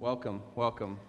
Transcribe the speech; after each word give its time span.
Welcome, 0.00 0.42
welcome. 0.54 1.00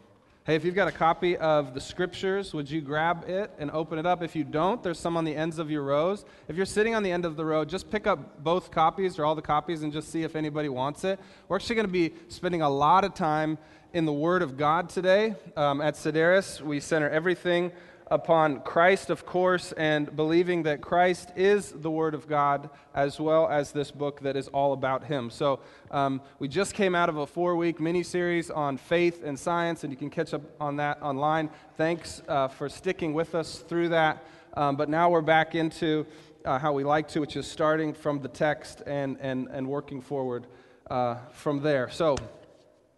Hey, 0.45 0.55
if 0.55 0.66
you've 0.66 0.74
got 0.74 0.87
a 0.87 0.91
copy 0.91 1.38
of 1.38 1.76
the 1.76 1.80
scriptures, 1.80 2.55
would 2.55 2.71
you 2.71 2.82
grab 2.82 3.29
it 3.29 3.51
and 3.59 3.69
open 3.69 4.00
it 4.00 4.08
up? 4.08 4.23
If 4.23 4.35
you 4.35 4.43
don't, 4.43 4.81
there's 4.81 4.97
some 4.97 5.15
on 5.15 5.25
the 5.25 5.35
ends 5.35 5.59
of 5.59 5.69
your 5.69 5.83
rows. 5.83 6.25
If 6.47 6.55
you're 6.55 6.65
sitting 6.65 6.96
on 6.96 7.04
the 7.04 7.12
end 7.12 7.23
of 7.23 7.36
the 7.36 7.46
row, 7.46 7.63
just 7.63 7.91
pick 7.91 8.07
up 8.07 8.44
both 8.44 8.71
copies 8.71 9.20
or 9.20 9.25
all 9.25 9.36
the 9.36 9.44
copies 9.44 9.83
and 9.83 9.94
just 9.94 10.12
see 10.12 10.23
if 10.23 10.36
anybody 10.36 10.70
wants 10.70 11.04
it. 11.04 11.20
We're 11.47 11.57
actually 11.57 11.75
going 11.75 11.86
to 11.86 11.94
be 11.94 12.13
spending 12.29 12.63
a 12.63 12.70
lot 12.70 13.04
of 13.04 13.13
time 13.13 13.60
in 13.94 14.05
the 14.05 14.12
Word 14.12 14.41
of 14.41 14.57
God 14.57 14.90
today. 14.90 15.36
Um, 15.56 15.82
at 15.82 15.94
Sideris, 15.94 16.60
we 16.60 16.80
center 16.80 17.12
everything 17.12 17.71
upon 18.10 18.62
Christ, 18.62 19.10
of 19.10 19.25
course, 19.25 19.71
and 19.73 20.14
believing 20.16 20.64
that 20.64 20.82
Christ 20.82 21.32
is 21.36 21.71
the 21.71 21.92
Word 21.92 22.14
of 22.14 22.28
God, 22.28 22.70
as 22.93 23.20
well 23.20 23.48
as 23.48 23.71
this 23.71 23.92
book 23.92 24.21
that 24.21 24.36
is 24.36 24.48
all 24.50 24.74
about 24.74 25.05
Him. 25.05 25.30
So, 25.30 25.60
um, 25.92 26.21
we 26.39 26.48
just 26.48 26.74
came 26.74 26.96
out 26.96 27.10
of 27.10 27.18
a 27.18 27.28
four 27.28 27.56
week 27.56 27.80
mini 27.80 28.04
series 28.04 28.50
on 28.50 28.78
faith 28.78 29.24
and 29.24 29.38
science, 29.38 29.84
and 29.84 29.93
you 29.93 29.98
can 29.98 30.10
catch 30.10 30.33
up 30.33 30.42
on 30.60 30.78
that 30.78 31.02
online. 31.02 31.50
Thanks 31.78 32.21
uh, 32.27 32.47
for 32.47 32.67
sticking 32.67 33.13
with 33.13 33.35
us 33.35 33.59
through 33.59 33.89
that. 33.89 34.23
Um, 34.55 34.75
but 34.75 34.89
now 34.89 35.09
we're 35.09 35.21
back 35.21 35.53
into 35.53 36.05
uh, 36.45 36.57
how 36.57 36.73
we 36.73 36.83
like 36.83 37.07
to, 37.09 37.19
which 37.19 37.35
is 37.35 37.45
starting 37.45 37.94
from 37.94 38.21
the 38.21 38.27
text 38.27 38.81
and, 38.88 39.17
and, 39.21 39.47
and 39.49 39.67
working 39.67 40.02
forward 40.02 40.47
uh, 40.89 41.17
from 41.31 41.61
there. 41.61 41.89
So, 41.89 42.16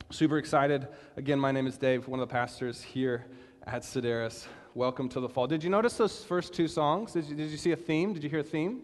super 0.09 0.37
excited. 0.37 0.87
Again, 1.17 1.39
my 1.39 1.51
name 1.51 1.67
is 1.67 1.77
Dave, 1.77 2.07
one 2.07 2.19
of 2.21 2.29
the 2.29 2.31
pastors 2.31 2.81
here 2.81 3.25
at 3.67 3.83
Sideris. 3.83 4.47
Welcome 4.73 5.09
to 5.09 5.19
the 5.19 5.27
Fall. 5.27 5.47
Did 5.47 5.65
you 5.65 5.69
notice 5.69 5.97
those 5.97 6.23
first 6.23 6.53
two 6.53 6.69
songs? 6.69 7.11
Did 7.11 7.25
you, 7.25 7.35
did 7.35 7.49
you 7.49 7.57
see 7.57 7.73
a 7.73 7.75
theme? 7.75 8.13
Did 8.13 8.23
you 8.23 8.29
hear 8.29 8.39
a 8.39 8.43
theme 8.43 8.83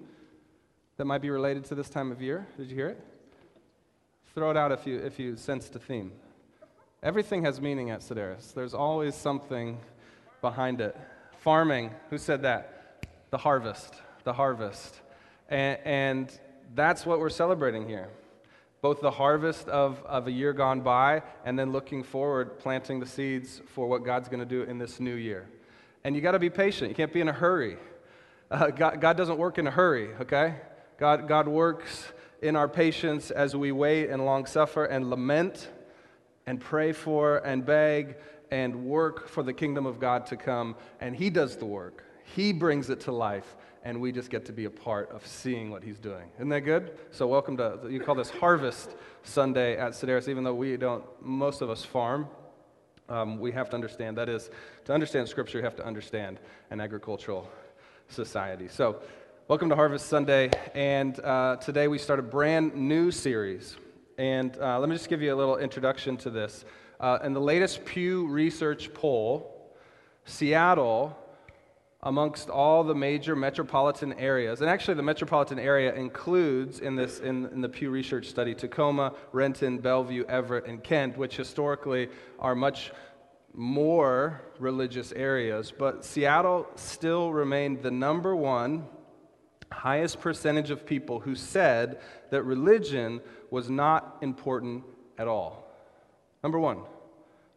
that 0.97 1.05
might 1.05 1.21
be 1.21 1.29
related 1.29 1.63
to 1.65 1.75
this 1.75 1.87
time 1.87 2.11
of 2.11 2.21
year? 2.21 2.45
Did 2.57 2.69
you 2.69 2.75
hear 2.75 2.89
it? 2.89 3.01
Throw 4.35 4.51
it 4.51 4.57
out 4.57 4.73
if 4.73 4.85
you, 4.85 4.97
if 4.97 5.17
you 5.17 5.37
sensed 5.37 5.73
a 5.77 5.79
theme. 5.79 6.11
Everything 7.01 7.41
has 7.45 7.61
meaning 7.61 7.89
at 7.89 8.01
Sideris. 8.01 8.53
There's 8.53 8.73
always 8.73 9.15
something 9.15 9.79
behind 10.41 10.81
it. 10.81 10.93
Farming, 11.39 11.91
who 12.09 12.17
said 12.17 12.41
that? 12.41 13.05
The 13.29 13.37
harvest, 13.37 13.93
the 14.25 14.33
harvest. 14.33 14.99
And, 15.47 15.79
and 15.85 16.39
that's 16.75 17.05
what 17.05 17.19
we're 17.19 17.29
celebrating 17.29 17.87
here 17.87 18.09
both 18.79 19.01
the 19.01 19.09
harvest 19.09 19.67
of, 19.69 20.03
of 20.05 20.27
a 20.27 20.31
year 20.31 20.53
gone 20.53 20.81
by 20.81 21.23
and 21.43 21.57
then 21.57 21.71
looking 21.71 22.03
forward, 22.03 22.59
planting 22.59 22.99
the 22.99 23.05
seeds 23.05 23.59
for 23.73 23.87
what 23.87 24.05
God's 24.05 24.29
going 24.29 24.39
to 24.39 24.45
do 24.45 24.61
in 24.63 24.77
this 24.77 24.99
new 24.99 25.15
year. 25.15 25.47
And 26.07 26.15
you 26.15 26.21
got 26.21 26.31
to 26.31 26.39
be 26.39 26.49
patient. 26.49 26.87
You 26.87 26.95
can't 26.95 27.11
be 27.11 27.19
in 27.19 27.27
a 27.27 27.33
hurry. 27.33 27.75
Uh, 28.49 28.67
God, 28.67 29.01
God 29.01 29.17
doesn't 29.17 29.37
work 29.37 29.57
in 29.57 29.67
a 29.67 29.71
hurry, 29.71 30.15
okay? 30.21 30.55
God, 30.97 31.27
God 31.27 31.49
works 31.49 32.13
in 32.41 32.55
our 32.55 32.69
patience 32.69 33.29
as 33.29 33.57
we 33.57 33.73
wait 33.73 34.09
and 34.09 34.23
long 34.23 34.45
suffer 34.45 34.85
and 34.85 35.09
lament 35.09 35.67
and 36.45 36.61
pray 36.61 36.93
for 36.93 37.39
and 37.39 37.65
beg 37.65 38.15
and 38.51 38.85
work 38.85 39.27
for 39.27 39.43
the 39.43 39.51
kingdom 39.51 39.85
of 39.85 39.99
God 39.99 40.25
to 40.27 40.37
come. 40.37 40.77
And 41.01 41.13
He 41.13 41.29
does 41.29 41.57
the 41.57 41.65
work, 41.65 42.05
He 42.23 42.53
brings 42.53 42.89
it 42.89 43.01
to 43.01 43.11
life, 43.11 43.57
and 43.83 43.99
we 43.99 44.13
just 44.13 44.29
get 44.29 44.45
to 44.45 44.53
be 44.53 44.63
a 44.63 44.69
part 44.69 45.11
of 45.11 45.27
seeing 45.27 45.71
what 45.71 45.83
He's 45.83 45.99
doing. 45.99 46.29
Isn't 46.37 46.47
that 46.47 46.61
good? 46.61 46.97
So, 47.11 47.27
welcome 47.27 47.57
to, 47.57 47.79
you 47.89 47.99
call 47.99 48.15
this 48.15 48.29
Harvest 48.29 48.95
Sunday 49.23 49.75
at 49.75 49.91
Sideris, 49.91 50.29
even 50.29 50.45
though 50.45 50.55
we 50.55 50.77
don't, 50.77 51.03
most 51.21 51.61
of 51.61 51.69
us 51.69 51.83
farm 51.83 52.29
um, 53.09 53.39
we 53.39 53.51
have 53.51 53.69
to 53.69 53.75
understand. 53.75 54.17
That 54.17 54.29
is, 54.29 54.49
to 54.85 54.93
understand 54.93 55.27
Scripture, 55.29 55.59
you 55.59 55.63
have 55.63 55.75
to 55.77 55.85
understand 55.85 56.39
an 56.71 56.81
agricultural 56.81 57.49
society. 58.09 58.67
So, 58.67 59.01
welcome 59.47 59.69
to 59.69 59.75
Harvest 59.75 60.07
Sunday. 60.07 60.51
And 60.75 61.19
uh, 61.21 61.57
today 61.57 61.87
we 61.87 61.97
start 61.97 62.19
a 62.19 62.23
brand 62.23 62.75
new 62.75 63.11
series. 63.11 63.77
And 64.17 64.57
uh, 64.57 64.79
let 64.79 64.89
me 64.89 64.95
just 64.95 65.09
give 65.09 65.21
you 65.21 65.33
a 65.33 65.37
little 65.37 65.57
introduction 65.57 66.17
to 66.17 66.29
this. 66.29 66.65
Uh, 66.99 67.19
in 67.23 67.33
the 67.33 67.41
latest 67.41 67.85
Pew 67.85 68.27
Research 68.27 68.93
poll, 68.93 69.71
Seattle, 70.25 71.17
amongst 72.01 72.49
all 72.49 72.83
the 72.83 72.93
major 72.93 73.35
metropolitan 73.35 74.13
areas, 74.13 74.61
and 74.61 74.69
actually 74.69 74.93
the 74.93 75.03
metropolitan 75.03 75.57
area 75.57 75.93
includes 75.95 76.79
in 76.79 76.95
this 76.95 77.19
in, 77.19 77.45
in 77.47 77.61
the 77.61 77.69
Pew 77.69 77.89
Research 77.89 78.27
study 78.27 78.53
Tacoma, 78.53 79.13
Renton, 79.31 79.79
Bellevue, 79.79 80.25
Everett, 80.27 80.67
and 80.67 80.83
Kent, 80.83 81.17
which 81.17 81.35
historically 81.35 82.09
are 82.39 82.55
much 82.55 82.91
more 83.53 84.41
religious 84.59 85.11
areas, 85.13 85.73
but 85.75 86.05
Seattle 86.05 86.67
still 86.75 87.33
remained 87.33 87.81
the 87.81 87.89
number 87.89 88.35
one 88.35 88.85
highest 89.71 90.21
percentage 90.21 90.69
of 90.69 90.85
people 90.85 91.19
who 91.19 91.35
said 91.35 91.99
that 92.29 92.43
religion 92.43 93.19
was 93.49 93.69
not 93.69 94.17
important 94.21 94.83
at 95.17 95.27
all. 95.27 95.67
Number 96.43 96.59
one. 96.59 96.83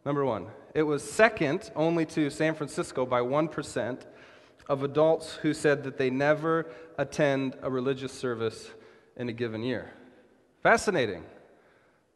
Number 0.04 0.24
one. 0.24 0.46
It 0.74 0.82
was 0.82 1.02
second 1.02 1.70
only 1.76 2.06
to 2.06 2.30
San 2.30 2.54
Francisco 2.54 3.04
by 3.04 3.20
1% 3.20 4.00
of 4.68 4.82
adults 4.82 5.34
who 5.36 5.52
said 5.52 5.84
that 5.84 5.98
they 5.98 6.10
never 6.10 6.66
attend 6.98 7.56
a 7.62 7.70
religious 7.70 8.12
service 8.12 8.70
in 9.16 9.28
a 9.28 9.32
given 9.32 9.62
year. 9.62 9.92
Fascinating. 10.62 11.24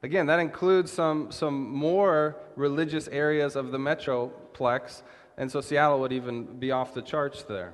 Again, 0.03 0.27
that 0.27 0.39
includes 0.39 0.93
some, 0.93 1.33
some 1.33 1.69
more 1.71 2.37
religious 2.57 3.09
areas 3.09 3.57
of 3.57 3.73
the 3.73 3.79
Metroplex, 3.79 5.03
and 5.39 5.51
so 5.51 5.61
Seattle 5.61 5.99
would 6.01 6.13
even 6.13 6.59
be 6.59 6.71
off 6.71 6.93
the 6.93 7.03
charts 7.03 7.43
there. 7.43 7.73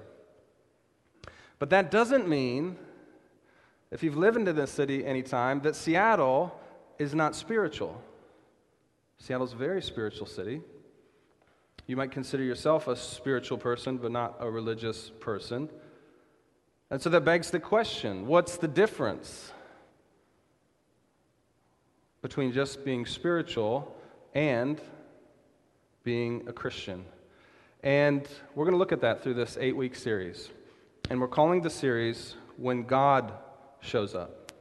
But 1.58 1.70
that 1.70 1.90
doesn't 1.90 2.28
mean, 2.28 2.76
if 3.90 4.02
you've 4.02 4.16
lived 4.16 4.36
in 4.36 4.44
this 4.44 4.70
city 4.70 5.04
any 5.04 5.22
time, 5.22 5.60
that 5.62 5.74
Seattle 5.74 6.58
is 6.98 7.14
not 7.14 7.34
spiritual. 7.34 8.00
Seattle's 9.18 9.52
a 9.52 9.56
very 9.56 9.82
spiritual 9.82 10.26
city. 10.26 10.62
You 11.86 11.96
might 11.96 12.12
consider 12.12 12.42
yourself 12.42 12.88
a 12.88 12.96
spiritual 12.96 13.58
person, 13.58 13.96
but 13.96 14.12
not 14.12 14.36
a 14.40 14.50
religious 14.50 15.10
person. 15.20 15.68
And 16.90 17.00
so 17.00 17.10
that 17.10 17.24
begs 17.24 17.50
the 17.50 17.60
question 17.60 18.26
what's 18.26 18.56
the 18.56 18.68
difference? 18.68 19.52
between 22.22 22.52
just 22.52 22.84
being 22.84 23.06
spiritual 23.06 23.96
and 24.34 24.80
being 26.04 26.44
a 26.48 26.52
Christian. 26.52 27.04
And 27.82 28.26
we're 28.54 28.64
going 28.64 28.74
to 28.74 28.78
look 28.78 28.92
at 28.92 29.00
that 29.00 29.22
through 29.22 29.34
this 29.34 29.56
eight 29.60 29.76
week 29.76 29.94
series. 29.94 30.50
And 31.08 31.20
we're 31.20 31.28
calling 31.28 31.62
the 31.62 31.70
series 31.70 32.34
When 32.56 32.84
God 32.84 33.32
Shows 33.80 34.14
Up. 34.14 34.52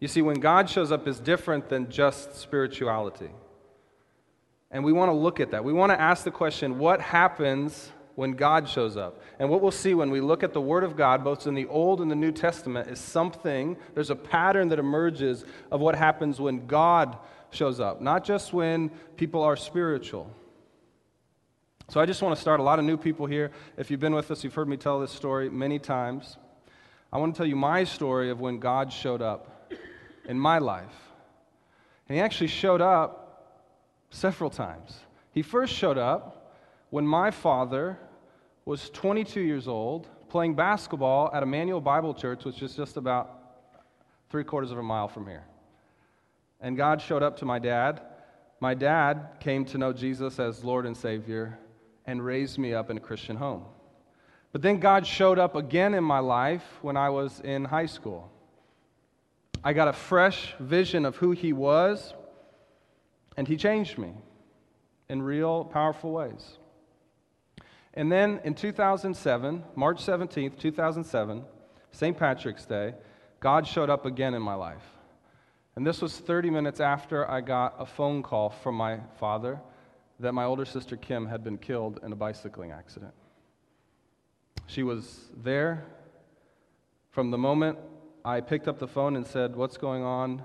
You 0.00 0.08
see, 0.08 0.22
when 0.22 0.40
God 0.40 0.68
shows 0.68 0.90
up 0.90 1.06
is 1.06 1.20
different 1.20 1.68
than 1.68 1.88
just 1.88 2.34
spirituality. 2.36 3.30
And 4.72 4.82
we 4.82 4.92
want 4.92 5.10
to 5.10 5.14
look 5.14 5.38
at 5.38 5.50
that. 5.50 5.62
We 5.62 5.72
want 5.72 5.92
to 5.92 6.00
ask 6.00 6.24
the 6.24 6.30
question 6.30 6.78
what 6.78 7.00
happens 7.00 7.92
when 8.14 8.32
God 8.32 8.68
shows 8.68 8.96
up. 8.96 9.20
And 9.38 9.48
what 9.48 9.60
we'll 9.60 9.70
see 9.70 9.94
when 9.94 10.10
we 10.10 10.20
look 10.20 10.42
at 10.42 10.52
the 10.52 10.60
Word 10.60 10.84
of 10.84 10.96
God, 10.96 11.22
both 11.22 11.46
in 11.46 11.54
the 11.54 11.66
Old 11.66 12.00
and 12.00 12.10
the 12.10 12.16
New 12.16 12.32
Testament, 12.32 12.88
is 12.88 12.98
something, 12.98 13.76
there's 13.94 14.10
a 14.10 14.16
pattern 14.16 14.68
that 14.68 14.78
emerges 14.78 15.44
of 15.70 15.80
what 15.80 15.94
happens 15.94 16.40
when 16.40 16.66
God 16.66 17.16
shows 17.50 17.80
up, 17.80 18.00
not 18.00 18.24
just 18.24 18.52
when 18.52 18.90
people 19.16 19.42
are 19.42 19.56
spiritual. 19.56 20.30
So 21.88 22.00
I 22.00 22.06
just 22.06 22.22
want 22.22 22.34
to 22.34 22.40
start 22.40 22.60
a 22.60 22.62
lot 22.62 22.78
of 22.78 22.84
new 22.86 22.96
people 22.96 23.26
here. 23.26 23.50
If 23.76 23.90
you've 23.90 24.00
been 24.00 24.14
with 24.14 24.30
us, 24.30 24.42
you've 24.42 24.54
heard 24.54 24.68
me 24.68 24.78
tell 24.78 25.00
this 25.00 25.10
story 25.10 25.50
many 25.50 25.78
times. 25.78 26.38
I 27.12 27.18
want 27.18 27.34
to 27.34 27.38
tell 27.38 27.46
you 27.46 27.56
my 27.56 27.84
story 27.84 28.30
of 28.30 28.40
when 28.40 28.58
God 28.58 28.90
showed 28.90 29.20
up 29.20 29.70
in 30.26 30.38
my 30.38 30.58
life. 30.58 30.94
And 32.08 32.16
He 32.16 32.22
actually 32.22 32.46
showed 32.46 32.80
up 32.80 33.21
several 34.12 34.50
times. 34.50 35.00
He 35.32 35.42
first 35.42 35.72
showed 35.72 35.98
up 35.98 36.54
when 36.90 37.06
my 37.06 37.30
father 37.30 37.98
was 38.64 38.90
22 38.90 39.40
years 39.40 39.66
old 39.66 40.08
playing 40.28 40.54
basketball 40.54 41.30
at 41.34 41.42
Emmanuel 41.42 41.80
Bible 41.80 42.14
Church, 42.14 42.44
which 42.44 42.62
is 42.62 42.74
just 42.74 42.96
about 42.96 43.38
three 44.30 44.44
quarters 44.44 44.70
of 44.70 44.78
a 44.78 44.82
mile 44.82 45.08
from 45.08 45.26
here. 45.26 45.44
And 46.60 46.76
God 46.76 47.02
showed 47.02 47.22
up 47.22 47.36
to 47.38 47.44
my 47.44 47.58
dad. 47.58 48.02
My 48.60 48.74
dad 48.74 49.28
came 49.40 49.64
to 49.66 49.78
know 49.78 49.92
Jesus 49.92 50.38
as 50.38 50.62
Lord 50.62 50.86
and 50.86 50.96
Savior 50.96 51.58
and 52.06 52.24
raised 52.24 52.58
me 52.58 52.72
up 52.72 52.90
in 52.90 52.96
a 52.96 53.00
Christian 53.00 53.36
home. 53.36 53.64
But 54.52 54.62
then 54.62 54.78
God 54.78 55.06
showed 55.06 55.38
up 55.38 55.56
again 55.56 55.94
in 55.94 56.04
my 56.04 56.18
life 56.18 56.64
when 56.82 56.96
I 56.96 57.10
was 57.10 57.40
in 57.40 57.64
high 57.64 57.86
school. 57.86 58.30
I 59.64 59.72
got 59.72 59.88
a 59.88 59.92
fresh 59.92 60.54
vision 60.60 61.04
of 61.06 61.16
who 61.16 61.32
He 61.32 61.52
was, 61.52 62.14
and 63.36 63.48
He 63.48 63.56
changed 63.56 63.98
me 63.98 64.12
in 65.08 65.22
real, 65.22 65.64
powerful 65.64 66.12
ways. 66.12 66.58
And 67.94 68.10
then 68.10 68.40
in 68.44 68.54
2007, 68.54 69.64
March 69.74 69.98
17th, 70.04 70.58
2007, 70.58 71.44
St. 71.90 72.16
Patrick's 72.16 72.64
Day, 72.64 72.94
God 73.40 73.66
showed 73.66 73.90
up 73.90 74.06
again 74.06 74.34
in 74.34 74.40
my 74.40 74.54
life. 74.54 74.84
And 75.76 75.86
this 75.86 76.00
was 76.00 76.16
30 76.16 76.50
minutes 76.50 76.80
after 76.80 77.30
I 77.30 77.40
got 77.40 77.74
a 77.78 77.84
phone 77.84 78.22
call 78.22 78.50
from 78.50 78.74
my 78.74 79.00
father 79.18 79.60
that 80.20 80.32
my 80.32 80.44
older 80.44 80.64
sister 80.64 80.96
Kim 80.96 81.26
had 81.26 81.42
been 81.42 81.58
killed 81.58 82.00
in 82.02 82.12
a 82.12 82.16
bicycling 82.16 82.70
accident. 82.70 83.12
She 84.66 84.82
was 84.82 85.30
there 85.42 85.84
from 87.10 87.30
the 87.30 87.38
moment 87.38 87.78
I 88.24 88.40
picked 88.40 88.68
up 88.68 88.78
the 88.78 88.88
phone 88.88 89.16
and 89.16 89.26
said, 89.26 89.56
What's 89.56 89.76
going 89.76 90.02
on? 90.02 90.42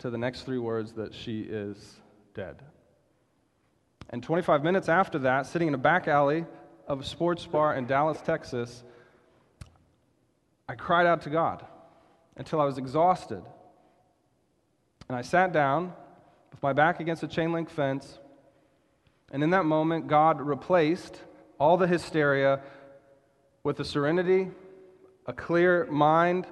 to 0.00 0.08
the 0.08 0.18
next 0.18 0.42
three 0.42 0.58
words 0.58 0.92
that 0.94 1.14
she 1.14 1.42
is 1.42 2.00
dead. 2.34 2.62
And 4.10 4.22
25 4.22 4.64
minutes 4.64 4.88
after 4.88 5.20
that, 5.20 5.46
sitting 5.46 5.68
in 5.68 5.74
a 5.74 5.78
back 5.78 6.08
alley 6.08 6.44
of 6.86 7.00
a 7.00 7.04
sports 7.04 7.46
bar 7.46 7.74
in 7.76 7.86
Dallas, 7.86 8.20
Texas, 8.20 8.82
I 10.68 10.74
cried 10.74 11.06
out 11.06 11.22
to 11.22 11.30
God 11.30 11.64
until 12.36 12.60
I 12.60 12.64
was 12.64 12.78
exhausted. 12.78 13.42
And 15.08 15.16
I 15.16 15.22
sat 15.22 15.52
down 15.52 15.92
with 16.50 16.62
my 16.62 16.72
back 16.72 17.00
against 17.00 17.22
a 17.22 17.28
chain 17.28 17.52
link 17.52 17.70
fence. 17.70 18.18
And 19.32 19.42
in 19.42 19.50
that 19.50 19.64
moment, 19.64 20.08
God 20.08 20.40
replaced 20.40 21.16
all 21.58 21.76
the 21.76 21.86
hysteria 21.86 22.60
with 23.62 23.78
a 23.80 23.84
serenity, 23.84 24.48
a 25.26 25.32
clear 25.32 25.86
mind, 25.86 26.46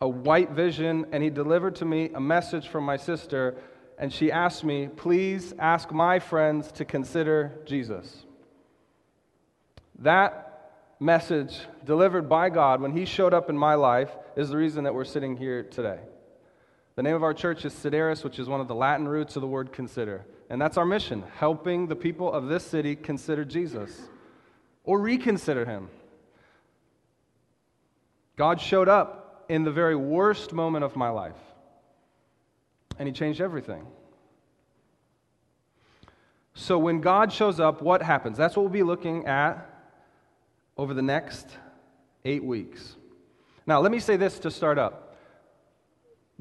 a 0.00 0.08
white 0.08 0.50
vision, 0.50 1.06
and 1.12 1.22
He 1.22 1.30
delivered 1.30 1.76
to 1.76 1.84
me 1.84 2.10
a 2.14 2.20
message 2.20 2.68
from 2.68 2.84
my 2.84 2.96
sister. 2.96 3.56
And 3.98 4.12
she 4.12 4.30
asked 4.30 4.64
me, 4.64 4.88
Please 4.88 5.54
ask 5.58 5.90
my 5.90 6.18
friends 6.18 6.70
to 6.72 6.84
consider 6.84 7.52
Jesus. 7.64 8.24
That 10.00 10.46
message 11.00 11.58
delivered 11.84 12.28
by 12.28 12.50
God 12.50 12.80
when 12.80 12.92
He 12.92 13.04
showed 13.04 13.34
up 13.34 13.48
in 13.50 13.56
my 13.56 13.74
life 13.74 14.10
is 14.36 14.50
the 14.50 14.56
reason 14.56 14.84
that 14.84 14.94
we're 14.94 15.04
sitting 15.04 15.36
here 15.36 15.62
today. 15.62 15.98
The 16.96 17.02
name 17.02 17.14
of 17.14 17.22
our 17.22 17.34
church 17.34 17.64
is 17.64 17.74
Sideris, 17.74 18.24
which 18.24 18.38
is 18.38 18.48
one 18.48 18.60
of 18.60 18.68
the 18.68 18.74
Latin 18.74 19.06
roots 19.06 19.36
of 19.36 19.42
the 19.42 19.48
word 19.48 19.72
consider. 19.72 20.24
And 20.48 20.60
that's 20.60 20.78
our 20.78 20.86
mission, 20.86 21.24
helping 21.36 21.88
the 21.88 21.96
people 21.96 22.32
of 22.32 22.46
this 22.46 22.64
city 22.64 22.96
consider 22.96 23.44
Jesus 23.44 24.08
or 24.84 25.00
reconsider 25.00 25.64
Him. 25.64 25.88
God 28.36 28.60
showed 28.60 28.88
up 28.88 29.44
in 29.48 29.64
the 29.64 29.70
very 29.70 29.96
worst 29.96 30.52
moment 30.52 30.84
of 30.84 30.96
my 30.96 31.08
life, 31.08 31.36
and 32.98 33.08
He 33.08 33.12
changed 33.12 33.40
everything. 33.40 33.86
So 36.54 36.78
when 36.78 37.00
God 37.02 37.32
shows 37.32 37.60
up, 37.60 37.82
what 37.82 38.02
happens? 38.02 38.38
That's 38.38 38.56
what 38.56 38.62
we'll 38.62 38.72
be 38.72 38.82
looking 38.82 39.26
at 39.26 39.70
over 40.78 40.94
the 40.94 41.02
next 41.02 41.46
eight 42.24 42.42
weeks. 42.42 42.96
Now, 43.66 43.80
let 43.80 43.92
me 43.92 43.98
say 43.98 44.16
this 44.16 44.38
to 44.40 44.50
start 44.50 44.78
up 44.78 45.16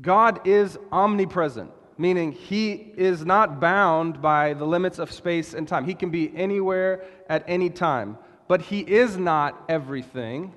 God 0.02 0.48
is 0.48 0.78
omnipresent, 0.92 1.72
meaning 1.98 2.32
He 2.32 2.74
is 2.98 3.26
not 3.26 3.60
bound 3.60 4.22
by 4.22 4.54
the 4.54 4.66
limits 4.66 5.00
of 5.00 5.12
space 5.12 5.54
and 5.54 5.68
time. 5.68 5.86
He 5.86 5.96
can 5.96 6.10
be 6.10 6.36
anywhere 6.36 7.04
at 7.30 7.44
any 7.48 7.70
time, 7.70 8.18
but 8.48 8.62
He 8.62 8.80
is 8.80 9.18
not 9.18 9.64
everything. 9.70 10.54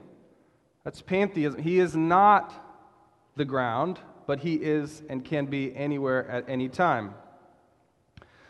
That's 0.84 1.02
pantheism. 1.02 1.62
He 1.62 1.78
is 1.78 1.96
not 1.96 2.54
the 3.36 3.44
ground, 3.44 3.98
but 4.28 4.40
He 4.40 4.56
is 4.56 5.02
and 5.08 5.24
can 5.24 5.46
be 5.46 5.74
anywhere 5.74 6.28
at 6.28 6.44
any 6.48 6.68
time. 6.68 7.14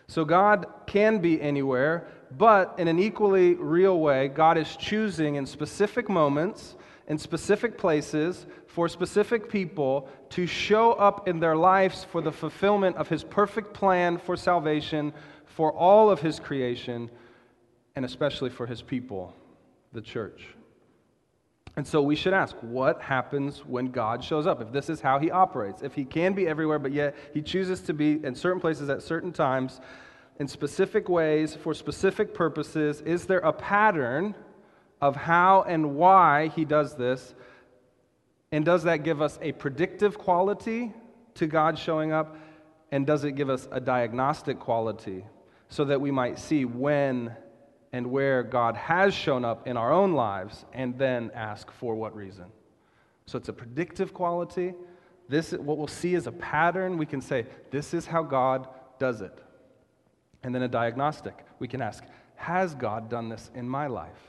So 0.09 0.25
God 0.25 0.67
can 0.89 1.21
be 1.21 1.41
anywhere, 1.41 2.09
but 2.37 2.75
in 2.79 2.89
an 2.89 2.99
equally 2.99 3.55
real 3.55 4.01
way, 4.01 4.27
God 4.27 4.59
is 4.59 4.75
choosing 4.75 5.37
in 5.37 5.47
specific 5.47 6.09
moments, 6.09 6.75
in 7.07 7.17
specific 7.17 7.79
places, 7.79 8.47
for 8.67 8.89
specific 8.89 9.49
people 9.49 10.09
to 10.31 10.49
show 10.49 10.95
up 10.95 11.29
in 11.29 11.39
their 11.39 11.55
lives 11.55 12.03
for 12.03 12.23
the 12.23 12.33
fulfillment 12.33 12.97
of 12.97 13.09
His 13.09 13.23
perfect 13.23 13.73
plan 13.73 14.19
for 14.19 14.37
salvation 14.37 15.13
for 15.45 15.73
all 15.73 16.11
of 16.11 16.21
His 16.21 16.41
creation, 16.41 17.09
and 17.95 18.05
especially 18.05 18.51
for 18.51 18.67
His 18.67 18.83
people, 18.83 19.33
the 19.93 20.03
church. 20.03 20.58
And 21.79 21.87
so 21.87 22.03
we 22.03 22.17
should 22.17 22.35
ask, 22.35 22.57
what 22.57 23.01
happens 23.01 23.65
when 23.65 23.93
God 23.93 24.25
shows 24.25 24.49
up? 24.49 24.61
If 24.61 24.73
this 24.73 24.91
is 24.91 25.01
how 25.01 25.21
he 25.21 25.31
operates, 25.31 25.81
if 25.81 25.95
he 25.95 26.05
can 26.05 26.33
be 26.33 26.49
everywhere, 26.49 26.81
but 26.81 26.91
yet 26.91 27.15
he 27.33 27.41
chooses 27.41 27.81
to 27.83 27.95
be 27.95 28.19
in 28.25 28.35
certain 28.35 28.61
places 28.61 28.89
at 28.89 29.01
certain 29.01 29.33
times, 29.33 29.81
in 30.41 30.49
specific 30.49 31.09
ways, 31.09 31.55
for 31.55 31.73
specific 31.75 32.35
purposes, 32.35 33.01
is 33.03 33.27
there 33.27 33.39
a 33.39 33.53
pattern 33.53 34.35
of 35.01 35.15
how 35.15 35.63
and 35.69 35.95
why 35.95 36.49
he 36.49 36.65
does 36.65 36.97
this? 36.97 37.33
And 38.51 38.65
does 38.65 38.83
that 38.83 39.05
give 39.05 39.23
us 39.23 39.39
a 39.41 39.53
predictive 39.53 40.19
quality 40.19 40.93
to 41.35 41.47
God 41.47 41.79
showing 41.79 42.11
up? 42.11 42.37
And 42.91 43.07
does 43.07 43.23
it 43.23 43.37
give 43.37 43.51
us 43.51 43.69
a 43.71 43.79
diagnostic 43.79 44.59
quality 44.59 45.25
so 45.69 45.85
that 45.85 46.01
we 46.01 46.11
might 46.11 46.41
see 46.41 46.65
when 46.65 47.37
and 47.93 48.09
where 48.09 48.43
God 48.43 48.77
has 48.77 49.15
shown 49.15 49.45
up 49.45 49.67
in 49.67 49.77
our 49.77 49.93
own 49.93 50.13
lives 50.13 50.65
and 50.73 50.99
then 50.99 51.31
ask 51.35 51.71
for 51.73 51.95
what 51.95 52.15
reason. 52.15 52.47
So 53.27 53.39
it's 53.39 53.49
a 53.49 53.53
predictive 53.53 54.13
quality. 54.13 54.75
This 55.29 55.53
what 55.53 55.79
we'll 55.79 55.87
see 55.87 56.15
is 56.15 56.27
a 56.27 56.33
pattern. 56.33 56.99
We 56.99 57.07
can 57.07 57.21
say 57.21 57.47
this 57.71 57.95
is 57.95 58.07
how 58.07 58.23
God 58.23 58.69
does 58.99 59.21
it. 59.21 59.39
And 60.43 60.55
then 60.55 60.63
a 60.63 60.69
diagnostic. 60.69 61.35
We 61.59 61.69
can 61.69 61.83
ask, 61.83 62.05
has 62.37 62.75
God 62.75 63.09
done 63.11 63.29
this 63.29 63.51
in 63.55 63.69
my 63.69 63.87
life? 63.87 64.29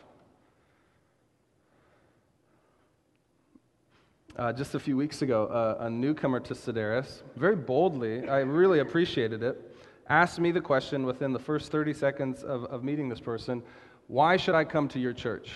Uh, 4.35 4.53
just 4.53 4.73
a 4.73 4.79
few 4.79 4.95
weeks 4.95 5.21
ago, 5.21 5.47
uh, 5.47 5.83
a 5.83 5.89
newcomer 5.89 6.39
to 6.39 6.55
Sideris, 6.55 7.23
very 7.35 7.57
boldly, 7.57 8.27
I 8.29 8.39
really 8.39 8.79
appreciated 8.79 9.43
it, 9.43 9.68
asked 10.09 10.39
me 10.39 10.51
the 10.51 10.61
question 10.61 11.05
within 11.05 11.33
the 11.33 11.39
first 11.39 11.71
30 11.71 11.93
seconds 11.93 12.43
of, 12.43 12.65
of 12.65 12.83
meeting 12.83 13.09
this 13.09 13.19
person 13.19 13.63
why 14.09 14.37
should 14.37 14.55
I 14.55 14.63
come 14.63 14.87
to 14.89 14.99
your 14.99 15.13
church? 15.13 15.51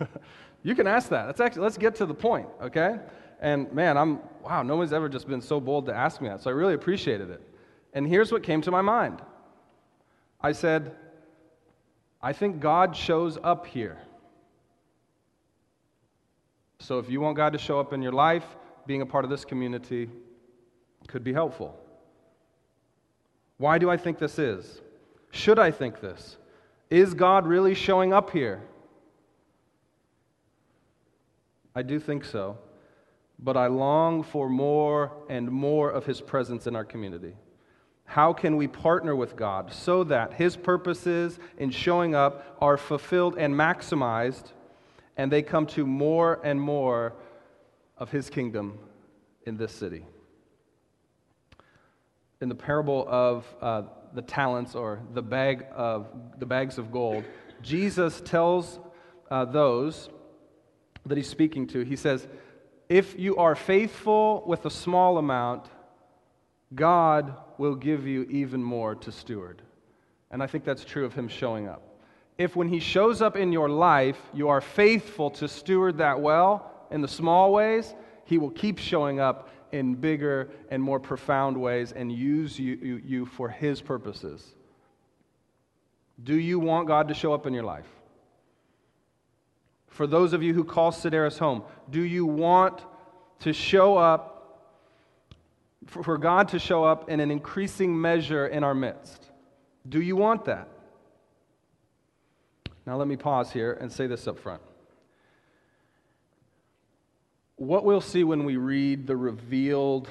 you 0.62 0.74
can 0.74 0.86
ask 0.86 1.10
that. 1.10 1.26
Let's 1.26 1.38
actually, 1.38 1.62
let's 1.62 1.76
get 1.76 1.94
to 1.96 2.06
the 2.06 2.14
point, 2.14 2.48
okay? 2.62 2.98
And 3.40 3.70
man, 3.74 3.98
I'm, 3.98 4.20
wow, 4.42 4.62
no 4.62 4.76
one's 4.76 4.94
ever 4.94 5.06
just 5.06 5.28
been 5.28 5.42
so 5.42 5.60
bold 5.60 5.84
to 5.84 5.94
ask 5.94 6.22
me 6.22 6.30
that. 6.30 6.40
So 6.40 6.48
I 6.48 6.54
really 6.54 6.72
appreciated 6.72 7.28
it. 7.28 7.42
And 7.92 8.08
here's 8.08 8.32
what 8.32 8.42
came 8.42 8.62
to 8.62 8.70
my 8.70 8.80
mind 8.80 9.20
I 10.40 10.52
said, 10.52 10.96
I 12.22 12.32
think 12.32 12.58
God 12.58 12.96
shows 12.96 13.36
up 13.44 13.66
here. 13.66 13.98
So 16.80 16.98
if 16.98 17.10
you 17.10 17.20
want 17.20 17.36
God 17.36 17.52
to 17.52 17.58
show 17.58 17.78
up 17.78 17.92
in 17.92 18.00
your 18.00 18.12
life, 18.12 18.46
being 18.86 19.02
a 19.02 19.06
part 19.06 19.24
of 19.24 19.30
this 19.30 19.44
community 19.44 20.08
could 21.06 21.22
be 21.22 21.34
helpful. 21.34 21.78
Why 23.58 23.78
do 23.78 23.90
I 23.90 23.96
think 23.96 24.18
this 24.18 24.38
is? 24.38 24.80
Should 25.32 25.58
I 25.58 25.70
think 25.70 26.00
this? 26.00 26.36
Is 26.90 27.12
God 27.12 27.46
really 27.46 27.74
showing 27.74 28.12
up 28.12 28.30
here? 28.30 28.62
I 31.74 31.82
do 31.82 32.00
think 32.00 32.24
so, 32.24 32.58
but 33.38 33.56
I 33.56 33.66
long 33.66 34.22
for 34.22 34.48
more 34.48 35.12
and 35.28 35.50
more 35.50 35.90
of 35.90 36.06
His 36.06 36.20
presence 36.20 36.66
in 36.66 36.74
our 36.74 36.84
community. 36.84 37.34
How 38.04 38.32
can 38.32 38.56
we 38.56 38.66
partner 38.66 39.14
with 39.14 39.36
God 39.36 39.72
so 39.72 40.02
that 40.04 40.32
His 40.32 40.56
purposes 40.56 41.38
in 41.58 41.70
showing 41.70 42.14
up 42.14 42.56
are 42.60 42.76
fulfilled 42.76 43.36
and 43.36 43.54
maximized, 43.54 44.52
and 45.16 45.30
they 45.30 45.42
come 45.42 45.66
to 45.66 45.84
more 45.84 46.40
and 46.42 46.60
more 46.60 47.12
of 47.98 48.10
His 48.10 48.30
kingdom 48.30 48.78
in 49.44 49.56
this 49.56 49.72
city? 49.72 50.04
In 52.40 52.48
the 52.48 52.54
parable 52.54 53.04
of 53.08 53.44
uh, 53.60 53.82
the 54.14 54.22
talents 54.22 54.74
or 54.74 55.00
the 55.12 55.22
bag 55.22 55.66
of 55.74 56.06
the 56.38 56.46
bags 56.46 56.78
of 56.78 56.92
gold, 56.92 57.24
Jesus 57.62 58.20
tells 58.20 58.78
uh, 59.30 59.44
those 59.44 60.08
that 61.06 61.16
he's 61.16 61.28
speaking 61.28 61.66
to, 61.68 61.80
he 61.80 61.96
says, 61.96 62.28
If 62.88 63.18
you 63.18 63.36
are 63.36 63.54
faithful 63.54 64.44
with 64.46 64.66
a 64.66 64.70
small 64.70 65.18
amount, 65.18 65.66
God 66.74 67.34
will 67.56 67.74
give 67.74 68.06
you 68.06 68.22
even 68.24 68.62
more 68.62 68.94
to 68.94 69.10
steward. 69.10 69.62
And 70.30 70.42
I 70.42 70.46
think 70.46 70.64
that's 70.64 70.84
true 70.84 71.04
of 71.04 71.14
him 71.14 71.28
showing 71.28 71.66
up. 71.66 71.82
If 72.36 72.54
when 72.54 72.68
he 72.68 72.78
shows 72.78 73.20
up 73.20 73.36
in 73.36 73.52
your 73.52 73.68
life, 73.68 74.18
you 74.32 74.48
are 74.48 74.60
faithful 74.60 75.30
to 75.32 75.48
steward 75.48 75.98
that 75.98 76.20
well 76.20 76.86
in 76.90 77.00
the 77.00 77.08
small 77.08 77.52
ways, 77.52 77.94
he 78.24 78.38
will 78.38 78.50
keep 78.50 78.78
showing 78.78 79.18
up 79.18 79.50
in 79.72 79.94
bigger 79.94 80.50
and 80.70 80.82
more 80.82 81.00
profound 81.00 81.56
ways 81.56 81.92
and 81.92 82.12
use 82.12 82.58
you, 82.58 82.74
you, 82.76 83.02
you, 83.04 83.26
for 83.26 83.48
His 83.48 83.80
purposes. 83.80 84.54
Do 86.22 86.34
you 86.34 86.58
want 86.58 86.88
God 86.88 87.08
to 87.08 87.14
show 87.14 87.32
up 87.32 87.46
in 87.46 87.54
your 87.54 87.64
life? 87.64 87.86
For 89.88 90.06
those 90.06 90.32
of 90.32 90.42
you 90.42 90.54
who 90.54 90.64
call 90.64 90.92
Sideris 90.92 91.38
home, 91.38 91.62
do 91.90 92.02
you 92.02 92.26
want 92.26 92.82
to 93.40 93.52
show 93.52 93.96
up, 93.96 94.60
for 95.86 96.18
God 96.18 96.48
to 96.48 96.58
show 96.58 96.84
up 96.84 97.08
in 97.08 97.20
an 97.20 97.30
increasing 97.30 97.98
measure 98.00 98.46
in 98.46 98.64
our 98.64 98.74
midst? 98.74 99.30
Do 99.88 100.00
you 100.00 100.16
want 100.16 100.44
that? 100.44 100.68
Now, 102.86 102.96
let 102.96 103.08
me 103.08 103.16
pause 103.16 103.52
here 103.52 103.76
and 103.80 103.90
say 103.92 104.06
this 104.06 104.26
up 104.26 104.38
front 104.38 104.62
what 107.58 107.84
we'll 107.84 108.00
see 108.00 108.24
when 108.24 108.44
we 108.44 108.56
read 108.56 109.06
the 109.06 109.16
revealed 109.16 110.08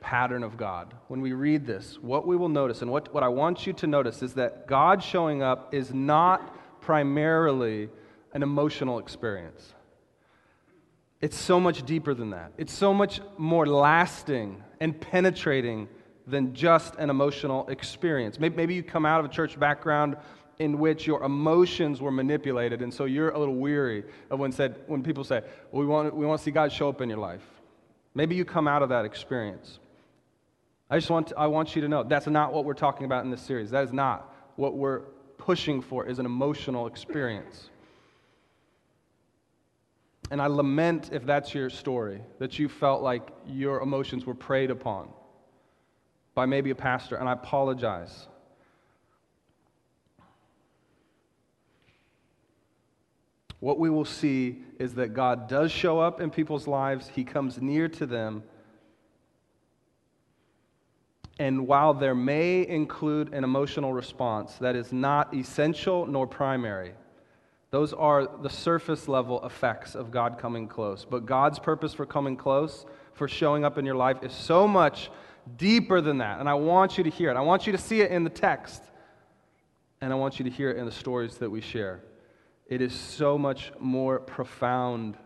pattern 0.00 0.44
of 0.44 0.56
God, 0.56 0.94
when 1.08 1.20
we 1.20 1.32
read 1.32 1.66
this, 1.66 1.98
what 2.00 2.26
we 2.26 2.36
will 2.36 2.48
notice, 2.48 2.82
and 2.82 2.90
what, 2.90 3.12
what 3.12 3.24
I 3.24 3.28
want 3.28 3.66
you 3.66 3.72
to 3.74 3.86
notice 3.88 4.22
is 4.22 4.34
that 4.34 4.68
God 4.68 5.02
showing 5.02 5.42
up 5.42 5.74
is 5.74 5.92
not 5.92 6.80
primarily 6.80 7.88
an 8.32 8.44
emotional 8.44 9.00
experience. 9.00 9.74
It's 11.20 11.36
so 11.36 11.58
much 11.58 11.84
deeper 11.84 12.14
than 12.14 12.30
that. 12.30 12.52
It's 12.56 12.72
so 12.72 12.94
much 12.94 13.20
more 13.36 13.66
lasting 13.66 14.62
and 14.80 14.98
penetrating 15.00 15.88
than 16.28 16.54
just 16.54 16.94
an 16.96 17.10
emotional 17.10 17.66
experience. 17.68 18.38
Maybe, 18.38 18.56
maybe 18.56 18.74
you 18.74 18.84
come 18.84 19.04
out 19.04 19.18
of 19.18 19.26
a 19.26 19.28
church 19.28 19.58
background 19.58 20.16
in 20.58 20.78
which 20.78 21.06
your 21.06 21.22
emotions 21.22 22.00
were 22.00 22.10
manipulated, 22.10 22.82
and 22.82 22.92
so 22.92 23.04
you're 23.04 23.30
a 23.30 23.38
little 23.38 23.54
weary 23.56 24.04
of 24.30 24.38
when, 24.38 24.52
said, 24.52 24.76
when 24.86 25.02
people 25.02 25.24
say, 25.24 25.42
well, 25.70 25.80
we, 25.80 25.86
want, 25.86 26.14
we 26.14 26.24
want 26.24 26.40
to 26.40 26.44
see 26.44 26.50
God 26.50 26.72
show 26.72 26.88
up 26.88 27.00
in 27.00 27.08
your 27.08 27.18
life. 27.18 27.44
Maybe 28.14 28.34
you 28.34 28.44
come 28.44 28.66
out 28.66 28.82
of 28.82 28.88
that 28.88 29.04
experience. 29.04 29.78
I 30.88 30.96
just 30.96 31.10
want, 31.10 31.28
to, 31.28 31.38
I 31.38 31.46
want 31.46 31.76
you 31.76 31.82
to 31.82 31.88
know 31.88 32.02
that's 32.04 32.26
not 32.26 32.52
what 32.52 32.64
we're 32.64 32.74
talking 32.74 33.04
about 33.04 33.24
in 33.24 33.30
this 33.30 33.42
series. 33.42 33.70
That 33.70 33.84
is 33.84 33.92
not 33.92 34.34
what 34.56 34.74
we're 34.74 35.00
pushing 35.36 35.82
for 35.82 36.06
is 36.06 36.18
an 36.18 36.26
emotional 36.26 36.86
experience. 36.86 37.68
And 40.30 40.40
I 40.40 40.46
lament 40.46 41.10
if 41.12 41.24
that's 41.26 41.54
your 41.54 41.70
story, 41.70 42.20
that 42.38 42.58
you 42.58 42.68
felt 42.68 43.02
like 43.02 43.28
your 43.46 43.80
emotions 43.80 44.24
were 44.24 44.34
preyed 44.34 44.70
upon 44.70 45.08
by 46.34 46.46
maybe 46.46 46.70
a 46.70 46.74
pastor, 46.74 47.16
and 47.16 47.28
I 47.28 47.32
apologize. 47.32 48.26
What 53.60 53.78
we 53.78 53.90
will 53.90 54.04
see 54.04 54.62
is 54.78 54.94
that 54.94 55.14
God 55.14 55.48
does 55.48 55.72
show 55.72 55.98
up 55.98 56.20
in 56.20 56.30
people's 56.30 56.66
lives, 56.66 57.08
He 57.08 57.24
comes 57.24 57.60
near 57.60 57.88
to 57.88 58.06
them. 58.06 58.42
And 61.38 61.66
while 61.66 61.92
there 61.92 62.14
may 62.14 62.66
include 62.66 63.34
an 63.34 63.44
emotional 63.44 63.92
response, 63.92 64.54
that 64.54 64.74
is 64.74 64.92
not 64.92 65.34
essential 65.34 66.06
nor 66.06 66.26
primary. 66.26 66.94
Those 67.70 67.92
are 67.92 68.26
the 68.26 68.48
surface 68.48 69.06
level 69.06 69.44
effects 69.44 69.94
of 69.94 70.10
God 70.10 70.38
coming 70.38 70.66
close. 70.66 71.04
But 71.04 71.26
God's 71.26 71.58
purpose 71.58 71.92
for 71.92 72.06
coming 72.06 72.36
close, 72.36 72.86
for 73.12 73.28
showing 73.28 73.64
up 73.64 73.76
in 73.76 73.84
your 73.84 73.96
life, 73.96 74.22
is 74.22 74.32
so 74.32 74.66
much 74.66 75.10
deeper 75.56 76.00
than 76.00 76.18
that. 76.18 76.40
And 76.40 76.48
I 76.48 76.54
want 76.54 76.96
you 76.96 77.04
to 77.04 77.10
hear 77.10 77.30
it. 77.30 77.36
I 77.36 77.40
want 77.40 77.66
you 77.66 77.72
to 77.72 77.78
see 77.78 78.00
it 78.00 78.10
in 78.10 78.24
the 78.24 78.30
text. 78.30 78.82
And 80.00 80.12
I 80.12 80.16
want 80.16 80.38
you 80.38 80.44
to 80.44 80.50
hear 80.50 80.70
it 80.70 80.78
in 80.78 80.86
the 80.86 80.92
stories 80.92 81.36
that 81.38 81.50
we 81.50 81.60
share. 81.60 82.02
It 82.68 82.80
is 82.80 82.92
so 82.92 83.38
much 83.38 83.72
more 83.78 84.18
profound 84.18 85.16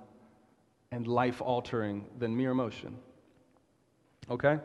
and 0.93 1.07
life 1.07 1.41
altering 1.41 2.05
than 2.19 2.37
mere 2.37 2.51
emotion. 2.51 2.97
Okay? 4.31 4.59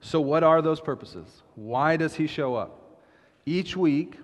So, 0.00 0.20
what 0.20 0.42
are 0.42 0.62
those 0.62 0.80
purposes? 0.80 1.42
Why 1.54 1.96
does 1.96 2.14
he 2.14 2.26
show 2.26 2.54
up? 2.54 3.00
Each 3.44 3.76
week, 3.76 4.18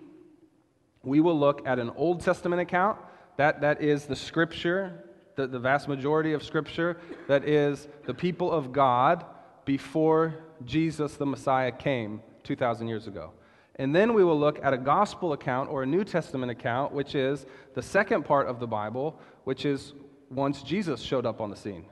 we 1.02 1.20
will 1.20 1.38
look 1.38 1.66
at 1.66 1.78
an 1.78 1.90
Old 1.96 2.20
Testament 2.20 2.62
account. 2.62 2.98
That, 3.36 3.60
that 3.62 3.82
is 3.82 4.06
the 4.06 4.16
scripture, 4.16 5.04
the, 5.36 5.46
the 5.46 5.58
vast 5.58 5.88
majority 5.88 6.32
of 6.32 6.42
scripture, 6.42 6.98
that 7.28 7.48
is 7.48 7.88
the 8.06 8.14
people 8.14 8.50
of 8.50 8.72
God 8.72 9.24
before 9.64 10.34
Jesus 10.64 11.14
the 11.16 11.26
Messiah 11.26 11.72
came 11.72 12.22
2,000 12.44 12.88
years 12.88 13.06
ago. 13.06 13.32
And 13.76 13.94
then 13.94 14.12
we 14.14 14.22
will 14.22 14.38
look 14.38 14.62
at 14.62 14.74
a 14.74 14.78
gospel 14.78 15.32
account 15.32 15.70
or 15.70 15.82
a 15.82 15.86
New 15.86 16.04
Testament 16.04 16.50
account, 16.52 16.92
which 16.92 17.14
is 17.14 17.46
the 17.74 17.82
second 17.82 18.24
part 18.24 18.46
of 18.46 18.60
the 18.60 18.66
Bible, 18.66 19.18
which 19.44 19.64
is 19.64 19.94
once 20.30 20.62
Jesus 20.62 21.00
showed 21.00 21.26
up 21.26 21.40
on 21.40 21.50
the 21.50 21.56
scene. 21.56 21.86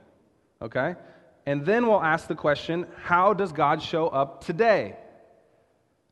Okay? 0.61 0.95
And 1.47 1.65
then 1.65 1.87
we'll 1.87 2.03
ask 2.03 2.29
the 2.29 2.35
question 2.35 2.87
how 3.03 3.33
does 3.33 3.53
God 3.53 3.83
show 3.83 4.09
up 4.09 4.45
today? 4.45 4.97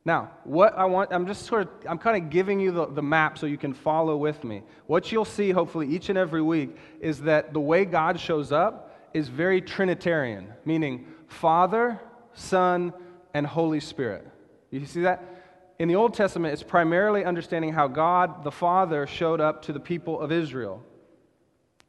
Now, 0.05 0.31
what 0.43 0.75
I 0.77 0.85
want, 0.85 1.11
I'm 1.11 1.27
just 1.27 1.45
sort 1.45 1.63
of, 1.63 1.69
I'm 1.87 1.99
kind 1.99 2.23
of 2.23 2.31
giving 2.31 2.59
you 2.59 2.71
the, 2.71 2.87
the 2.87 3.01
map 3.01 3.37
so 3.37 3.45
you 3.45 3.57
can 3.57 3.73
follow 3.73 4.17
with 4.17 4.43
me. 4.43 4.63
What 4.87 5.11
you'll 5.11 5.25
see, 5.25 5.51
hopefully, 5.51 5.87
each 5.87 6.09
and 6.09 6.17
every 6.17 6.41
week 6.41 6.75
is 6.99 7.21
that 7.21 7.53
the 7.53 7.59
way 7.59 7.85
God 7.85 8.19
shows 8.19 8.51
up 8.51 9.09
is 9.13 9.27
very 9.27 9.61
Trinitarian, 9.61 10.53
meaning 10.65 11.05
Father, 11.27 11.99
Son, 12.33 12.93
and 13.33 13.45
Holy 13.45 13.79
Spirit. 13.79 14.27
You 14.71 14.85
see 14.85 15.01
that? 15.01 15.38
In 15.79 15.87
the 15.87 15.95
Old 15.95 16.13
Testament, 16.13 16.51
it's 16.51 16.61
primarily 16.61 17.23
understanding 17.23 17.71
how 17.71 17.87
God 17.87 18.43
the 18.43 18.51
Father 18.51 19.07
showed 19.07 19.39
up 19.39 19.61
to 19.63 19.73
the 19.73 19.79
people 19.79 20.19
of 20.19 20.29
Israel. 20.29 20.83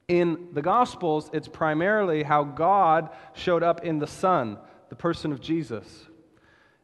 In 0.06 0.48
the 0.52 0.62
Gospels, 0.62 1.28
it's 1.32 1.48
primarily 1.48 2.22
how 2.22 2.44
God 2.44 3.10
showed 3.34 3.64
up 3.64 3.84
in 3.84 3.98
the 3.98 4.06
Son, 4.06 4.58
the 4.90 4.94
person 4.94 5.32
of 5.32 5.40
Jesus. 5.40 6.06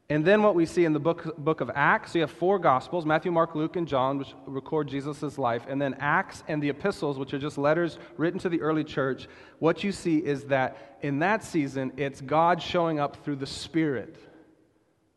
And 0.08 0.24
then 0.24 0.42
what 0.42 0.56
we 0.56 0.66
see 0.66 0.84
in 0.84 0.92
the 0.92 1.00
book, 1.00 1.36
book 1.36 1.60
of 1.60 1.70
Acts, 1.74 2.14
you 2.16 2.22
have 2.22 2.30
four 2.30 2.58
Gospels 2.58 3.06
Matthew, 3.06 3.30
Mark, 3.30 3.54
Luke, 3.54 3.76
and 3.76 3.86
John, 3.86 4.18
which 4.18 4.34
record 4.44 4.88
Jesus' 4.88 5.38
life. 5.38 5.64
And 5.68 5.80
then 5.80 5.94
Acts 6.00 6.42
and 6.48 6.60
the 6.60 6.70
epistles, 6.70 7.18
which 7.18 7.32
are 7.34 7.38
just 7.38 7.56
letters 7.56 7.98
written 8.16 8.40
to 8.40 8.48
the 8.48 8.60
early 8.60 8.84
church. 8.84 9.28
What 9.60 9.84
you 9.84 9.92
see 9.92 10.18
is 10.18 10.44
that 10.44 10.98
in 11.02 11.20
that 11.20 11.44
season, 11.44 11.92
it's 11.96 12.20
God 12.20 12.60
showing 12.60 12.98
up 12.98 13.24
through 13.24 13.36
the 13.36 13.46
Spirit 13.46 14.16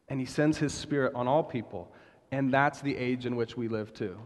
and 0.10 0.20
he 0.20 0.26
sends 0.26 0.58
his 0.58 0.74
spirit 0.74 1.14
on 1.16 1.28
all 1.28 1.44
people. 1.44 1.92
And 2.32 2.54
that's 2.54 2.82
the 2.82 2.96
age 2.96 3.26
in 3.26 3.36
which 3.36 3.58
we 3.58 3.68
live 3.68 3.94
too 3.94 4.18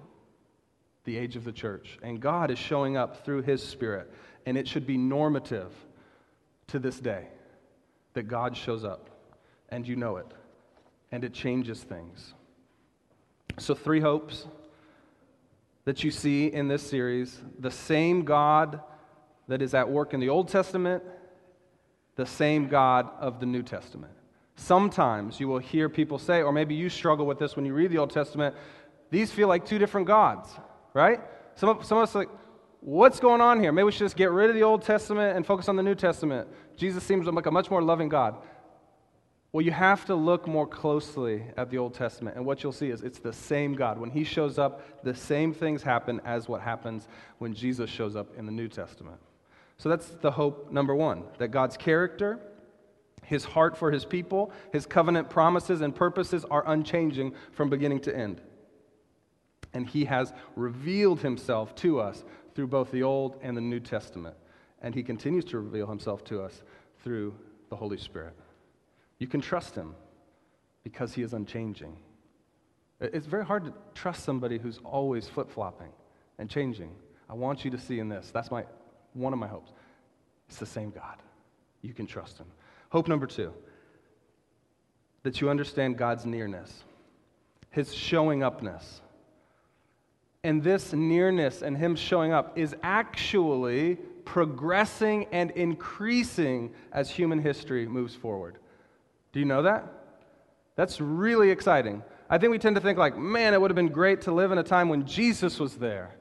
the 1.06 1.18
age 1.18 1.36
of 1.36 1.44
the 1.44 1.52
church. 1.52 1.98
And 2.02 2.20
God 2.20 2.50
is 2.50 2.58
showing 2.58 2.98
up 2.98 3.26
through 3.26 3.42
his 3.42 3.62
spirit. 3.62 4.12
And 4.46 4.58
it 4.58 4.68
should 4.68 4.88
be 4.88 4.98
normative 4.98 5.72
to 6.68 6.80
this 6.80 7.00
day 7.00 7.28
that 8.14 8.24
God 8.24 8.56
shows 8.56 8.84
up. 8.84 9.10
And 9.70 9.88
you 9.88 9.96
know 9.96 10.18
it. 10.18 10.28
And 11.12 11.24
it 11.24 11.34
changes 11.34 11.82
things. 11.82 12.34
So, 13.58 13.76
three 13.76 14.00
hopes 14.00 14.48
that 15.86 16.04
you 16.04 16.10
see 16.10 16.48
in 16.48 16.68
this 16.68 16.82
series 16.82 17.40
the 17.60 17.70
same 17.70 18.24
God 18.24 18.80
that 19.48 19.62
is 19.62 19.74
at 19.74 19.90
work 19.90 20.14
in 20.14 20.20
the 20.20 20.30
Old 20.30 20.48
Testament, 20.48 21.04
the 22.16 22.26
same 22.26 22.68
God 22.68 23.10
of 23.20 23.40
the 23.40 23.46
New 23.46 23.62
Testament. 23.62 24.14
Sometimes 24.56 25.40
you 25.40 25.48
will 25.48 25.60
hear 25.60 25.90
people 25.90 26.20
say, 26.20 26.42
or 26.42 26.52
maybe 26.52 26.76
you 26.76 26.90
struggle 26.90 27.26
with 27.26 27.40
this 27.40 27.56
when 27.56 27.66
you 27.66 27.74
read 27.74 27.92
the 27.92 27.98
Old 27.98 28.12
Testament, 28.12 28.56
these 29.10 29.32
feel 29.32 29.48
like 29.48 29.66
two 29.66 29.80
different 29.80 30.08
gods, 30.08 30.50
right? 30.94 31.20
Some 31.56 31.70
of, 31.70 31.86
some 31.86 31.98
of 31.98 32.04
us 32.04 32.16
like, 32.16 32.30
what's 32.82 33.20
going 33.20 33.42
on 33.42 33.60
here? 33.60 33.72
Maybe 33.72 33.86
we 33.86 33.92
should 33.92 34.06
just 34.06 34.16
get 34.16 34.32
rid 34.32 34.50
of 34.50 34.56
the 34.56 34.64
Old 34.64 34.84
Testament 34.84 35.36
and 35.36 35.46
focus 35.46 35.70
on 35.70 35.76
the 35.76 35.84
New 35.84 35.96
Testament. 35.96 36.48
Jesus 36.78 37.04
seems 37.04 37.26
like 37.26 37.46
a 37.46 37.52
much 37.52 37.72
more 37.72 37.82
loving 37.82 38.10
God. 38.10 38.36
Well, 39.52 39.64
you 39.64 39.72
have 39.72 40.06
to 40.06 40.16
look 40.16 40.48
more 40.48 40.66
closely 40.66 41.44
at 41.58 41.70
the 41.70 41.78
Old 41.78 41.94
Testament, 41.94 42.36
and 42.36 42.46
what 42.46 42.64
you'll 42.64 42.72
see 42.72 42.90
is 42.90 43.04
it's 43.04 43.20
the 43.20 43.34
same 43.34 43.76
God. 43.76 44.00
When 44.00 44.10
He 44.10 44.24
shows 44.24 44.58
up, 44.58 45.04
the 45.04 45.14
same 45.14 45.54
things 45.54 45.84
happen 45.84 46.20
as 46.26 46.48
what 46.48 46.62
happens 46.62 47.08
when 47.38 47.54
Jesus 47.54 47.88
shows 47.88 48.16
up 48.16 48.36
in 48.36 48.48
the 48.48 48.52
New 48.52 48.68
Testament. 48.68 49.18
So 49.78 49.90
that's 49.90 50.08
the 50.08 50.32
hope 50.32 50.72
number 50.72 50.96
one 50.96 51.24
that 51.38 51.50
God's 51.50 51.78
character, 51.78 52.40
his 53.24 53.46
heart 53.46 53.78
for 53.78 53.92
his 53.92 54.06
people, 54.06 54.52
his 54.72 54.86
covenant 54.86 55.30
promises 55.30 55.82
and 55.82 55.96
purposes 55.96 56.46
are 56.50 56.64
unchanging 56.68 57.34
from 57.52 57.70
beginning 57.70 58.02
to 58.02 58.16
end. 58.16 58.42
And 59.74 59.88
he 59.88 60.06
has 60.06 60.34
revealed 60.56 61.22
himself 61.22 61.76
to 61.76 62.00
us 62.00 62.24
through 62.54 62.68
both 62.68 62.92
the 62.92 63.04
Old 63.04 63.38
and 63.42 63.58
the 63.58 63.62
New 63.62 63.80
Testament. 63.80 64.36
And 64.82 64.94
he 64.94 65.04
continues 65.04 65.46
to 65.46 65.60
reveal 65.60 65.88
himself 65.88 66.24
to 66.26 66.42
us 66.42 66.62
through 67.04 67.34
the 67.70 67.76
Holy 67.76 67.98
Spirit. 67.98 68.36
You 69.20 69.28
can 69.28 69.42
trust 69.42 69.74
him 69.74 69.96
because 70.84 71.14
he 71.14 71.22
is 71.22 71.34
unchanging. 71.34 71.98
It's 73.00 73.26
very 73.26 73.46
hard 73.46 73.66
to 73.66 73.74
trust 73.96 74.24
somebody 74.24 74.58
who's 74.58 74.80
always 74.84 75.28
flip 75.28 75.50
flopping 75.50 75.92
and 76.38 76.50
changing. 76.50 76.92
I 77.30 77.34
want 77.34 77.66
you 77.66 77.72
to 77.72 77.78
see 77.78 78.00
in 78.00 78.10
this. 78.10 78.32
That's 78.32 78.52
my, 78.52 78.66
one 79.14 79.34
of 79.34 79.40
my 79.40 79.48
hopes. 79.48 79.72
It's 80.48 80.58
the 80.58 80.66
same 80.66 80.92
God. 80.92 81.18
You 81.82 81.94
can 81.94 82.06
trust 82.06 82.38
him. 82.38 82.48
Hope 82.94 83.08
number 83.08 83.26
two 83.26 83.52
that 85.24 85.42
you 85.42 85.50
understand 85.50 85.98
God's 85.98 86.28
nearness, 86.28 86.84
His 87.72 87.92
showing 87.92 88.44
upness. 88.44 89.02
And 90.44 90.62
this 90.62 90.94
nearness 90.94 91.64
and 91.64 91.76
Him 91.76 91.96
showing 91.96 92.34
up 92.34 92.56
is 92.56 92.76
actually 92.84 93.96
progressing 94.26 95.26
and 95.32 95.50
increasing 95.52 96.72
as 96.92 97.10
human 97.10 97.40
history 97.40 97.88
moves 97.88 98.14
forward. 98.14 98.60
Do 99.32 99.40
you 99.40 99.46
know 99.46 99.64
that? 99.64 99.86
That's 100.76 101.02
really 101.02 101.50
exciting. 101.50 102.04
I 102.30 102.38
think 102.38 102.52
we 102.52 102.60
tend 102.60 102.76
to 102.76 102.82
think, 102.82 103.00
like, 103.00 103.18
man, 103.18 103.56
it 103.56 103.62
would 103.62 103.72
have 103.72 103.76
been 103.76 103.88
great 103.88 104.22
to 104.22 104.32
live 104.32 104.52
in 104.52 104.60
a 104.60 104.64
time 104.64 104.88
when 104.90 105.08
Jesus 105.08 105.60
was 105.60 105.78
there. 105.78 106.14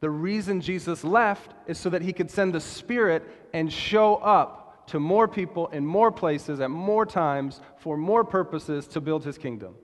The 0.00 0.10
reason 0.10 0.60
Jesus 0.60 1.04
left 1.04 1.52
is 1.68 1.78
so 1.78 1.90
that 1.90 2.02
he 2.02 2.12
could 2.12 2.30
send 2.30 2.54
the 2.54 2.60
Spirit 2.60 3.22
and 3.52 3.72
show 3.72 4.16
up 4.16 4.61
to 4.86 5.00
more 5.00 5.28
people 5.28 5.68
in 5.68 5.86
more 5.86 6.10
places 6.10 6.60
at 6.60 6.70
more 6.70 7.06
times 7.06 7.60
for 7.78 7.96
more 7.96 8.24
purposes 8.24 8.86
to 8.88 9.00
build 9.00 9.24
his 9.24 9.38
kingdom. 9.38 9.74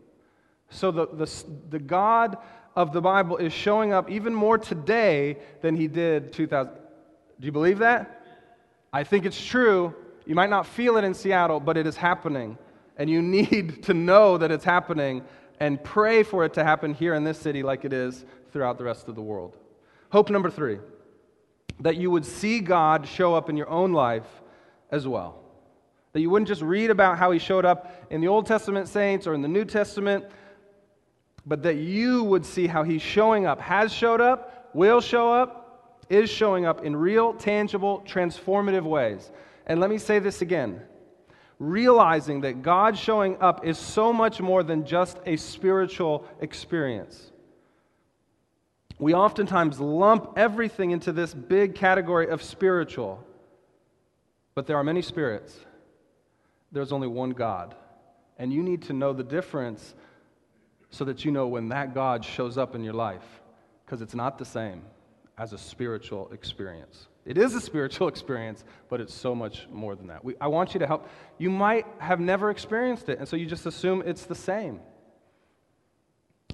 So 0.70 0.90
the, 0.90 1.06
the, 1.06 1.44
the 1.70 1.78
God 1.78 2.38
of 2.76 2.92
the 2.92 3.00
Bible 3.00 3.36
is 3.36 3.52
showing 3.52 3.92
up 3.92 4.10
even 4.10 4.34
more 4.34 4.58
today 4.58 5.38
than 5.62 5.76
he 5.76 5.88
did 5.88 6.32
2,000. 6.32 6.72
Do 7.40 7.46
you 7.46 7.52
believe 7.52 7.78
that? 7.78 8.24
I 8.92 9.04
think 9.04 9.24
it's 9.24 9.42
true. 9.42 9.94
You 10.26 10.34
might 10.34 10.50
not 10.50 10.66
feel 10.66 10.96
it 10.96 11.04
in 11.04 11.14
Seattle, 11.14 11.60
but 11.60 11.76
it 11.76 11.86
is 11.86 11.96
happening. 11.96 12.58
And 12.96 13.08
you 13.08 13.22
need 13.36 13.82
to 13.84 13.94
know 13.94 14.38
that 14.38 14.50
it's 14.50 14.64
happening 14.64 15.22
and 15.60 15.82
pray 15.82 16.22
for 16.22 16.44
it 16.44 16.54
to 16.54 16.64
happen 16.64 16.94
here 16.94 17.14
in 17.14 17.24
this 17.24 17.38
city 17.38 17.62
like 17.62 17.84
it 17.84 17.92
is 17.92 18.24
throughout 18.52 18.78
the 18.78 18.84
rest 18.84 19.08
of 19.08 19.14
the 19.14 19.22
world. 19.22 19.56
Hope 20.10 20.30
number 20.30 20.50
three 20.50 20.78
that 21.80 21.96
you 21.96 22.10
would 22.10 22.26
see 22.26 22.58
God 22.58 23.06
show 23.06 23.34
up 23.34 23.48
in 23.48 23.56
your 23.56 23.68
own 23.68 23.92
life 23.92 24.26
as 24.90 25.06
well. 25.06 25.40
That 26.12 26.20
you 26.20 26.30
wouldn't 26.30 26.48
just 26.48 26.62
read 26.62 26.90
about 26.90 27.18
how 27.18 27.30
he 27.30 27.38
showed 27.38 27.64
up 27.64 28.06
in 28.10 28.20
the 28.20 28.28
Old 28.28 28.46
Testament 28.46 28.88
saints 28.88 29.26
or 29.26 29.34
in 29.34 29.42
the 29.42 29.48
New 29.48 29.64
Testament, 29.64 30.24
but 31.46 31.62
that 31.62 31.76
you 31.76 32.24
would 32.24 32.44
see 32.44 32.66
how 32.66 32.82
he's 32.82 33.02
showing 33.02 33.46
up, 33.46 33.60
has 33.60 33.92
showed 33.92 34.20
up, 34.20 34.70
will 34.74 35.00
show 35.00 35.32
up, 35.32 36.04
is 36.08 36.30
showing 36.30 36.66
up 36.66 36.84
in 36.84 36.96
real, 36.96 37.34
tangible, 37.34 38.02
transformative 38.06 38.84
ways. 38.84 39.30
And 39.66 39.80
let 39.80 39.90
me 39.90 39.98
say 39.98 40.18
this 40.18 40.42
again 40.42 40.82
realizing 41.58 42.42
that 42.42 42.62
God 42.62 42.96
showing 42.96 43.36
up 43.40 43.66
is 43.66 43.78
so 43.78 44.12
much 44.12 44.40
more 44.40 44.62
than 44.62 44.84
just 44.84 45.18
a 45.26 45.36
spiritual 45.36 46.24
experience. 46.40 47.32
We 48.98 49.14
oftentimes 49.14 49.80
lump 49.80 50.34
everything 50.36 50.90
into 50.90 51.12
this 51.12 51.34
big 51.34 51.74
category 51.74 52.28
of 52.28 52.42
spiritual, 52.42 53.24
but 54.58 54.66
there 54.66 54.76
are 54.76 54.82
many 54.82 55.02
spirits. 55.02 55.56
There's 56.72 56.90
only 56.90 57.06
one 57.06 57.30
God. 57.30 57.76
And 58.38 58.52
you 58.52 58.60
need 58.60 58.82
to 58.82 58.92
know 58.92 59.12
the 59.12 59.22
difference 59.22 59.94
so 60.90 61.04
that 61.04 61.24
you 61.24 61.30
know 61.30 61.46
when 61.46 61.68
that 61.68 61.94
God 61.94 62.24
shows 62.24 62.58
up 62.58 62.74
in 62.74 62.82
your 62.82 62.92
life, 62.92 63.22
because 63.86 64.02
it's 64.02 64.16
not 64.16 64.36
the 64.36 64.44
same 64.44 64.82
as 65.38 65.52
a 65.52 65.58
spiritual 65.58 66.28
experience. 66.32 67.06
It 67.24 67.38
is 67.38 67.54
a 67.54 67.60
spiritual 67.60 68.08
experience, 68.14 68.64
but 68.88 69.00
it's 69.00 69.14
so 69.14 69.32
much 69.32 69.68
more 69.70 69.94
than 69.94 70.08
that. 70.08 70.24
We, 70.24 70.34
I 70.40 70.48
want 70.48 70.74
you 70.74 70.80
to 70.80 70.88
help. 70.88 71.08
You 71.38 71.50
might 71.50 71.86
have 71.98 72.18
never 72.18 72.50
experienced 72.50 73.08
it, 73.08 73.20
and 73.20 73.28
so 73.28 73.36
you 73.36 73.46
just 73.46 73.64
assume 73.64 74.02
it's 74.04 74.24
the 74.24 74.34
same. 74.34 74.80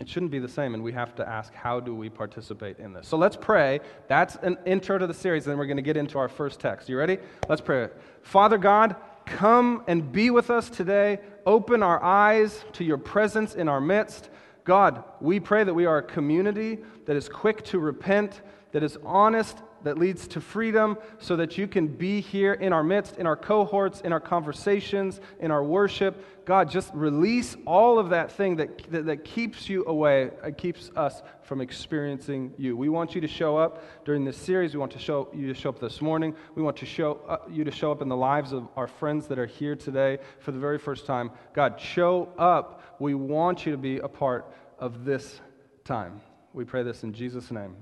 It 0.00 0.08
shouldn't 0.08 0.32
be 0.32 0.40
the 0.40 0.48
same, 0.48 0.74
and 0.74 0.82
we 0.82 0.92
have 0.92 1.14
to 1.14 1.28
ask, 1.28 1.54
how 1.54 1.78
do 1.78 1.94
we 1.94 2.10
participate 2.10 2.80
in 2.80 2.92
this? 2.92 3.06
So 3.06 3.16
let's 3.16 3.36
pray. 3.36 3.78
That's 4.08 4.34
an 4.42 4.58
intro 4.66 4.98
to 4.98 5.06
the 5.06 5.14
series, 5.14 5.46
and 5.46 5.52
then 5.52 5.58
we're 5.58 5.66
going 5.66 5.76
to 5.76 5.84
get 5.84 5.96
into 5.96 6.18
our 6.18 6.28
first 6.28 6.58
text. 6.58 6.88
You 6.88 6.98
ready? 6.98 7.18
Let's 7.48 7.60
pray. 7.60 7.88
Father 8.22 8.58
God, 8.58 8.96
come 9.24 9.84
and 9.86 10.10
be 10.10 10.30
with 10.30 10.50
us 10.50 10.68
today. 10.68 11.20
Open 11.46 11.80
our 11.84 12.02
eyes 12.02 12.64
to 12.72 12.82
your 12.82 12.98
presence 12.98 13.54
in 13.54 13.68
our 13.68 13.80
midst. 13.80 14.30
God, 14.64 15.04
we 15.20 15.38
pray 15.38 15.62
that 15.62 15.74
we 15.74 15.86
are 15.86 15.98
a 15.98 16.02
community 16.02 16.80
that 17.06 17.14
is 17.14 17.28
quick 17.28 17.64
to 17.66 17.78
repent, 17.78 18.42
that 18.72 18.82
is 18.82 18.98
honest 19.04 19.58
that 19.84 19.98
leads 19.98 20.26
to 20.28 20.40
freedom 20.40 20.98
so 21.18 21.36
that 21.36 21.56
you 21.56 21.68
can 21.68 21.86
be 21.86 22.20
here 22.20 22.54
in 22.54 22.72
our 22.72 22.82
midst, 22.82 23.16
in 23.18 23.26
our 23.26 23.36
cohorts, 23.36 24.00
in 24.00 24.12
our 24.12 24.20
conversations, 24.20 25.20
in 25.40 25.50
our 25.50 25.62
worship. 25.62 26.44
God, 26.44 26.70
just 26.70 26.92
release 26.92 27.56
all 27.66 27.98
of 27.98 28.10
that 28.10 28.32
thing 28.32 28.56
that, 28.56 28.90
that, 28.90 29.06
that 29.06 29.24
keeps 29.24 29.68
you 29.68 29.84
away, 29.86 30.30
and 30.42 30.56
keeps 30.56 30.90
us 30.96 31.22
from 31.42 31.60
experiencing 31.60 32.52
you. 32.58 32.76
We 32.76 32.88
want 32.88 33.14
you 33.14 33.20
to 33.20 33.28
show 33.28 33.56
up 33.56 33.82
during 34.04 34.24
this 34.24 34.36
series. 34.36 34.74
We 34.74 34.80
want 34.80 34.92
to 34.92 34.98
show 34.98 35.28
you 35.34 35.46
to 35.46 35.54
show 35.54 35.70
up 35.70 35.80
this 35.80 36.02
morning. 36.02 36.34
We 36.54 36.62
want 36.62 36.76
to 36.78 36.86
show 36.86 37.20
uh, 37.28 37.38
you 37.50 37.64
to 37.64 37.70
show 37.70 37.92
up 37.92 38.02
in 38.02 38.08
the 38.08 38.16
lives 38.16 38.52
of 38.52 38.68
our 38.76 38.86
friends 38.86 39.26
that 39.28 39.38
are 39.38 39.46
here 39.46 39.76
today 39.76 40.18
for 40.40 40.52
the 40.52 40.58
very 40.58 40.78
first 40.78 41.06
time. 41.06 41.30
God, 41.54 41.80
show 41.80 42.30
up. 42.38 42.82
We 42.98 43.14
want 43.14 43.64
you 43.64 43.72
to 43.72 43.78
be 43.78 43.98
a 43.98 44.08
part 44.08 44.52
of 44.78 45.04
this 45.04 45.40
time. 45.84 46.20
We 46.52 46.64
pray 46.64 46.82
this 46.82 47.02
in 47.02 47.12
Jesus' 47.12 47.50
name. 47.50 47.76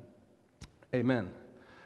Amen. 0.95 1.42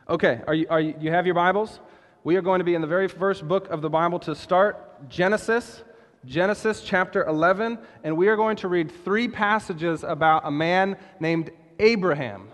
Okay, 0.09 0.41
are 0.47 0.55
you, 0.55 0.67
are 0.71 0.81
you, 0.81 0.95
you 1.01 1.11
have 1.11 1.27
your 1.27 1.35
Bibles? 1.35 1.81
We 2.23 2.37
are 2.37 2.41
going 2.41 2.61
to 2.61 2.65
be 2.65 2.77
in 2.77 2.81
the 2.81 2.87
very 2.87 3.09
first 3.09 3.49
book 3.49 3.69
of 3.71 3.83
the 3.83 3.91
Bible 3.91 4.21
to 4.21 4.37
start 4.37 5.09
Genesis, 5.09 5.83
Genesis 6.25 6.81
chapter 6.83 7.25
11, 7.25 7.77
and 8.05 8.17
we 8.17 8.29
are 8.29 8.37
going 8.37 8.57
to 8.59 8.69
read 8.69 8.93
three 9.05 9.27
passages 9.27 10.05
about 10.05 10.43
a 10.47 10.51
man 10.53 10.97
named 11.19 11.51
Abraham. 11.81 12.47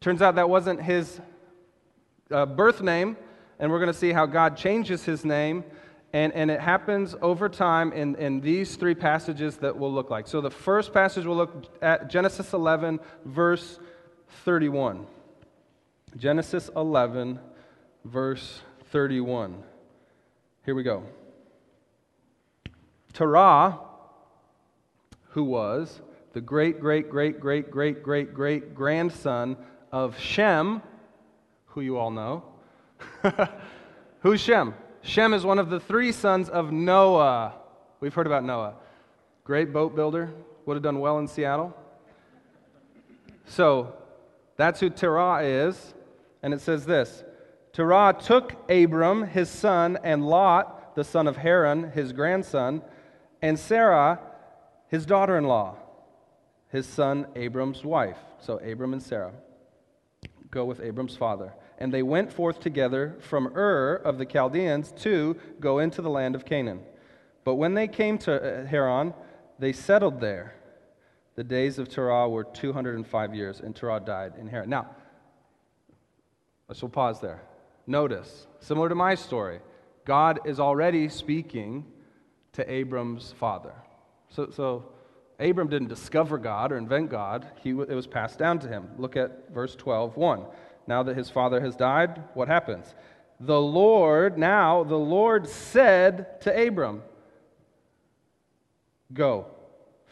Turns 0.00 0.20
out 0.20 0.34
that 0.34 0.48
wasn't 0.48 0.82
his 0.82 1.20
uh, 2.32 2.44
birth 2.44 2.82
name, 2.82 3.18
and 3.60 3.70
we're 3.70 3.78
going 3.78 3.92
to 3.92 3.96
see 3.96 4.10
how 4.10 4.26
God 4.26 4.56
changes 4.56 5.04
his 5.04 5.24
name. 5.24 5.62
And, 6.12 6.32
and 6.32 6.50
it 6.50 6.58
happens 6.58 7.14
over 7.22 7.48
time 7.48 7.92
in, 7.92 8.16
in 8.16 8.40
these 8.40 8.74
three 8.74 8.96
passages 8.96 9.58
that 9.58 9.76
we'll 9.78 9.92
look 9.92 10.10
like. 10.10 10.26
So 10.26 10.40
the 10.40 10.50
first 10.50 10.92
passage 10.92 11.24
we'll 11.24 11.36
look 11.36 11.66
at 11.80 12.10
Genesis 12.10 12.52
11, 12.52 12.98
verse 13.24 13.78
31. 14.44 15.06
Genesis 16.16 16.70
11, 16.76 17.40
verse 18.04 18.60
31. 18.92 19.60
Here 20.64 20.74
we 20.76 20.84
go. 20.84 21.02
Terah, 23.12 23.80
who 25.30 25.42
was 25.42 26.00
the 26.32 26.40
great, 26.40 26.78
great, 26.78 27.10
great, 27.10 27.40
great, 27.40 27.68
great, 27.68 28.02
great, 28.02 28.32
great 28.32 28.74
grandson 28.76 29.56
of 29.90 30.16
Shem, 30.18 30.82
who 31.66 31.80
you 31.80 31.98
all 31.98 32.12
know. 32.12 32.44
Who's 34.20 34.40
Shem? 34.40 34.74
Shem 35.02 35.34
is 35.34 35.44
one 35.44 35.58
of 35.58 35.68
the 35.68 35.80
three 35.80 36.12
sons 36.12 36.48
of 36.48 36.70
Noah. 36.70 37.54
We've 37.98 38.14
heard 38.14 38.26
about 38.26 38.44
Noah. 38.44 38.74
Great 39.42 39.72
boat 39.72 39.96
builder, 39.96 40.32
would 40.64 40.74
have 40.74 40.82
done 40.82 41.00
well 41.00 41.18
in 41.18 41.26
Seattle. 41.26 41.76
So 43.46 43.94
that's 44.56 44.78
who 44.78 44.90
Terah 44.90 45.42
is. 45.42 45.94
And 46.44 46.52
it 46.52 46.60
says 46.60 46.84
this 46.84 47.24
Terah 47.72 48.14
took 48.20 48.70
Abram, 48.70 49.26
his 49.26 49.48
son, 49.48 49.98
and 50.04 50.28
Lot, 50.28 50.94
the 50.94 51.02
son 51.02 51.26
of 51.26 51.38
Haran, 51.38 51.90
his 51.92 52.12
grandson, 52.12 52.82
and 53.40 53.58
Sarah, 53.58 54.20
his 54.88 55.06
daughter 55.06 55.38
in 55.38 55.44
law, 55.44 55.76
his 56.68 56.86
son 56.86 57.26
Abram's 57.34 57.82
wife. 57.82 58.18
So 58.40 58.58
Abram 58.58 58.92
and 58.92 59.02
Sarah 59.02 59.32
go 60.50 60.66
with 60.66 60.80
Abram's 60.80 61.16
father. 61.16 61.54
And 61.78 61.92
they 61.92 62.02
went 62.02 62.30
forth 62.30 62.60
together 62.60 63.16
from 63.20 63.48
Ur 63.56 63.94
of 64.04 64.18
the 64.18 64.26
Chaldeans 64.26 64.92
to 64.98 65.36
go 65.58 65.78
into 65.78 66.02
the 66.02 66.10
land 66.10 66.34
of 66.34 66.44
Canaan. 66.44 66.80
But 67.42 67.54
when 67.54 67.72
they 67.72 67.88
came 67.88 68.18
to 68.18 68.34
uh, 68.34 68.66
Haran, 68.66 69.14
they 69.58 69.72
settled 69.72 70.20
there. 70.20 70.54
The 71.36 71.44
days 71.44 71.78
of 71.78 71.88
Terah 71.88 72.28
were 72.28 72.44
205 72.44 73.34
years, 73.34 73.60
and 73.60 73.74
Terah 73.74 74.00
died 74.00 74.34
in 74.38 74.46
Haran. 74.46 74.68
Now, 74.68 74.90
We'll 76.68 76.90
pause 76.90 77.20
there. 77.20 77.42
Notice, 77.86 78.46
similar 78.60 78.88
to 78.88 78.94
my 78.94 79.14
story, 79.14 79.60
God 80.04 80.40
is 80.44 80.58
already 80.58 81.08
speaking 81.08 81.84
to 82.52 82.70
Abram's 82.70 83.32
father. 83.32 83.74
So, 84.30 84.50
so 84.50 84.84
Abram 85.38 85.68
didn't 85.68 85.88
discover 85.88 86.38
God 86.38 86.72
or 86.72 86.78
invent 86.78 87.10
God, 87.10 87.46
he, 87.62 87.70
it 87.70 87.88
was 87.88 88.06
passed 88.06 88.38
down 88.38 88.58
to 88.60 88.68
him. 88.68 88.88
Look 88.98 89.16
at 89.16 89.52
verse 89.52 89.74
12 89.76 90.16
1. 90.16 90.44
Now 90.86 91.02
that 91.02 91.16
his 91.16 91.30
father 91.30 91.60
has 91.60 91.76
died, 91.76 92.22
what 92.34 92.48
happens? 92.48 92.94
The 93.40 93.60
Lord, 93.60 94.38
now 94.38 94.84
the 94.84 94.98
Lord 94.98 95.48
said 95.48 96.40
to 96.42 96.66
Abram, 96.66 97.02
Go 99.12 99.46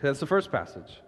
That's 0.00 0.20
the 0.20 0.26
first 0.26 0.52
passage. 0.52 1.00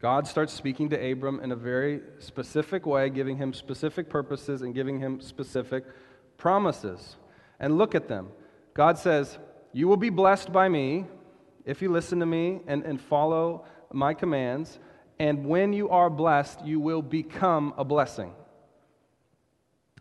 God 0.00 0.28
starts 0.28 0.52
speaking 0.52 0.90
to 0.90 1.10
Abram 1.10 1.40
in 1.40 1.50
a 1.50 1.56
very 1.56 2.00
specific 2.18 2.86
way, 2.86 3.10
giving 3.10 3.36
him 3.36 3.52
specific 3.52 4.08
purposes 4.08 4.62
and 4.62 4.72
giving 4.72 5.00
him 5.00 5.20
specific 5.20 5.84
promises. 6.36 7.16
And 7.58 7.76
look 7.76 7.96
at 7.96 8.06
them. 8.06 8.28
God 8.74 8.96
says, 8.96 9.38
You 9.72 9.88
will 9.88 9.96
be 9.96 10.10
blessed 10.10 10.52
by 10.52 10.68
me 10.68 11.06
if 11.64 11.82
you 11.82 11.90
listen 11.90 12.20
to 12.20 12.26
me 12.26 12.60
and, 12.68 12.84
and 12.84 13.00
follow 13.00 13.64
my 13.92 14.14
commands. 14.14 14.78
And 15.18 15.46
when 15.46 15.72
you 15.72 15.88
are 15.88 16.08
blessed, 16.08 16.64
you 16.64 16.78
will 16.78 17.02
become 17.02 17.74
a 17.76 17.84
blessing. 17.84 18.32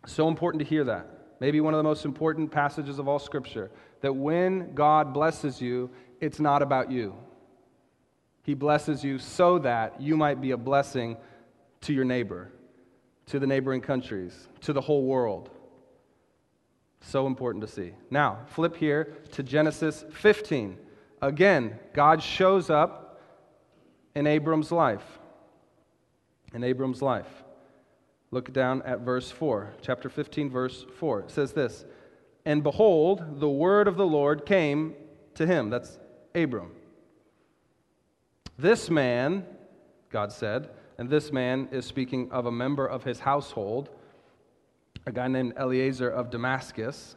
So 0.05 0.27
important 0.27 0.59
to 0.59 0.65
hear 0.65 0.83
that. 0.83 1.07
Maybe 1.39 1.59
one 1.59 1.73
of 1.73 1.79
the 1.79 1.83
most 1.83 2.05
important 2.05 2.51
passages 2.51 2.99
of 2.99 3.07
all 3.07 3.19
Scripture 3.19 3.71
that 4.01 4.13
when 4.13 4.75
God 4.75 5.11
blesses 5.11 5.59
you, 5.59 5.89
it's 6.21 6.39
not 6.39 6.61
about 6.61 6.91
you. 6.91 7.15
He 8.47 8.53
blesses 8.53 9.03
you 9.03 9.19
so 9.19 9.59
that 9.59 9.99
you 9.99 10.15
might 10.15 10.39
be 10.39 10.51
a 10.51 10.57
blessing 10.57 11.17
to 11.81 11.93
your 11.93 12.05
neighbor, 12.05 12.49
to 13.25 13.39
the 13.39 13.45
neighboring 13.45 13.81
countries, 13.81 14.47
to 14.61 14.71
the 14.71 14.79
whole 14.79 15.03
world. 15.03 15.49
So 17.01 17.27
important 17.27 17.65
to 17.65 17.69
see. 17.69 17.91
Now, 18.09 18.39
flip 18.47 18.77
here 18.77 19.17
to 19.33 19.43
Genesis 19.43 20.05
15. 20.13 20.77
Again, 21.21 21.77
God 21.93 22.23
shows 22.23 22.69
up 22.69 23.21
in 24.15 24.25
Abram's 24.25 24.71
life. 24.71 25.19
In 26.53 26.63
Abram's 26.63 27.01
life. 27.01 27.43
Look 28.31 28.53
down 28.53 28.81
at 28.83 29.01
verse 29.01 29.29
4, 29.29 29.73
chapter 29.81 30.07
15, 30.07 30.49
verse 30.49 30.85
4. 30.97 31.19
It 31.19 31.31
says 31.31 31.51
this 31.51 31.83
And 32.45 32.63
behold, 32.63 33.41
the 33.41 33.49
word 33.49 33.89
of 33.89 33.97
the 33.97 34.07
Lord 34.07 34.45
came 34.45 34.95
to 35.35 35.45
him. 35.45 35.69
That's 35.69 35.99
Abram. 36.33 36.71
This 38.57 38.89
man, 38.89 39.45
God 40.09 40.31
said, 40.31 40.69
and 40.97 41.09
this 41.09 41.31
man 41.31 41.69
is 41.71 41.85
speaking 41.85 42.31
of 42.31 42.47
a 42.47 42.51
member 42.51 42.87
of 42.87 43.03
his 43.03 43.19
household, 43.19 43.89
a 45.05 45.11
guy 45.11 45.27
named 45.27 45.53
Eliezer 45.57 46.09
of 46.09 46.31
Damascus. 46.31 47.15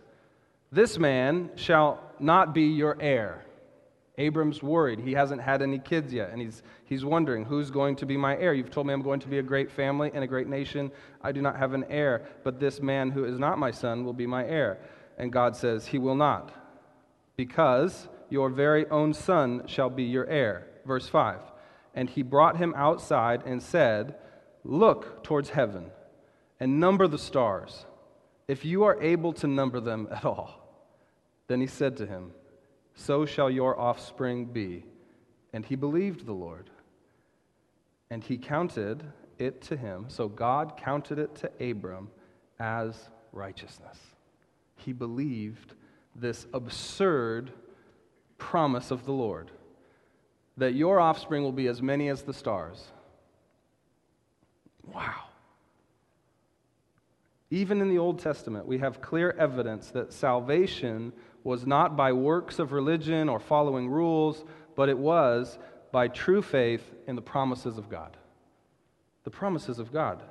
This 0.71 0.99
man 0.99 1.51
shall 1.57 1.99
not 2.19 2.53
be 2.53 2.65
your 2.65 2.97
heir. 3.01 3.47
Abram's 4.19 4.63
worried. 4.63 5.01
He 5.01 5.13
hasn't 5.13 5.41
had 5.41 5.63
any 5.63 5.79
kids 5.79 6.13
yet, 6.13 6.31
and 6.31 6.43
he's, 6.43 6.63
he's 6.85 7.07
wondering, 7.07 7.47
who's 7.47 7.71
going 7.71 7.97
to 7.97 8.07
be 8.07 8.19
my 8.19 8.37
heir? 8.37 8.53
You've 8.53 8.71
told 8.71 8.87
me 8.87 8.93
I'm 8.93 9.01
going 9.01 9.21
to 9.21 9.29
be 9.29 9.39
a 9.39 9.43
great 9.43 9.71
family 9.71 10.11
and 10.13 10.23
a 10.23 10.27
great 10.27 10.47
nation. 10.47 10.93
I 11.23 11.33
do 11.33 11.41
not 11.41 11.57
have 11.57 11.73
an 11.73 11.85
heir, 11.89 12.29
but 12.45 12.61
this 12.61 12.83
man 12.83 13.11
who 13.11 13.25
is 13.25 13.39
not 13.39 13.59
my 13.59 13.71
son 13.71 14.05
will 14.05 14.13
be 14.13 14.27
my 14.27 14.45
heir. 14.47 14.79
And 15.17 15.33
God 15.33 15.57
says, 15.57 15.87
He 15.87 15.97
will 15.97 16.15
not, 16.15 16.53
because 17.37 18.09
your 18.29 18.51
very 18.51 18.87
own 18.91 19.15
son 19.15 19.63
shall 19.67 19.89
be 19.89 20.05
your 20.05 20.27
heir. 20.27 20.67
Verse 20.85 21.09
5. 21.09 21.41
And 21.95 22.09
he 22.09 22.23
brought 22.23 22.57
him 22.57 22.75
outside 22.77 23.43
and 23.45 23.63
said, 23.63 24.15
Look 24.65 25.25
towards 25.25 25.51
heaven 25.51 25.91
and 26.59 26.79
number 26.79 27.09
the 27.09 27.19
stars, 27.19 27.87
if 28.47 28.65
you 28.65 28.85
are 28.85 29.01
able 29.03 29.33
to 29.33 29.47
number 29.47 29.81
them 29.81 30.09
at 30.11 30.25
all. 30.25 30.61
Then 31.49 31.61
he 31.61 31.67
said 31.67 31.97
to 31.97 32.07
him, 32.07 32.33
So 32.95 33.25
shall 33.25 33.51
your 33.51 33.79
offspring 33.79 34.45
be. 34.47 34.85
And 35.53 35.65
he 35.65 35.75
believed 35.75 36.27
the 36.27 36.33
Lord. 36.33 36.71
And 38.11 38.23
he 38.23 38.37
counted 38.37 39.05
it 39.39 39.63
to 39.63 39.77
him. 39.77 40.05
So 40.09 40.29
God 40.29 40.77
counted 40.77 41.19
it 41.19 41.35
to 41.37 41.51
Abram 41.71 42.11
as 42.59 43.11
righteousness. 43.33 43.99
He 44.77 44.93
believed 44.93 45.75
this 46.15 46.47
absurd 46.53 47.53
promise 48.39 48.91
of 48.91 49.07
the 49.07 49.13
Lord 49.13 49.51
that 50.61 50.75
your 50.75 51.01
offspring 51.01 51.43
will 51.43 51.53
be 51.53 51.69
as 51.69 51.81
many 51.81 52.09
as 52.09 52.23
the 52.23 52.35
stars. 52.35 52.87
Wow. 54.95 55.25
Even 57.51 57.81
in 57.81 57.89
the 57.89 57.97
Old 57.97 58.19
Testament, 58.19 58.67
we 58.67 58.79
have 58.79 59.01
clear 59.01 59.31
evidence 59.39 59.91
that 59.93 60.13
salvation 60.13 61.15
was 61.45 61.67
not 61.67 61.97
by 61.97 62.13
works 62.13 62.59
of 62.59 62.73
religion 62.73 63.31
or 63.31 63.41
following 63.41 63.89
rules, 63.89 64.45
but 64.77 64.91
it 64.91 64.99
was 64.99 65.59
by 65.93 66.09
true 66.09 66.43
faith 66.43 66.85
in 67.07 67.17
the 67.17 67.23
promises 67.23 67.79
of 67.79 67.89
God. 67.89 68.19
The 69.25 69.31
promises 69.31 69.79
of 69.79 69.91
God. 69.91 70.23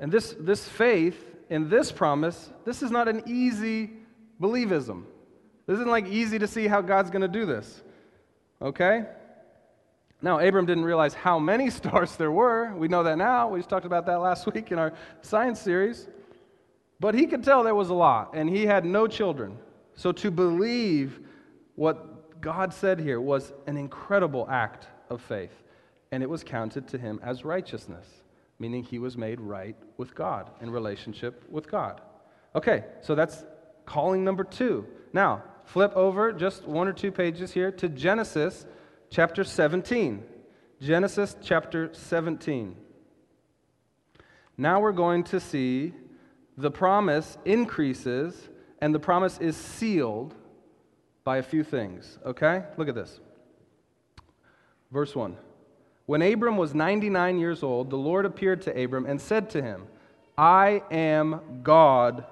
And 0.00 0.10
this, 0.10 0.34
this 0.40 0.66
faith 0.66 1.24
in 1.48 1.68
this 1.68 1.92
promise, 1.92 2.50
this 2.64 2.82
is 2.82 2.90
not 2.90 3.06
an 3.06 3.22
easy 3.26 3.90
believism. 4.40 5.04
This 5.66 5.74
isn't 5.74 5.90
like 5.90 6.08
easy 6.08 6.40
to 6.40 6.48
see 6.48 6.66
how 6.66 6.80
God's 6.80 7.10
going 7.10 7.22
to 7.22 7.28
do 7.28 7.46
this. 7.46 7.84
Okay? 8.62 9.04
Now, 10.22 10.38
Abram 10.38 10.66
didn't 10.66 10.84
realize 10.84 11.14
how 11.14 11.38
many 11.38 11.70
stars 11.80 12.16
there 12.16 12.32
were. 12.32 12.74
We 12.74 12.88
know 12.88 13.02
that 13.02 13.18
now. 13.18 13.48
We 13.48 13.60
just 13.60 13.70
talked 13.70 13.86
about 13.86 14.06
that 14.06 14.20
last 14.20 14.46
week 14.46 14.72
in 14.72 14.78
our 14.78 14.92
science 15.22 15.60
series. 15.60 16.08
But 16.98 17.14
he 17.14 17.26
could 17.26 17.42
tell 17.42 17.64
there 17.64 17.74
was 17.74 17.88
a 17.88 17.94
lot, 17.94 18.34
and 18.34 18.48
he 18.48 18.66
had 18.66 18.84
no 18.84 19.06
children. 19.06 19.56
So 19.94 20.12
to 20.12 20.30
believe 20.30 21.20
what 21.76 22.40
God 22.40 22.74
said 22.74 23.00
here 23.00 23.20
was 23.20 23.52
an 23.66 23.76
incredible 23.76 24.46
act 24.50 24.86
of 25.08 25.22
faith, 25.22 25.62
and 26.12 26.22
it 26.22 26.28
was 26.28 26.44
counted 26.44 26.88
to 26.88 26.98
him 26.98 27.18
as 27.22 27.44
righteousness, 27.44 28.06
meaning 28.58 28.82
he 28.82 28.98
was 28.98 29.16
made 29.16 29.40
right 29.40 29.76
with 29.96 30.14
God 30.14 30.50
in 30.60 30.70
relationship 30.70 31.44
with 31.50 31.70
God. 31.70 32.02
Okay, 32.54 32.84
so 33.00 33.14
that's 33.14 33.44
calling 33.86 34.22
number 34.22 34.44
two. 34.44 34.86
Now, 35.12 35.42
flip 35.72 35.94
over 35.94 36.32
just 36.32 36.66
one 36.66 36.88
or 36.88 36.92
two 36.92 37.12
pages 37.12 37.52
here 37.52 37.70
to 37.70 37.88
Genesis 37.88 38.66
chapter 39.08 39.44
17. 39.44 40.24
Genesis 40.80 41.36
chapter 41.40 41.90
17. 41.92 42.74
Now 44.56 44.80
we're 44.80 44.90
going 44.90 45.22
to 45.24 45.38
see 45.38 45.94
the 46.56 46.72
promise 46.72 47.38
increases 47.44 48.48
and 48.80 48.92
the 48.92 48.98
promise 48.98 49.38
is 49.38 49.56
sealed 49.56 50.34
by 51.22 51.36
a 51.36 51.42
few 51.42 51.62
things. 51.62 52.18
Okay? 52.26 52.64
Look 52.76 52.88
at 52.88 52.96
this. 52.96 53.20
Verse 54.90 55.14
1. 55.14 55.36
When 56.06 56.20
Abram 56.20 56.56
was 56.56 56.74
99 56.74 57.38
years 57.38 57.62
old, 57.62 57.90
the 57.90 57.96
Lord 57.96 58.26
appeared 58.26 58.62
to 58.62 58.82
Abram 58.82 59.06
and 59.06 59.20
said 59.20 59.50
to 59.50 59.62
him, 59.62 59.86
I 60.36 60.82
am 60.90 61.60
God 61.62 62.24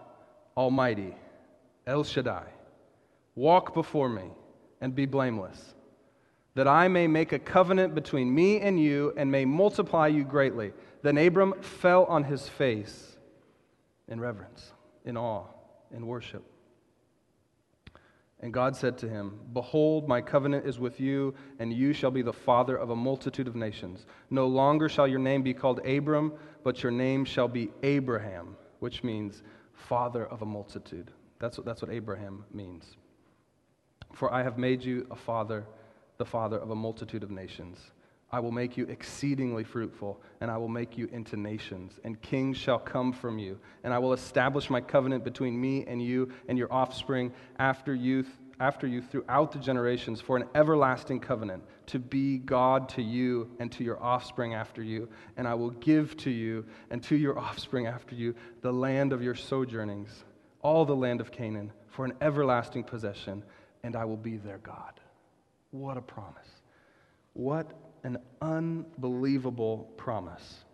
Almighty, 0.56 1.14
El 1.86 2.02
Shaddai. 2.02 2.57
Walk 3.38 3.72
before 3.72 4.08
me 4.08 4.32
and 4.80 4.96
be 4.96 5.06
blameless, 5.06 5.76
that 6.56 6.66
I 6.66 6.88
may 6.88 7.06
make 7.06 7.30
a 7.30 7.38
covenant 7.38 7.94
between 7.94 8.34
me 8.34 8.58
and 8.58 8.82
you 8.82 9.14
and 9.16 9.30
may 9.30 9.44
multiply 9.44 10.08
you 10.08 10.24
greatly. 10.24 10.72
Then 11.02 11.16
Abram 11.16 11.54
fell 11.62 12.04
on 12.06 12.24
his 12.24 12.48
face 12.48 13.16
in 14.08 14.18
reverence, 14.18 14.72
in 15.04 15.16
awe, 15.16 15.44
in 15.94 16.08
worship. 16.08 16.42
And 18.40 18.52
God 18.52 18.74
said 18.74 18.98
to 18.98 19.08
him, 19.08 19.38
Behold, 19.52 20.08
my 20.08 20.20
covenant 20.20 20.66
is 20.66 20.80
with 20.80 20.98
you, 20.98 21.32
and 21.60 21.72
you 21.72 21.92
shall 21.92 22.10
be 22.10 22.22
the 22.22 22.32
father 22.32 22.76
of 22.76 22.90
a 22.90 22.96
multitude 22.96 23.46
of 23.46 23.54
nations. 23.54 24.04
No 24.30 24.48
longer 24.48 24.88
shall 24.88 25.06
your 25.06 25.20
name 25.20 25.42
be 25.42 25.54
called 25.54 25.86
Abram, 25.86 26.32
but 26.64 26.82
your 26.82 26.90
name 26.90 27.24
shall 27.24 27.46
be 27.46 27.70
Abraham, 27.84 28.56
which 28.80 29.04
means 29.04 29.44
father 29.74 30.26
of 30.26 30.42
a 30.42 30.46
multitude. 30.46 31.12
That's 31.38 31.56
what, 31.56 31.64
that's 31.64 31.82
what 31.82 31.92
Abraham 31.92 32.44
means. 32.52 32.96
For 34.18 34.34
I 34.34 34.42
have 34.42 34.58
made 34.58 34.82
you 34.82 35.06
a 35.12 35.14
father, 35.14 35.64
the 36.16 36.24
father 36.24 36.58
of 36.58 36.70
a 36.70 36.74
multitude 36.74 37.22
of 37.22 37.30
nations. 37.30 37.78
I 38.32 38.40
will 38.40 38.50
make 38.50 38.76
you 38.76 38.84
exceedingly 38.86 39.62
fruitful, 39.62 40.20
and 40.40 40.50
I 40.50 40.56
will 40.56 40.68
make 40.68 40.98
you 40.98 41.08
into 41.12 41.36
nations, 41.36 42.00
and 42.02 42.20
kings 42.20 42.56
shall 42.56 42.80
come 42.80 43.12
from 43.12 43.38
you. 43.38 43.60
And 43.84 43.94
I 43.94 44.00
will 44.00 44.12
establish 44.12 44.70
my 44.70 44.80
covenant 44.80 45.22
between 45.22 45.58
me 45.58 45.86
and 45.86 46.02
you 46.02 46.32
and 46.48 46.58
your 46.58 46.70
offspring 46.72 47.32
after 47.60 47.94
you, 47.94 48.26
after 48.58 48.88
you 48.88 49.02
throughout 49.02 49.52
the 49.52 49.60
generations 49.60 50.20
for 50.20 50.36
an 50.36 50.48
everlasting 50.52 51.20
covenant, 51.20 51.62
to 51.86 52.00
be 52.00 52.38
God 52.38 52.88
to 52.90 53.02
you 53.02 53.48
and 53.60 53.70
to 53.70 53.84
your 53.84 54.02
offspring 54.02 54.52
after 54.52 54.82
you. 54.82 55.08
And 55.36 55.46
I 55.46 55.54
will 55.54 55.70
give 55.70 56.16
to 56.18 56.30
you 56.30 56.66
and 56.90 57.04
to 57.04 57.14
your 57.14 57.38
offspring 57.38 57.86
after 57.86 58.16
you 58.16 58.34
the 58.62 58.72
land 58.72 59.12
of 59.12 59.22
your 59.22 59.36
sojournings, 59.36 60.24
all 60.60 60.84
the 60.84 60.96
land 60.96 61.20
of 61.20 61.30
Canaan, 61.30 61.72
for 61.86 62.04
an 62.04 62.14
everlasting 62.20 62.82
possession 62.82 63.44
and 63.82 63.96
I 63.96 64.04
will 64.04 64.16
be 64.16 64.36
their 64.36 64.58
God. 64.58 65.00
What 65.70 65.96
a 65.96 66.02
promise. 66.02 66.48
What 67.34 67.72
an 68.04 68.18
unbelievable 68.40 69.90
promise. 69.96 70.64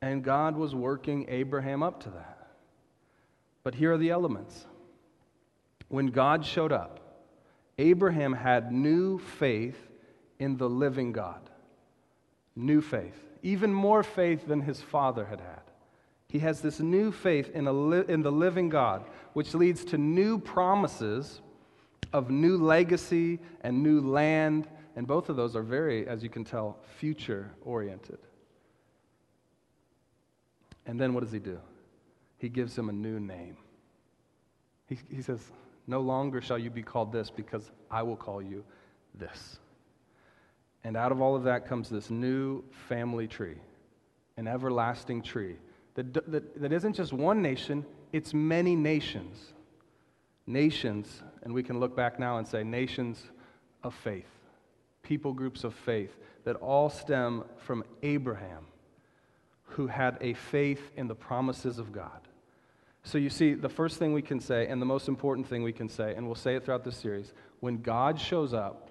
And 0.00 0.24
God 0.24 0.56
was 0.56 0.74
working 0.74 1.26
Abraham 1.28 1.82
up 1.82 2.02
to 2.04 2.10
that. 2.10 2.48
But 3.62 3.74
here 3.74 3.92
are 3.92 3.98
the 3.98 4.10
elements. 4.10 4.66
When 5.88 6.06
God 6.06 6.44
showed 6.44 6.72
up, 6.72 7.00
Abraham 7.78 8.32
had 8.32 8.72
new 8.72 9.18
faith 9.18 9.78
in 10.38 10.56
the 10.56 10.68
living 10.68 11.12
God. 11.12 11.40
New 12.56 12.80
faith. 12.80 13.14
Even 13.42 13.72
more 13.72 14.02
faith 14.02 14.46
than 14.46 14.60
his 14.60 14.80
father 14.80 15.24
had 15.24 15.40
had. 15.40 15.62
He 16.28 16.40
has 16.40 16.60
this 16.60 16.80
new 16.80 17.12
faith 17.12 17.50
in, 17.54 17.90
li- 17.90 18.04
in 18.08 18.22
the 18.22 18.32
living 18.32 18.68
God, 18.68 19.04
which 19.34 19.54
leads 19.54 19.84
to 19.86 19.98
new 19.98 20.38
promises 20.38 21.40
of 22.12 22.30
new 22.30 22.56
legacy 22.56 23.40
and 23.62 23.82
new 23.82 24.00
land, 24.00 24.68
and 24.96 25.06
both 25.06 25.28
of 25.28 25.36
those 25.36 25.56
are 25.56 25.62
very, 25.62 26.06
as 26.06 26.22
you 26.22 26.28
can 26.28 26.44
tell, 26.44 26.78
future 26.98 27.50
oriented. 27.64 28.18
And 30.86 31.00
then 31.00 31.14
what 31.14 31.22
does 31.22 31.32
he 31.32 31.38
do? 31.38 31.58
He 32.38 32.48
gives 32.48 32.76
him 32.76 32.88
a 32.88 32.92
new 32.92 33.20
name. 33.20 33.56
He, 34.88 34.98
he 35.10 35.22
says, 35.22 35.40
No 35.86 36.00
longer 36.00 36.40
shall 36.40 36.58
you 36.58 36.70
be 36.70 36.82
called 36.82 37.12
this 37.12 37.30
because 37.30 37.70
I 37.90 38.02
will 38.02 38.16
call 38.16 38.42
you 38.42 38.64
this. 39.14 39.58
And 40.84 40.96
out 40.96 41.12
of 41.12 41.20
all 41.20 41.36
of 41.36 41.44
that 41.44 41.68
comes 41.68 41.88
this 41.88 42.10
new 42.10 42.64
family 42.88 43.28
tree, 43.28 43.58
an 44.36 44.48
everlasting 44.48 45.22
tree 45.22 45.56
that, 45.94 46.12
that, 46.30 46.60
that 46.60 46.72
isn't 46.72 46.94
just 46.94 47.12
one 47.12 47.40
nation, 47.40 47.86
it's 48.12 48.34
many 48.34 48.74
nations 48.74 49.52
nations, 50.46 51.22
and 51.42 51.52
we 51.52 51.62
can 51.62 51.80
look 51.80 51.96
back 51.96 52.18
now 52.18 52.38
and 52.38 52.46
say 52.46 52.62
nations 52.62 53.22
of 53.82 53.94
faith, 53.94 54.28
people 55.02 55.32
groups 55.32 55.64
of 55.64 55.74
faith 55.74 56.16
that 56.44 56.56
all 56.56 56.88
stem 56.88 57.44
from 57.58 57.84
Abraham, 58.02 58.66
who 59.64 59.86
had 59.86 60.18
a 60.20 60.34
faith 60.34 60.90
in 60.96 61.08
the 61.08 61.14
promises 61.14 61.78
of 61.78 61.92
God. 61.92 62.20
So 63.04 63.18
you 63.18 63.30
see, 63.30 63.54
the 63.54 63.68
first 63.68 63.98
thing 63.98 64.12
we 64.12 64.22
can 64.22 64.40
say, 64.40 64.66
and 64.66 64.80
the 64.80 64.86
most 64.86 65.08
important 65.08 65.48
thing 65.48 65.62
we 65.62 65.72
can 65.72 65.88
say, 65.88 66.14
and 66.14 66.26
we'll 66.26 66.34
say 66.34 66.56
it 66.56 66.64
throughout 66.64 66.84
this 66.84 66.96
series, 66.96 67.32
when 67.60 67.82
God 67.82 68.20
shows 68.20 68.54
up, 68.54 68.90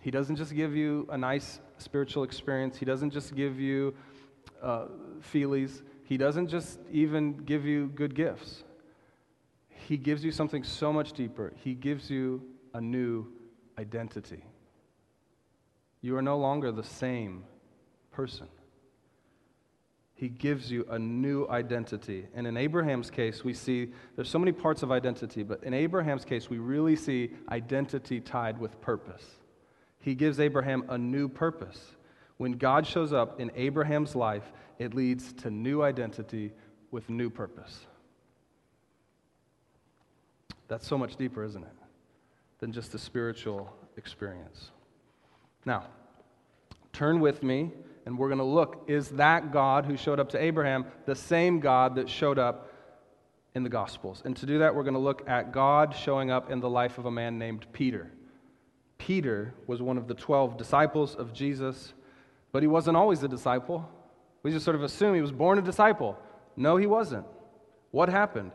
He 0.00 0.10
doesn't 0.10 0.36
just 0.36 0.54
give 0.54 0.76
you 0.76 1.08
a 1.10 1.18
nice 1.18 1.60
spiritual 1.78 2.22
experience, 2.22 2.76
He 2.76 2.84
doesn't 2.84 3.10
just 3.10 3.34
give 3.34 3.58
you 3.58 3.94
uh, 4.62 4.86
feelies. 5.32 5.82
He 6.04 6.16
doesn't 6.16 6.48
just 6.48 6.78
even 6.92 7.32
give 7.38 7.64
you 7.64 7.88
good 7.94 8.14
gifts, 8.14 8.62
He 9.88 9.96
gives 9.96 10.24
you 10.24 10.32
something 10.32 10.64
so 10.64 10.92
much 10.92 11.12
deeper. 11.12 11.52
He 11.62 11.74
gives 11.74 12.10
you 12.10 12.42
a 12.74 12.80
new 12.80 13.26
identity. 13.78 14.44
You 16.00 16.16
are 16.16 16.22
no 16.22 16.38
longer 16.38 16.72
the 16.72 16.84
same 16.84 17.44
person. 18.10 18.48
He 20.14 20.28
gives 20.28 20.70
you 20.70 20.86
a 20.88 20.98
new 20.98 21.46
identity. 21.48 22.26
And 22.34 22.46
in 22.46 22.56
Abraham's 22.56 23.10
case, 23.10 23.44
we 23.44 23.52
see 23.52 23.92
there's 24.14 24.30
so 24.30 24.38
many 24.38 24.52
parts 24.52 24.82
of 24.82 24.90
identity, 24.90 25.42
but 25.42 25.62
in 25.62 25.74
Abraham's 25.74 26.24
case, 26.24 26.48
we 26.48 26.58
really 26.58 26.96
see 26.96 27.32
identity 27.50 28.20
tied 28.20 28.58
with 28.58 28.80
purpose. 28.80 29.24
He 30.00 30.14
gives 30.14 30.40
Abraham 30.40 30.84
a 30.88 30.96
new 30.96 31.28
purpose. 31.28 31.96
When 32.38 32.52
God 32.52 32.86
shows 32.86 33.12
up 33.12 33.40
in 33.40 33.50
Abraham's 33.54 34.14
life, 34.14 34.52
it 34.78 34.94
leads 34.94 35.32
to 35.34 35.50
new 35.50 35.82
identity 35.82 36.52
with 36.90 37.10
new 37.10 37.28
purpose. 37.28 37.86
That's 40.68 40.86
so 40.86 40.98
much 40.98 41.16
deeper, 41.16 41.44
isn't 41.44 41.62
it? 41.62 41.72
Than 42.58 42.72
just 42.72 42.94
a 42.94 42.98
spiritual 42.98 43.72
experience. 43.96 44.70
Now, 45.64 45.84
turn 46.92 47.20
with 47.20 47.42
me 47.42 47.72
and 48.06 48.16
we're 48.16 48.28
going 48.28 48.38
to 48.38 48.44
look 48.44 48.84
is 48.86 49.10
that 49.10 49.52
God 49.52 49.84
who 49.84 49.96
showed 49.96 50.20
up 50.20 50.30
to 50.30 50.42
Abraham 50.42 50.86
the 51.04 51.14
same 51.14 51.60
God 51.60 51.96
that 51.96 52.08
showed 52.08 52.38
up 52.38 52.72
in 53.54 53.62
the 53.62 53.68
Gospels? 53.68 54.22
And 54.24 54.36
to 54.36 54.46
do 54.46 54.58
that, 54.60 54.74
we're 54.74 54.84
going 54.84 54.94
to 54.94 55.00
look 55.00 55.28
at 55.28 55.52
God 55.52 55.94
showing 55.94 56.30
up 56.30 56.50
in 56.50 56.60
the 56.60 56.70
life 56.70 56.98
of 56.98 57.06
a 57.06 57.10
man 57.10 57.38
named 57.38 57.66
Peter. 57.72 58.10
Peter 58.98 59.54
was 59.66 59.82
one 59.82 59.98
of 59.98 60.08
the 60.08 60.14
12 60.14 60.56
disciples 60.56 61.14
of 61.14 61.32
Jesus, 61.32 61.92
but 62.52 62.62
he 62.62 62.66
wasn't 62.66 62.96
always 62.96 63.22
a 63.22 63.28
disciple. 63.28 63.88
We 64.42 64.52
just 64.52 64.64
sort 64.64 64.76
of 64.76 64.82
assume 64.82 65.14
he 65.14 65.20
was 65.20 65.32
born 65.32 65.58
a 65.58 65.62
disciple. 65.62 66.16
No, 66.56 66.76
he 66.76 66.86
wasn't. 66.86 67.26
What 67.90 68.08
happened? 68.08 68.52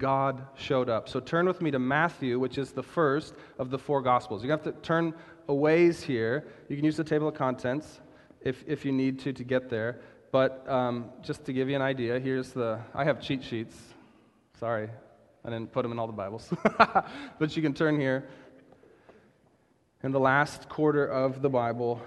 God 0.00 0.42
showed 0.56 0.88
up. 0.88 1.08
So 1.08 1.20
turn 1.20 1.46
with 1.46 1.60
me 1.60 1.70
to 1.70 1.78
Matthew, 1.78 2.40
which 2.40 2.58
is 2.58 2.72
the 2.72 2.82
first 2.82 3.34
of 3.58 3.70
the 3.70 3.78
four 3.78 4.00
Gospels. 4.00 4.42
You 4.42 4.50
have 4.50 4.62
to 4.62 4.72
turn 4.72 5.14
a 5.46 5.54
ways 5.54 6.02
here. 6.02 6.46
You 6.68 6.76
can 6.76 6.84
use 6.84 6.96
the 6.96 7.04
table 7.04 7.28
of 7.28 7.34
contents 7.34 8.00
if, 8.40 8.64
if 8.66 8.84
you 8.84 8.92
need 8.92 9.20
to 9.20 9.32
to 9.32 9.44
get 9.44 9.68
there. 9.68 10.00
But 10.32 10.64
um, 10.68 11.10
just 11.22 11.44
to 11.44 11.52
give 11.52 11.68
you 11.68 11.76
an 11.76 11.82
idea, 11.82 12.18
here's 12.18 12.52
the 12.52 12.80
I 12.94 13.04
have 13.04 13.20
cheat 13.20 13.44
sheets. 13.44 13.76
Sorry, 14.58 14.88
I 15.44 15.50
didn't 15.50 15.70
put 15.70 15.82
them 15.82 15.92
in 15.92 15.98
all 15.98 16.06
the 16.06 16.12
Bibles. 16.14 16.52
but 17.38 17.54
you 17.54 17.62
can 17.62 17.74
turn 17.74 18.00
here. 18.00 18.28
In 20.02 20.12
the 20.12 20.20
last 20.20 20.68
quarter 20.70 21.04
of 21.04 21.42
the 21.42 21.50
Bible, 21.50 22.00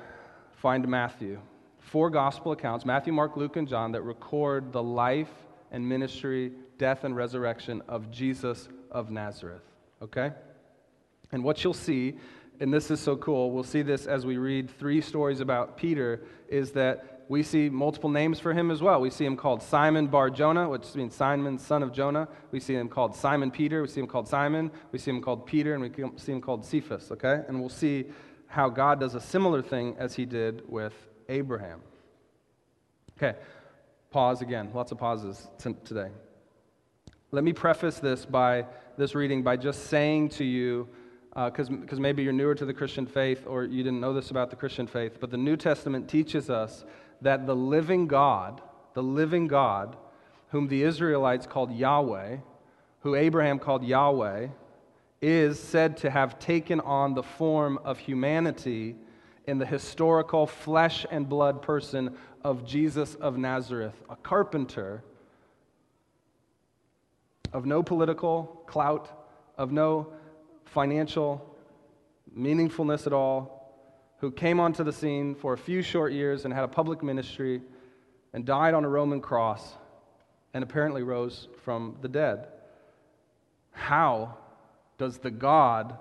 find 0.53 0.87
Matthew. 0.87 1.39
Four 1.77 2.09
gospel 2.09 2.53
accounts 2.53 2.85
Matthew, 2.85 3.13
Mark, 3.13 3.37
Luke, 3.37 3.55
and 3.55 3.67
John 3.67 3.91
that 3.91 4.01
record 4.01 4.71
the 4.71 4.81
life 4.81 5.29
and 5.71 5.87
ministry, 5.87 6.53
death, 6.83 7.05
and 7.05 7.15
resurrection 7.15 7.81
of 7.87 8.11
Jesus 8.11 8.67
of 8.91 9.09
Nazareth. 9.09 9.63
Okay? 10.01 10.33
And 11.31 11.41
what 11.41 11.63
you'll 11.63 11.73
see 11.73 12.17
and 12.59 12.73
this 12.73 12.91
is 12.91 12.99
so 12.99 13.15
cool, 13.15 13.51
we'll 13.51 13.63
see 13.63 13.81
this 13.81 14.05
as 14.05 14.25
we 14.25 14.37
read 14.37 14.69
three 14.69 15.01
stories 15.01 15.39
about 15.39 15.75
Peter, 15.75 16.21
is 16.47 16.71
that 16.73 17.25
we 17.29 17.41
see 17.41 17.69
multiple 17.69 18.09
names 18.09 18.39
for 18.39 18.53
him 18.53 18.69
as 18.69 18.81
well. 18.81 19.01
We 19.01 19.09
see 19.09 19.25
him 19.25 19.35
called 19.37 19.63
Simon 19.63 20.07
Bar 20.07 20.29
Jonah, 20.29 20.69
which 20.69 20.93
means 20.93 21.15
Simon, 21.15 21.57
son 21.57 21.81
of 21.83 21.91
Jonah. 21.93 22.27
We 22.51 22.59
see 22.59 22.75
him 22.75 22.89
called 22.89 23.15
Simon 23.15 23.49
Peter. 23.49 23.81
We 23.81 23.87
see 23.87 24.01
him 24.01 24.07
called 24.07 24.27
Simon. 24.27 24.71
We 24.91 24.99
see 24.99 25.11
him 25.11 25.21
called 25.21 25.45
Peter, 25.45 25.73
and 25.73 25.81
we 25.81 25.89
see 26.17 26.31
him 26.31 26.41
called 26.41 26.65
Cephas, 26.65 27.11
okay? 27.11 27.43
And 27.47 27.59
we'll 27.59 27.69
see 27.69 28.05
how 28.47 28.69
God 28.69 28.99
does 28.99 29.15
a 29.15 29.21
similar 29.21 29.61
thing 29.61 29.95
as 29.97 30.15
he 30.15 30.25
did 30.25 30.61
with 30.69 30.93
Abraham. 31.29 31.81
Okay, 33.17 33.37
pause 34.11 34.41
again. 34.41 34.69
Lots 34.73 34.91
of 34.91 34.97
pauses 34.97 35.47
t- 35.57 35.75
today. 35.85 36.09
Let 37.33 37.43
me 37.43 37.51
preface 37.51 37.97
this 37.97 38.25
by 38.25 38.67
this 38.95 39.15
reading 39.15 39.41
by 39.41 39.57
just 39.57 39.87
saying 39.87 40.29
to 40.29 40.43
you 40.43 40.87
because 41.33 41.67
uh, 41.71 41.95
maybe 41.95 42.21
you're 42.21 42.31
newer 42.31 42.53
to 42.53 42.63
the 42.63 42.75
Christian 42.75 43.07
faith 43.07 43.45
or 43.47 43.63
you 43.63 43.81
didn't 43.81 43.99
know 43.99 44.13
this 44.13 44.29
about 44.29 44.51
the 44.51 44.55
Christian 44.55 44.85
faith, 44.85 45.17
but 45.19 45.31
the 45.31 45.37
New 45.37 45.57
Testament 45.57 46.07
teaches 46.07 46.51
us 46.51 46.85
that 47.23 47.47
the 47.47 47.55
living 47.55 48.05
God, 48.05 48.61
the 48.93 49.01
living 49.01 49.47
God, 49.47 49.97
whom 50.49 50.67
the 50.67 50.83
Israelites 50.83 51.47
called 51.47 51.73
Yahweh, 51.73 52.37
who 52.99 53.15
Abraham 53.15 53.57
called 53.57 53.83
Yahweh, 53.83 54.49
is 55.19 55.59
said 55.59 55.97
to 55.97 56.11
have 56.11 56.37
taken 56.37 56.81
on 56.81 57.15
the 57.15 57.23
form 57.23 57.79
of 57.83 57.97
humanity 57.97 58.95
in 59.47 59.57
the 59.57 59.65
historical 59.65 60.45
flesh 60.45 61.03
and 61.09 61.27
blood 61.27 61.63
person 61.63 62.15
of 62.43 62.63
Jesus 62.63 63.15
of 63.15 63.39
Nazareth, 63.39 63.95
a 64.07 64.17
carpenter 64.17 65.03
of 67.53 67.65
no 67.65 67.83
political 67.83 68.63
clout, 68.65 69.09
of 69.57 69.71
no 69.71 70.11
financial 70.65 71.55
meaningfulness 72.37 73.05
at 73.05 73.13
all, 73.13 73.71
who 74.17 74.31
came 74.31 74.59
onto 74.59 74.83
the 74.83 74.91
scene 74.91 75.35
for 75.35 75.53
a 75.53 75.57
few 75.57 75.81
short 75.81 76.11
years 76.11 76.45
and 76.45 76.53
had 76.53 76.63
a 76.63 76.67
public 76.67 77.03
ministry 77.03 77.61
and 78.33 78.45
died 78.45 78.73
on 78.73 78.83
a 78.83 78.89
Roman 78.89 79.21
cross 79.21 79.75
and 80.53 80.63
apparently 80.63 81.03
rose 81.03 81.47
from 81.63 81.97
the 82.01 82.07
dead. 82.07 82.47
How 83.71 84.37
does 84.97 85.19
the 85.19 85.31
God 85.31 85.97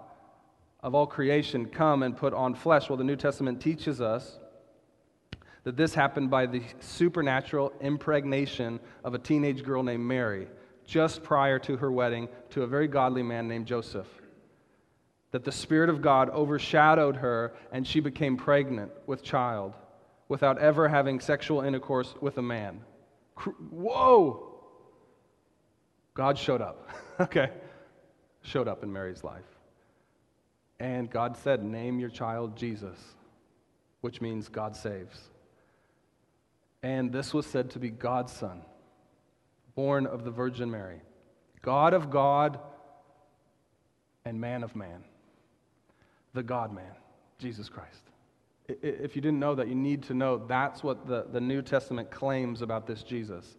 of 0.81 0.95
all 0.95 1.07
creation 1.07 1.67
come 1.67 2.03
and 2.03 2.17
put 2.17 2.33
on 2.33 2.55
flesh? 2.55 2.89
Well, 2.89 2.97
the 2.97 3.05
New 3.05 3.17
Testament 3.17 3.61
teaches 3.61 4.01
us 4.01 4.39
that 5.65 5.77
this 5.77 5.95
happened 5.95 6.31
by 6.31 6.47
the 6.47 6.63
supernatural 6.81 7.73
impregnation 7.81 8.81
of 9.05 9.15
a 9.15 9.19
teenage 9.19 9.63
girl 9.63 9.83
named 9.83 10.05
Mary 10.05 10.49
just 10.93 11.23
prior 11.23 11.59
to 11.59 11.79
her 11.79 11.91
wedding 11.91 12.29
to 12.51 12.65
a 12.65 12.67
very 12.67 12.87
godly 12.87 13.23
man 13.23 13.49
named 13.49 13.67
Joseph 13.67 14.07
that 15.31 15.43
the 15.43 15.51
Spirit 15.51 15.89
of 15.89 16.03
God 16.03 16.29
overshadowed 16.29 17.17
her 17.17 17.55
and 17.73 17.87
she 17.87 17.99
became 18.01 18.37
pregnant 18.37 18.93
with 19.07 19.23
child 19.23 19.73
without 20.29 20.59
ever 20.59 20.89
having 20.89 21.19
sexual 21.19 21.63
intercourse 21.63 22.15
with 22.21 22.37
a 22.37 22.43
man. 22.43 22.83
Whoa! 23.71 24.51
God 26.13 26.37
showed 26.37 26.61
up. 26.61 26.91
okay. 27.21 27.49
Showed 28.43 28.69
up 28.69 28.83
in 28.83 28.93
Mary's 28.93 29.25
life. 29.25 29.49
And 30.79 31.09
God 31.09 31.39
said, 31.39 31.65
Name 31.65 32.01
your 32.01 32.11
child 32.11 32.55
Jesus, 32.55 32.99
which 34.03 34.21
means 34.21 34.51
God 34.51 34.77
saves. 34.77 35.31
And 36.83 37.11
this 37.11 37.33
was 37.33 37.47
said 37.47 37.71
to 37.71 37.79
be 37.79 37.89
God's 37.89 38.35
son, 38.35 38.61
born 39.75 40.07
of 40.07 40.25
the 40.25 40.31
Virgin 40.31 40.71
Mary. 40.71 41.01
God 41.63 41.95
of 41.95 42.11
God 42.11 42.59
and 44.25 44.41
man 44.41 44.63
of 44.63 44.75
man 44.75 45.05
the 46.35 46.43
God 46.43 46.75
man, 46.75 46.93
Jesus 47.39 47.69
Christ. 47.69 48.11
If 48.69 49.17
you 49.17 49.23
didn't 49.23 49.41
know 49.41 49.55
that, 49.55 49.69
you 49.69 49.75
need 49.75 50.03
to 50.05 50.15
know 50.15 50.39
that's 50.47 50.83
what 50.83 51.07
the, 51.07 51.27
the 51.31 51.41
New 51.41 51.63
Testament 51.63 52.11
claims 52.11 52.63
about 52.63 52.87
this 52.87 53.03
Jesus. 53.03 53.57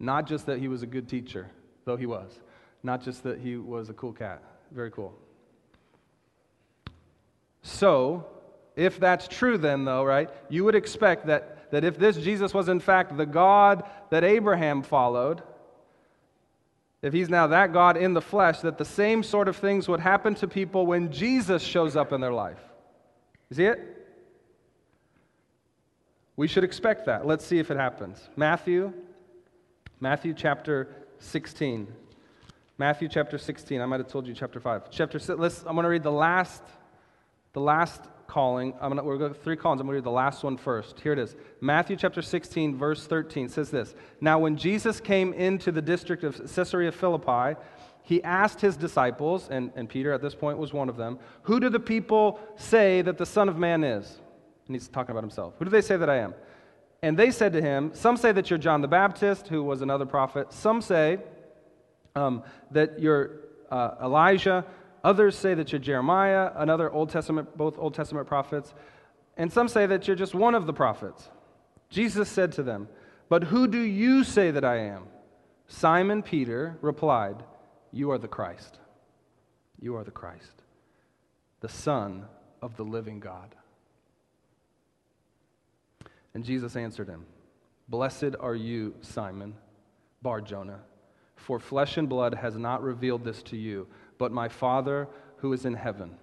Not 0.00 0.26
just 0.26 0.46
that 0.46 0.58
he 0.58 0.68
was 0.68 0.82
a 0.82 0.86
good 0.86 1.08
teacher, 1.08 1.50
though 1.84 1.96
he 1.96 2.06
was. 2.06 2.40
Not 2.82 3.02
just 3.02 3.22
that 3.24 3.38
he 3.38 3.56
was 3.56 3.88
a 3.88 3.92
cool 3.92 4.12
cat. 4.12 4.42
Very 4.72 4.90
cool. 4.90 5.14
So, 7.62 8.26
if 8.74 8.98
that's 8.98 9.28
true, 9.28 9.58
then, 9.58 9.84
though, 9.84 10.04
right, 10.04 10.30
you 10.48 10.64
would 10.64 10.74
expect 10.74 11.26
that, 11.26 11.70
that 11.70 11.84
if 11.84 11.98
this 11.98 12.16
Jesus 12.16 12.54
was 12.54 12.68
in 12.68 12.80
fact 12.80 13.16
the 13.16 13.26
God 13.26 13.84
that 14.10 14.24
Abraham 14.24 14.82
followed, 14.82 15.42
if 17.02 17.12
he's 17.12 17.28
now 17.28 17.46
that 17.46 17.72
God 17.72 17.96
in 17.96 18.14
the 18.14 18.20
flesh, 18.20 18.60
that 18.60 18.78
the 18.78 18.84
same 18.84 19.22
sort 19.22 19.48
of 19.48 19.56
things 19.56 19.88
would 19.88 20.00
happen 20.00 20.34
to 20.36 20.48
people 20.48 20.86
when 20.86 21.12
Jesus 21.12 21.62
shows 21.62 21.96
up 21.96 22.12
in 22.12 22.20
their 22.20 22.32
life. 22.32 22.58
You 23.50 23.56
see 23.56 23.64
it? 23.64 23.98
We 26.36 26.48
should 26.48 26.64
expect 26.64 27.06
that. 27.06 27.26
Let's 27.26 27.44
see 27.44 27.58
if 27.58 27.70
it 27.70 27.76
happens. 27.76 28.28
Matthew, 28.36 28.92
Matthew 30.00 30.34
chapter 30.34 30.88
16. 31.18 31.88
Matthew 32.78 33.08
chapter 33.08 33.38
16. 33.38 33.80
I 33.80 33.86
might 33.86 34.00
have 34.00 34.08
told 34.08 34.26
you 34.26 34.34
chapter 34.34 34.60
5. 34.60 34.90
Chapter 34.90 35.18
6. 35.18 35.38
Let's, 35.38 35.60
I'm 35.60 35.74
going 35.74 35.82
to 35.82 35.88
read 35.88 36.04
the 36.04 36.12
last, 36.12 36.62
the 37.52 37.60
last 37.60 38.02
calling. 38.28 38.74
I'm 38.80 38.90
gonna, 38.90 39.02
we're 39.02 39.16
going 39.16 39.34
to 39.34 39.40
three 39.40 39.56
callings. 39.56 39.80
I'm 39.80 39.86
going 39.86 39.94
to 39.94 39.98
read 39.98 40.04
the 40.04 40.10
last 40.10 40.44
one 40.44 40.56
first. 40.56 41.00
Here 41.00 41.12
it 41.12 41.18
is. 41.18 41.34
Matthew 41.60 41.96
chapter 41.96 42.22
16, 42.22 42.76
verse 42.76 43.06
13 43.06 43.48
says 43.48 43.70
this 43.70 43.94
Now, 44.20 44.38
when 44.38 44.56
Jesus 44.56 45.00
came 45.00 45.32
into 45.32 45.72
the 45.72 45.82
district 45.82 46.22
of 46.22 46.36
Caesarea 46.54 46.92
Philippi, 46.92 47.58
he 48.02 48.22
asked 48.22 48.60
his 48.60 48.76
disciples, 48.76 49.48
and, 49.50 49.72
and 49.74 49.88
Peter 49.88 50.12
at 50.12 50.22
this 50.22 50.34
point 50.34 50.58
was 50.58 50.72
one 50.72 50.88
of 50.88 50.96
them, 50.96 51.18
Who 51.42 51.58
do 51.58 51.68
the 51.68 51.80
people 51.80 52.38
say 52.56 53.02
that 53.02 53.18
the 53.18 53.26
Son 53.26 53.48
of 53.48 53.56
Man 53.56 53.82
is? 53.82 54.18
And 54.66 54.76
he's 54.76 54.88
talking 54.88 55.10
about 55.10 55.24
himself. 55.24 55.54
Who 55.58 55.64
do 55.64 55.70
they 55.70 55.82
say 55.82 55.96
that 55.96 56.08
I 56.08 56.18
am? 56.18 56.34
And 57.02 57.16
they 57.16 57.30
said 57.30 57.52
to 57.54 57.62
him, 57.62 57.90
Some 57.94 58.16
say 58.16 58.32
that 58.32 58.50
you're 58.50 58.58
John 58.58 58.82
the 58.82 58.88
Baptist, 58.88 59.48
who 59.48 59.62
was 59.62 59.82
another 59.82 60.06
prophet. 60.06 60.52
Some 60.52 60.82
say 60.82 61.18
um, 62.14 62.42
that 62.72 63.00
you're 63.00 63.40
uh, 63.70 63.96
Elijah. 64.02 64.64
Others 65.04 65.36
say 65.36 65.54
that 65.54 65.72
you're 65.72 65.78
Jeremiah, 65.78 66.50
another 66.56 66.90
Old 66.90 67.10
Testament, 67.10 67.56
both 67.56 67.78
Old 67.78 67.94
Testament 67.94 68.26
prophets. 68.26 68.74
And 69.36 69.52
some 69.52 69.68
say 69.68 69.86
that 69.86 70.06
you're 70.06 70.16
just 70.16 70.34
one 70.34 70.54
of 70.54 70.66
the 70.66 70.72
prophets. 70.72 71.28
Jesus 71.90 72.28
said 72.28 72.52
to 72.52 72.62
them, 72.62 72.88
But 73.28 73.44
who 73.44 73.66
do 73.68 73.80
you 73.80 74.24
say 74.24 74.50
that 74.50 74.64
I 74.64 74.78
am? 74.78 75.04
Simon 75.68 76.22
Peter 76.22 76.76
replied, 76.80 77.42
You 77.92 78.10
are 78.10 78.18
the 78.18 78.28
Christ. 78.28 78.78
You 79.80 79.96
are 79.96 80.04
the 80.04 80.10
Christ, 80.10 80.62
the 81.60 81.68
Son 81.68 82.24
of 82.60 82.76
the 82.76 82.84
living 82.84 83.20
God. 83.20 83.54
And 86.34 86.44
Jesus 86.44 86.74
answered 86.76 87.08
him, 87.08 87.26
Blessed 87.88 88.34
are 88.40 88.54
you, 88.54 88.94
Simon 89.00 89.54
Bar 90.20 90.40
Jonah, 90.40 90.80
for 91.36 91.60
flesh 91.60 91.96
and 91.96 92.08
blood 92.08 92.34
has 92.34 92.56
not 92.56 92.82
revealed 92.82 93.24
this 93.24 93.42
to 93.44 93.56
you, 93.56 93.86
but 94.18 94.32
my 94.32 94.48
Father 94.48 95.08
who 95.38 95.52
is 95.52 95.64
in 95.64 95.74
heaven. 95.74 96.16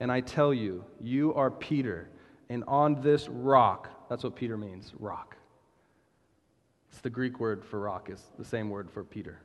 And 0.00 0.10
I 0.10 0.20
tell 0.20 0.54
you, 0.54 0.84
you 1.00 1.34
are 1.34 1.50
Peter, 1.50 2.08
and 2.48 2.64
on 2.66 3.00
this 3.02 3.28
rock, 3.28 4.08
that's 4.08 4.24
what 4.24 4.34
Peter 4.34 4.56
means, 4.56 4.92
rock. 4.98 5.36
It's 6.90 7.00
the 7.00 7.10
Greek 7.10 7.40
word 7.40 7.64
for 7.64 7.80
rock, 7.80 8.10
is 8.10 8.22
the 8.38 8.44
same 8.44 8.70
word 8.70 8.90
for 8.90 9.04
Peter. 9.04 9.40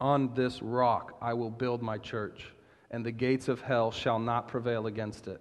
On 0.00 0.32
this 0.34 0.62
rock 0.62 1.16
I 1.20 1.34
will 1.34 1.50
build 1.50 1.82
my 1.82 1.98
church, 1.98 2.52
and 2.90 3.04
the 3.04 3.12
gates 3.12 3.48
of 3.48 3.60
hell 3.60 3.90
shall 3.90 4.18
not 4.18 4.48
prevail 4.48 4.86
against 4.86 5.28
it. 5.28 5.40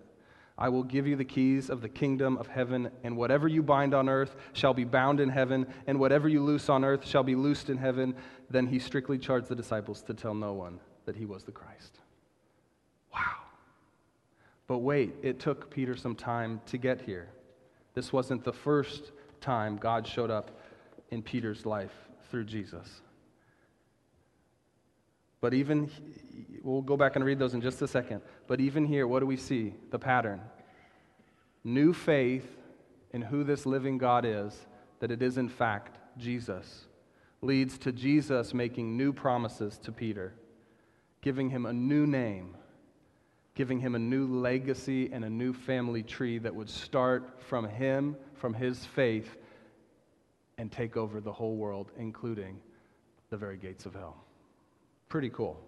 I 0.59 0.69
will 0.69 0.83
give 0.83 1.05
you 1.05 1.15
the 1.15 1.23
keys 1.23 1.69
of 1.69 1.81
the 1.81 1.89
kingdom 1.89 2.35
of 2.37 2.47
heaven, 2.47 2.89
and 3.03 3.15
whatever 3.15 3.47
you 3.47 3.61
bind 3.61 3.93
on 3.93 4.09
earth 4.09 4.35
shall 4.53 4.73
be 4.73 4.85
bound 4.85 5.19
in 5.19 5.29
heaven, 5.29 5.67
and 5.85 5.99
whatever 5.99 6.27
you 6.27 6.43
loose 6.43 6.67
on 6.67 6.83
earth 6.83 7.05
shall 7.05 7.21
be 7.21 7.35
loosed 7.35 7.69
in 7.69 7.77
heaven. 7.77 8.15
Then 8.49 8.67
he 8.67 8.79
strictly 8.79 9.17
charged 9.17 9.49
the 9.49 9.55
disciples 9.55 10.01
to 10.03 10.13
tell 10.13 10.33
no 10.33 10.53
one 10.53 10.79
that 11.05 11.15
he 11.15 11.25
was 11.25 11.43
the 11.43 11.51
Christ. 11.51 11.99
Wow. 13.13 13.35
But 14.67 14.79
wait, 14.79 15.15
it 15.21 15.39
took 15.39 15.69
Peter 15.69 15.95
some 15.95 16.15
time 16.15 16.61
to 16.67 16.77
get 16.77 17.01
here. 17.01 17.29
This 17.93 18.13
wasn't 18.13 18.43
the 18.43 18.53
first 18.53 19.11
time 19.41 19.77
God 19.77 20.05
showed 20.05 20.29
up 20.29 20.59
in 21.09 21.21
Peter's 21.21 21.65
life 21.65 21.93
through 22.29 22.45
Jesus. 22.45 23.01
But 25.39 25.53
even, 25.53 25.89
we'll 26.63 26.81
go 26.81 26.97
back 26.97 27.15
and 27.15 27.23
read 27.23 27.39
those 27.39 27.53
in 27.53 27.61
just 27.61 27.81
a 27.81 27.87
second. 27.87 28.21
But 28.47 28.59
even 28.59 28.85
here, 28.85 29.07
what 29.07 29.19
do 29.19 29.25
we 29.25 29.37
see? 29.37 29.73
The 29.91 29.99
pattern. 29.99 30.41
New 31.63 31.93
faith 31.93 32.47
in 33.11 33.21
who 33.21 33.43
this 33.43 33.65
living 33.65 33.97
God 33.97 34.25
is, 34.25 34.65
that 34.99 35.11
it 35.11 35.21
is 35.21 35.37
in 35.37 35.47
fact 35.47 35.99
Jesus, 36.17 36.86
leads 37.41 37.77
to 37.79 37.91
Jesus 37.91 38.53
making 38.53 38.97
new 38.97 39.13
promises 39.13 39.77
to 39.79 39.91
Peter, 39.91 40.33
giving 41.21 41.49
him 41.49 41.65
a 41.65 41.73
new 41.73 42.07
name, 42.07 42.55
giving 43.55 43.79
him 43.79 43.95
a 43.95 43.99
new 43.99 44.27
legacy 44.27 45.09
and 45.11 45.23
a 45.23 45.29
new 45.29 45.53
family 45.53 46.03
tree 46.03 46.37
that 46.39 46.53
would 46.53 46.69
start 46.69 47.41
from 47.41 47.67
him, 47.67 48.15
from 48.35 48.53
his 48.53 48.85
faith, 48.85 49.37
and 50.57 50.71
take 50.71 50.97
over 50.97 51.21
the 51.21 51.31
whole 51.31 51.55
world, 51.55 51.91
including 51.97 52.59
the 53.29 53.37
very 53.37 53.57
gates 53.57 53.85
of 53.85 53.93
hell. 53.93 54.23
Pretty 55.09 55.29
cool. 55.29 55.59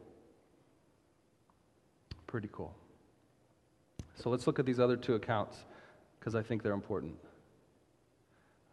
Pretty 2.27 2.49
cool. 2.51 2.75
So 4.15 4.29
let's 4.29 4.47
look 4.47 4.60
at 4.60 4.65
these 4.65 4.79
other 4.79 4.97
two 4.97 5.15
accounts 5.15 5.63
because 6.19 6.36
I 6.36 6.41
think 6.43 6.63
they're 6.63 6.73
important. 6.73 7.15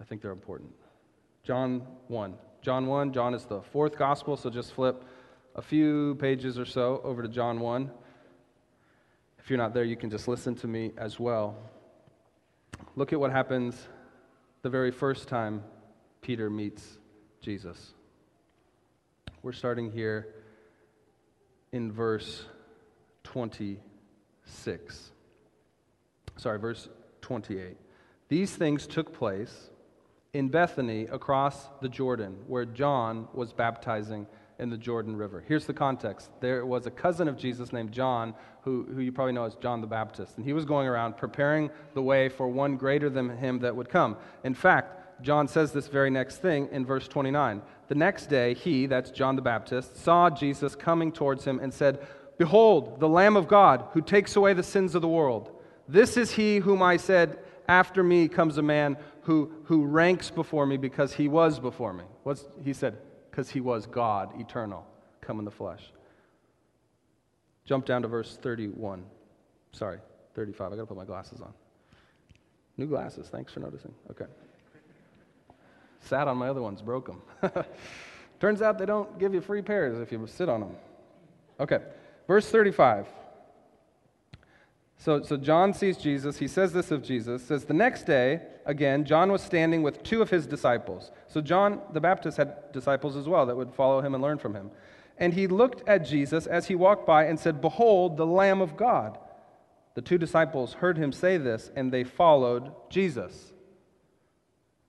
I 0.01 0.05
think 0.05 0.21
they're 0.23 0.33
important. 0.33 0.73
John 1.45 1.87
1. 2.09 2.35
John 2.63 2.87
1, 2.87 3.13
John 3.13 3.35
is 3.35 3.45
the 3.45 3.61
fourth 3.61 3.97
gospel, 3.97 4.37
so 4.37 4.51
just 4.51 4.73
flip 4.73 5.05
a 5.55 5.63
few 5.63 6.17
pages 6.17 6.59
or 6.59 6.65
so 6.65 7.01
over 7.05 7.23
to 7.23 7.29
John 7.29 7.61
1. 7.61 7.91
If 9.39 9.51
you're 9.51 9.59
not 9.59 9.75
there, 9.75 9.85
you 9.85 9.97
can 9.97 10.11
just 10.11 10.27
listen 10.27 10.55
to 10.57 10.67
me 10.67 10.93
as 10.97 11.21
well. 11.21 11.57
Look 12.97 13.13
at 13.13 13.21
what 13.21 13.31
happens 13.31 13.89
the 14.63 14.71
very 14.71 14.91
first 14.91 15.29
time 15.29 15.63
Peter 16.21 16.51
meets 16.51 16.99
Jesus. 17.41 17.95
We're 19.43 19.53
starting 19.53 19.93
here 19.93 20.35
in 21.71 21.93
verse 21.93 22.47
26. 23.23 25.13
Sorry, 26.37 26.59
verse 26.59 26.89
28. 27.21 27.77
These 28.29 28.57
things 28.57 28.87
took 28.87 29.15
place 29.15 29.71
in 30.37 30.49
Bethany 30.49 31.07
across 31.11 31.69
the 31.81 31.89
Jordan, 31.89 32.37
where 32.47 32.67
John 32.67 33.27
was 33.33 33.55
baptizing 33.55 34.27
in 34.59 34.69
the 34.69 34.77
Jordan 34.77 35.17
River. 35.17 35.43
Here's 35.47 35.65
the 35.65 35.73
context 35.73 36.31
there 36.41 36.67
was 36.67 36.87
a 36.87 36.91
cousin 36.91 37.27
of 37.27 37.39
Jesus 37.39 37.73
named 37.73 37.91
John, 37.91 38.35
who, 38.61 38.87
who 38.95 39.01
you 39.01 39.13
probably 39.13 39.33
know 39.33 39.45
as 39.45 39.55
John 39.55 39.81
the 39.81 39.87
Baptist, 39.87 40.37
and 40.37 40.45
he 40.45 40.53
was 40.53 40.67
going 40.67 40.87
around 40.87 41.17
preparing 41.17 41.71
the 41.95 42.03
way 42.03 42.29
for 42.29 42.49
one 42.49 42.77
greater 42.77 43.09
than 43.09 43.37
him 43.39 43.61
that 43.61 43.75
would 43.75 43.89
come. 43.89 44.19
In 44.45 44.55
fact, 44.55 45.23
John 45.23 45.49
says 45.49 45.73
this 45.73 45.87
very 45.89 46.11
next 46.11 46.43
thing 46.43 46.69
in 46.71 46.85
verse 46.85 47.09
29. 47.09 47.63
The 47.89 47.95
next 47.95 48.27
day, 48.27 48.53
he, 48.53 48.85
that's 48.85 49.11
John 49.11 49.37
the 49.37 49.43
Baptist, 49.43 49.97
saw 49.97 50.29
Jesus 50.29 50.75
coming 50.75 51.13
towards 51.13 51.47
him 51.47 51.61
and 51.61 51.73
said, 51.73 52.07
Behold, 52.37 53.01
the 53.01 53.09
Lamb 53.09 53.37
of 53.37 53.49
God 53.49 53.87
who 53.93 54.03
takes 54.03 54.37
away 54.37 54.53
the 54.53 54.63
sins 54.63 54.95
of 54.95 55.01
the 55.01 55.09
world. 55.09 55.51
This 55.89 56.19
is 56.19 56.33
he 56.33 56.59
whom 56.59 56.83
I 56.83 56.99
said, 56.99 57.39
After 57.67 58.03
me 58.03 58.29
comes 58.29 58.59
a 58.59 58.63
man 58.63 58.99
who, 59.27 59.51
who 59.65 59.85
ranks 59.85 60.31
before 60.31 60.67
me 60.67 60.77
because 60.77 61.13
he 61.13 61.27
was 61.27 61.59
before 61.59 61.93
me. 61.93 62.05
What's, 62.23 62.45
he 62.63 62.73
said, 62.73 62.97
Because 63.29 63.51
he 63.51 63.61
was 63.61 63.85
God, 63.87 64.41
eternal, 64.41 64.87
come 65.21 65.41
in 65.41 65.45
the 65.45 65.51
flesh. 65.51 65.83
Jump 67.65 67.87
down 67.87 68.03
to 68.03 68.09
verse 68.09 68.39
31. 68.41 69.05
Sorry, 69.73 69.99
35. 70.37 70.73
I 70.73 70.77
got 70.77 70.83
to 70.83 70.87
put 70.87 70.97
my 70.97 71.05
glasses 71.05 71.41
on. 71.41 71.53
New 72.77 72.87
glasses. 72.87 73.27
Thanks 73.27 73.53
for 73.53 73.59
noticing. 73.59 73.93
Okay. 74.13 74.27
Sat 76.03 76.29
on 76.29 76.37
my 76.37 76.49
other 76.49 76.63
ones, 76.63 76.81
broke 76.81 77.09
them. 77.09 77.21
Turns 78.41 78.63
out 78.63 78.79
they 78.79 78.87
don't 78.87 79.19
give 79.19 79.35
you 79.35 79.41
free 79.41 79.61
pairs 79.61 79.99
if 79.99 80.13
you 80.13 80.25
sit 80.29 80.49
on 80.49 80.61
them. 80.61 80.77
Okay, 81.59 81.81
verse 82.29 82.49
35. 82.49 83.09
So, 84.99 85.23
so 85.23 85.37
John 85.37 85.75
sees 85.75 85.97
Jesus. 85.99 86.39
He 86.39 86.49
says 86.49 86.73
this 86.73 86.91
of 86.91 87.03
Jesus. 87.03 87.43
Says 87.43 87.65
the 87.65 87.75
next 87.75 88.05
day, 88.05 88.41
again, 88.65 89.05
John 89.05 89.31
was 89.31 89.43
standing 89.43 89.83
with 89.83 90.03
two 90.03 90.23
of 90.23 90.31
his 90.31 90.47
disciples. 90.47 91.11
So 91.29 91.41
John 91.41 91.81
the 91.93 92.01
Baptist 92.01 92.37
had 92.39 92.73
disciples 92.73 93.17
as 93.17 93.29
well 93.29 93.47
that 93.47 93.57
would 93.57 93.75
follow 93.75 94.01
him 94.01 94.15
and 94.15 94.23
learn 94.23 94.39
from 94.39 94.55
him. 94.55 94.71
And 95.19 95.33
he 95.33 95.47
looked 95.47 95.87
at 95.89 96.05
Jesus 96.05 96.47
as 96.47 96.67
he 96.67 96.75
walked 96.75 97.07
by 97.07 97.25
and 97.25 97.39
said, 97.39 97.61
Behold, 97.61 98.17
the 98.17 98.27
Lamb 98.27 98.61
of 98.61 98.77
God. 98.77 99.19
The 99.95 100.03
two 100.03 100.19
disciples 100.19 100.75
heard 100.75 100.99
him 100.99 101.11
say 101.11 101.39
this, 101.39 101.71
and 101.75 101.91
they 101.91 102.05
followed 102.05 102.71
Jesus. 102.91 103.55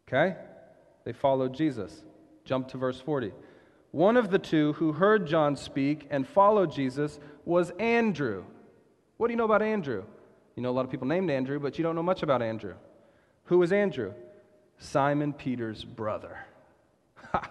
Okay? 0.07 0.35
They 1.05 1.13
followed 1.13 1.53
Jesus. 1.53 2.03
Jump 2.43 2.67
to 2.69 2.77
verse 2.77 2.99
40. 2.99 3.31
One 3.91 4.17
of 4.17 4.31
the 4.31 4.39
two 4.39 4.73
who 4.73 4.91
heard 4.91 5.25
John 5.25 5.55
speak 5.55 6.07
and 6.09 6.27
followed 6.27 6.71
Jesus 6.71 7.19
was 7.45 7.71
Andrew. 7.79 8.43
What 9.17 9.27
do 9.27 9.33
you 9.33 9.37
know 9.37 9.45
about 9.45 9.61
Andrew? 9.61 10.03
You 10.55 10.63
know 10.63 10.69
a 10.69 10.71
lot 10.71 10.85
of 10.85 10.91
people 10.91 11.07
named 11.07 11.29
Andrew, 11.29 11.59
but 11.59 11.77
you 11.77 11.83
don't 11.83 11.95
know 11.95 12.03
much 12.03 12.23
about 12.23 12.41
Andrew. 12.41 12.75
Who 13.45 13.59
was 13.59 13.71
Andrew? 13.71 14.13
Simon 14.77 15.33
Peter's 15.33 15.83
brother. 15.83 16.39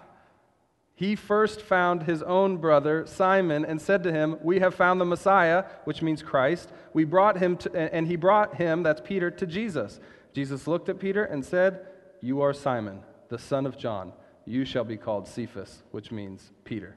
He 0.99 1.15
first 1.15 1.61
found 1.61 2.01
his 2.01 2.23
own 2.23 2.57
brother, 2.57 3.05
Simon, 3.05 3.63
and 3.63 3.79
said 3.79 4.01
to 4.01 4.11
him, 4.11 4.39
We 4.41 4.57
have 4.61 4.73
found 4.73 4.99
the 4.99 5.05
Messiah, 5.05 5.65
which 5.83 6.01
means 6.01 6.23
Christ. 6.23 6.71
We 6.91 7.03
brought 7.03 7.37
him 7.37 7.55
to, 7.57 7.93
and 7.93 8.07
he 8.07 8.15
brought 8.15 8.55
him, 8.55 8.81
that's 8.81 9.01
Peter, 9.01 9.29
to 9.29 9.45
Jesus. 9.45 9.99
Jesus 10.33 10.65
looked 10.65 10.89
at 10.89 10.97
Peter 10.97 11.23
and 11.23 11.45
said, 11.45 11.85
You 12.19 12.41
are 12.41 12.51
Simon 12.51 13.03
the 13.29 13.37
son 13.37 13.65
of 13.65 13.77
John, 13.77 14.13
you 14.45 14.65
shall 14.65 14.83
be 14.83 14.97
called 14.97 15.27
Cephas, 15.27 15.83
which 15.91 16.11
means 16.11 16.51
Peter. 16.63 16.95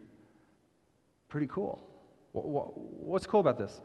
Pretty 1.29 1.47
cool. 1.49 1.83
What's 2.33 3.27
cool 3.27 3.41
about 3.41 3.59
this? 3.59 3.81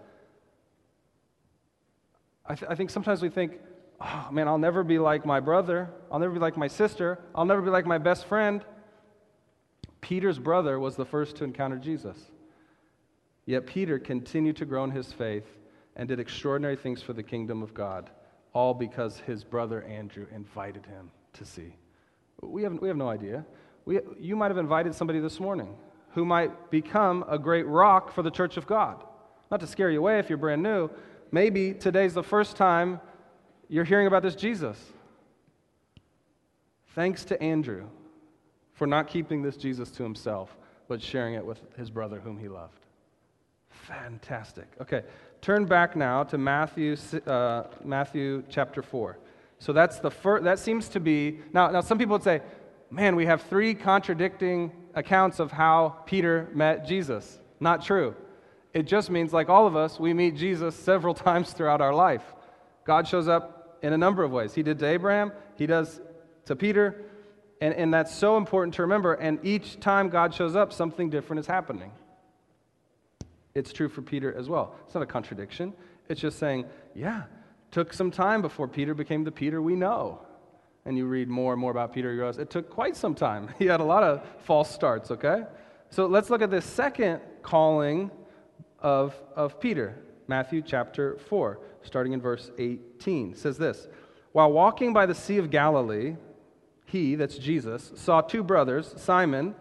I, 2.48 2.56
th- 2.56 2.70
I, 2.70 2.76
think 2.76 2.90
sometimes 2.90 3.22
we 3.22 3.30
think, 3.30 3.60
oh 4.00 4.28
man, 4.32 4.48
I'll 4.48 4.58
never 4.58 4.84
be 4.84 5.00
like 5.00 5.26
my 5.26 5.40
brother. 5.40 5.90
I'll 6.12 6.20
never 6.20 6.34
be 6.34 6.40
like 6.40 6.58
my 6.58 6.68
sister. 6.68 7.20
I'll 7.34 7.46
never 7.46 7.62
be 7.62 7.70
like 7.70 7.86
my 7.86 7.98
best 7.98 8.26
friend. 8.26 8.64
Peter's 10.02 10.38
brother 10.38 10.80
was 10.80 10.96
the 10.96 11.06
first 11.06 11.36
to 11.38 11.43
encounter 11.43 11.78
Jesus. 11.78 12.18
Yet 13.46 13.66
Peter 13.66 13.98
continued 14.00 14.58
to 14.58 14.66
grow 14.66 14.84
in 14.84 14.91
his 14.91 15.12
faith 15.12 15.46
and 15.96 16.08
did 16.08 16.20
extraordinary 16.20 16.76
things 16.76 17.02
for 17.02 17.14
the 17.14 17.24
kingdom 17.24 17.64
of 17.64 17.74
God, 17.74 18.10
all 18.54 18.74
because 18.74 19.20
his 19.20 19.43
brother 19.43 19.84
Andrew 19.84 20.28
invited 20.34 20.86
him 20.86 21.12
to 21.34 21.46
see. 21.46 21.76
We 22.41 22.64
have, 22.64 22.74
we 22.74 22.88
have 22.88 22.98
no 22.98 23.10
idea. 23.10 23.46
We, 23.86 24.00
you 24.20 24.36
might 24.36 24.50
have 24.50 24.58
invited 24.58 24.93
somebody 24.93 25.20
this 25.20 25.39
morning 25.39 25.76
who 26.14 26.26
might 26.26 26.72
become 26.72 27.26
a 27.28 27.38
great 27.38 27.68
rock 27.68 28.14
for 28.14 28.24
the 28.24 28.32
church 28.32 28.58
of 28.58 28.66
God. 28.66 29.04
Not 29.52 29.60
to 29.60 29.68
scare 29.68 29.91
you 29.91 30.00
away 30.00 30.20
if 30.20 30.30
you're 30.30 30.38
brand 30.38 30.64
new. 30.64 30.89
Maybe 31.32 31.73
today's 31.73 32.13
the 32.13 32.23
first 32.23 32.55
time 32.55 32.99
you're 33.67 33.84
hearing 33.84 34.07
about 34.07 34.23
this 34.23 34.36
Jesus. 34.36 34.78
Thanks 36.93 37.26
to 37.26 37.41
Andrew 37.41 37.88
for 38.73 38.88
not 38.88 39.07
keeping 39.07 39.41
this 39.41 39.57
Jesus 39.57 39.91
to 39.91 40.03
himself, 40.03 40.55
but 40.88 41.01
sharing 41.01 41.34
it 41.34 41.45
with 41.45 41.59
his 41.78 41.89
brother 41.89 42.19
whom 42.19 42.38
he 42.38 42.47
loved. 42.47 42.80
Fantastic. 43.69 44.67
Okay, 44.82 45.03
turn 45.41 45.65
back 45.65 45.95
now 45.95 46.23
to 46.23 46.38
Matthew, 46.38 46.95
uh, 47.28 47.63
Matthew 47.84 48.43
chapter 48.49 48.82
4. 48.82 49.17
So 49.59 49.73
that's 49.73 49.99
the 49.99 50.11
first, 50.11 50.43
that 50.43 50.59
seems 50.59 50.89
to 50.89 50.99
be, 50.99 51.39
now, 51.53 51.69
now 51.69 51.82
some 51.82 51.97
people 51.97 52.13
would 52.13 52.23
say, 52.23 52.41
man, 52.89 53.15
we 53.15 53.26
have 53.26 53.41
three 53.43 53.73
contradicting 53.73 54.71
accounts 54.93 55.39
of 55.39 55.51
how 55.51 55.97
Peter 56.05 56.49
met 56.53 56.88
Jesus. 56.88 57.39
Not 57.59 57.84
true. 57.84 58.15
It 58.76 58.88
just 58.88 59.09
means, 59.09 59.32
like 59.32 59.47
all 59.47 59.67
of 59.67 59.78
us, 59.78 60.01
we 60.01 60.13
meet 60.13 60.36
Jesus 60.36 60.76
several 60.76 61.13
times 61.28 61.53
throughout 61.53 61.80
our 61.80 61.95
life. 61.95 62.21
God 62.86 63.07
shows 63.07 63.30
up 63.30 63.80
in 63.82 63.93
a 63.93 63.97
number 63.97 64.21
of 64.21 64.32
ways. 64.32 64.53
He 64.53 64.63
did 64.63 64.78
to 64.80 64.86
Abraham, 64.86 65.32
He 65.55 65.65
does 65.65 66.01
to 66.45 66.55
Peter, 66.55 67.01
and, 67.61 67.73
and 67.73 67.93
that's 67.93 68.13
so 68.13 68.36
important 68.36 68.73
to 68.76 68.82
remember. 68.82 69.13
And 69.13 69.39
each 69.43 69.80
time 69.80 70.09
God 70.09 70.34
shows 70.34 70.57
up, 70.57 70.73
something 70.73 71.09
different 71.09 71.39
is 71.39 71.47
happening. 71.47 71.91
It's 73.55 73.71
true 73.71 73.88
for 73.88 74.01
Peter 74.01 74.36
as 74.38 74.49
well. 74.49 74.76
It's 74.86 74.93
not 74.93 75.01
a 75.01 75.07
contradiction. 75.07 75.73
It's 76.09 76.19
just 76.19 76.38
saying, 76.38 76.65
yeah, 76.93 77.23
took 77.71 77.93
some 77.93 78.11
time 78.11 78.41
before 78.41 78.67
Peter 78.67 78.93
became 78.93 79.23
the 79.23 79.32
Peter 79.32 79.61
we 79.61 79.76
know. 79.76 80.19
And 80.86 80.97
you 80.97 81.05
read 81.05 81.30
more 81.30 81.53
and 81.53 81.61
more 81.61 81.71
about 81.71 81.93
Peter, 81.93 82.11
you 82.11 82.17
realize 82.17 82.38
it 82.38 82.49
took 82.49 82.69
quite 82.69 82.97
some 82.97 83.15
time. 83.15 83.49
He 83.57 83.67
had 83.67 83.80
a 83.80 83.86
lot 83.86 84.03
of 84.03 84.21
false 84.39 84.69
starts, 84.69 85.11
okay? 85.11 85.43
So 85.89 86.07
let's 86.07 86.30
look 86.30 86.41
at 86.41 86.51
this 86.51 86.65
second 86.65 87.21
calling 87.41 88.11
of, 88.86 89.20
of 89.36 89.60
Peter, 89.60 89.98
Matthew 90.28 90.62
chapter 90.62 91.18
4, 91.18 91.60
starting 91.82 92.14
in 92.14 92.22
verse 92.22 92.52
18. 92.60 93.32
It 93.32 93.38
says 93.38 93.58
this 93.58 93.88
While 94.32 94.52
walking 94.52 94.94
by 94.94 95.08
the 95.08 95.16
Sea 95.16 95.40
of 95.40 95.50
Galilee, 95.50 96.16
he, 96.86 97.16
that's 97.16 97.40
Jesus, 97.40 97.92
saw 97.96 98.22
two 98.22 98.44
brothers, 98.44 98.94
Simon, 98.96 99.56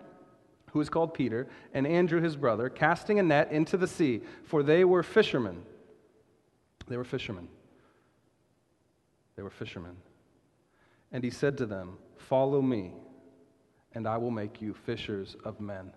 who 0.72 0.80
is 0.82 0.90
called 0.90 1.14
Peter, 1.14 1.48
and 1.72 1.86
Andrew 1.86 2.20
his 2.20 2.36
brother, 2.36 2.68
casting 2.68 3.18
a 3.18 3.22
net 3.22 3.50
into 3.50 3.78
the 3.78 3.88
sea, 3.88 4.20
for 4.44 4.62
they 4.62 4.84
were 4.84 5.02
fishermen. 5.02 5.62
They 6.86 6.98
were 6.98 7.04
fishermen. 7.04 7.48
They 9.36 9.42
were 9.42 9.48
fishermen. 9.48 9.96
And 11.12 11.24
he 11.24 11.30
said 11.30 11.56
to 11.58 11.66
them, 11.66 11.96
Follow 12.18 12.60
me, 12.60 12.92
and 13.94 14.06
I 14.06 14.18
will 14.18 14.30
make 14.30 14.60
you 14.60 14.74
fishers 14.74 15.34
of 15.46 15.62
men. 15.62 15.94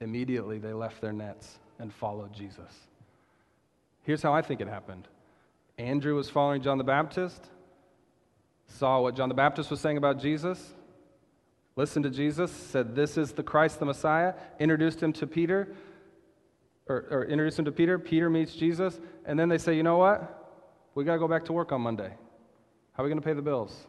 Immediately 0.00 0.58
they 0.58 0.72
left 0.72 1.00
their 1.00 1.12
nets 1.12 1.58
and 1.78 1.92
followed 1.92 2.32
Jesus. 2.32 2.72
Here's 4.02 4.22
how 4.22 4.32
I 4.32 4.42
think 4.42 4.60
it 4.60 4.68
happened 4.68 5.08
Andrew 5.78 6.14
was 6.14 6.30
following 6.30 6.62
John 6.62 6.78
the 6.78 6.84
Baptist, 6.84 7.50
saw 8.66 9.00
what 9.00 9.16
John 9.16 9.28
the 9.28 9.34
Baptist 9.34 9.70
was 9.70 9.80
saying 9.80 9.96
about 9.96 10.20
Jesus, 10.20 10.74
listened 11.76 12.04
to 12.04 12.10
Jesus, 12.10 12.50
said, 12.50 12.94
This 12.94 13.16
is 13.16 13.32
the 13.32 13.42
Christ, 13.42 13.78
the 13.78 13.86
Messiah, 13.86 14.34
introduced 14.58 15.02
him 15.02 15.12
to 15.14 15.26
Peter, 15.26 15.74
or, 16.86 17.06
or 17.10 17.24
introduced 17.24 17.58
him 17.58 17.64
to 17.64 17.72
Peter. 17.72 17.98
Peter 17.98 18.30
meets 18.30 18.54
Jesus, 18.54 19.00
and 19.24 19.38
then 19.38 19.48
they 19.48 19.58
say, 19.58 19.74
You 19.74 19.82
know 19.82 19.96
what? 19.96 20.40
We 20.94 21.04
got 21.04 21.14
to 21.14 21.18
go 21.18 21.28
back 21.28 21.44
to 21.46 21.52
work 21.52 21.72
on 21.72 21.80
Monday. 21.80 22.12
How 22.92 23.02
are 23.02 23.06
we 23.06 23.10
going 23.10 23.20
to 23.20 23.26
pay 23.26 23.32
the 23.32 23.42
bills? 23.42 23.86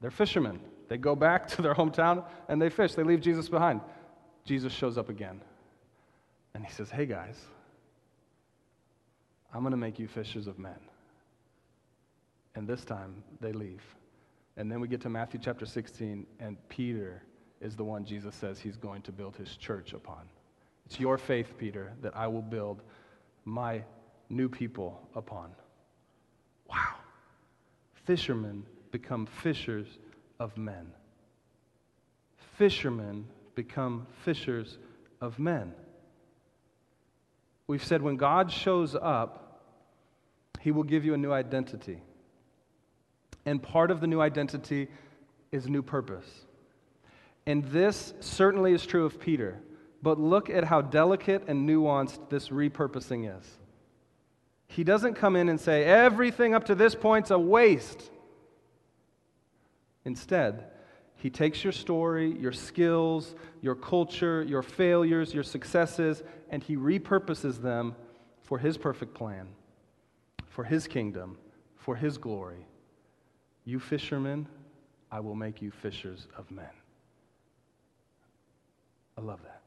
They're 0.00 0.10
fishermen. 0.10 0.60
They 0.88 0.96
go 0.96 1.14
back 1.14 1.48
to 1.56 1.62
their 1.62 1.74
hometown 1.74 2.24
and 2.48 2.60
they 2.60 2.70
fish. 2.70 2.94
They 2.94 3.02
leave 3.02 3.20
Jesus 3.20 3.48
behind. 3.48 3.80
Jesus 4.44 4.72
shows 4.72 4.98
up 4.98 5.08
again. 5.08 5.40
And 6.54 6.64
he 6.64 6.72
says, 6.72 6.90
Hey 6.90 7.06
guys, 7.06 7.36
I'm 9.52 9.60
going 9.60 9.72
to 9.72 9.76
make 9.76 9.98
you 9.98 10.08
fishers 10.08 10.46
of 10.46 10.58
men. 10.58 10.78
And 12.54 12.68
this 12.68 12.84
time 12.84 13.22
they 13.40 13.52
leave. 13.52 13.82
And 14.56 14.70
then 14.70 14.80
we 14.80 14.86
get 14.86 15.00
to 15.02 15.08
Matthew 15.08 15.40
chapter 15.42 15.66
16, 15.66 16.26
and 16.38 16.56
Peter 16.68 17.22
is 17.60 17.74
the 17.74 17.82
one 17.82 18.04
Jesus 18.04 18.34
says 18.34 18.60
he's 18.60 18.76
going 18.76 19.02
to 19.02 19.12
build 19.12 19.36
his 19.36 19.56
church 19.56 19.92
upon. 19.92 20.22
It's 20.86 21.00
your 21.00 21.18
faith, 21.18 21.54
Peter, 21.58 21.92
that 22.02 22.16
I 22.16 22.28
will 22.28 22.42
build 22.42 22.82
my 23.44 23.82
new 24.28 24.48
people 24.48 25.08
upon. 25.14 25.50
Wow. 26.68 26.94
Fishermen 28.04 28.64
become 28.92 29.26
fishers 29.26 29.86
of 30.38 30.56
men. 30.56 30.92
Fishermen 32.56 33.26
become 33.54 34.06
fishers 34.24 34.78
of 35.20 35.38
men. 35.38 35.72
We've 37.66 37.84
said 37.84 38.02
when 38.02 38.16
God 38.16 38.50
shows 38.50 38.94
up, 38.94 39.62
he 40.60 40.70
will 40.70 40.82
give 40.82 41.04
you 41.04 41.14
a 41.14 41.18
new 41.18 41.32
identity. 41.32 42.02
And 43.46 43.62
part 43.62 43.90
of 43.90 44.00
the 44.00 44.06
new 44.06 44.20
identity 44.20 44.88
is 45.52 45.68
new 45.68 45.82
purpose. 45.82 46.26
And 47.46 47.64
this 47.64 48.14
certainly 48.20 48.72
is 48.72 48.86
true 48.86 49.04
of 49.04 49.20
Peter. 49.20 49.60
But 50.02 50.18
look 50.18 50.50
at 50.50 50.64
how 50.64 50.82
delicate 50.82 51.44
and 51.46 51.68
nuanced 51.68 52.28
this 52.28 52.48
repurposing 52.48 53.38
is. 53.38 53.46
He 54.66 54.84
doesn't 54.84 55.14
come 55.14 55.36
in 55.36 55.48
and 55.48 55.60
say, 55.60 55.84
everything 55.84 56.54
up 56.54 56.64
to 56.66 56.74
this 56.74 56.94
point's 56.94 57.30
a 57.30 57.38
waste. 57.38 58.10
Instead, 60.04 60.64
he 61.24 61.30
takes 61.30 61.64
your 61.64 61.72
story, 61.72 62.36
your 62.38 62.52
skills, 62.52 63.34
your 63.62 63.74
culture, 63.74 64.42
your 64.42 64.60
failures, 64.60 65.32
your 65.32 65.42
successes, 65.42 66.22
and 66.50 66.62
he 66.62 66.76
repurposes 66.76 67.62
them 67.62 67.96
for 68.42 68.58
his 68.58 68.76
perfect 68.76 69.14
plan, 69.14 69.48
for 70.50 70.64
his 70.64 70.86
kingdom, 70.86 71.38
for 71.76 71.96
his 71.96 72.18
glory. 72.18 72.66
You 73.64 73.80
fishermen, 73.80 74.46
I 75.10 75.20
will 75.20 75.34
make 75.34 75.62
you 75.62 75.70
fishers 75.70 76.28
of 76.36 76.50
men. 76.50 76.68
I 79.16 79.22
love 79.22 79.40
that. 79.44 79.62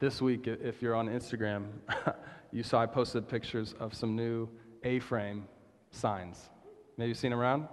This 0.00 0.20
week, 0.20 0.48
if 0.48 0.82
you're 0.82 0.96
on 0.96 1.06
Instagram, 1.06 1.66
you 2.50 2.64
saw 2.64 2.80
I 2.82 2.86
posted 2.86 3.28
pictures 3.28 3.76
of 3.78 3.94
some 3.94 4.16
new 4.16 4.48
A 4.82 4.98
frame 4.98 5.46
signs. 5.92 6.50
Maybe 6.96 7.10
you've 7.10 7.18
seen 7.18 7.32
around? 7.32 7.68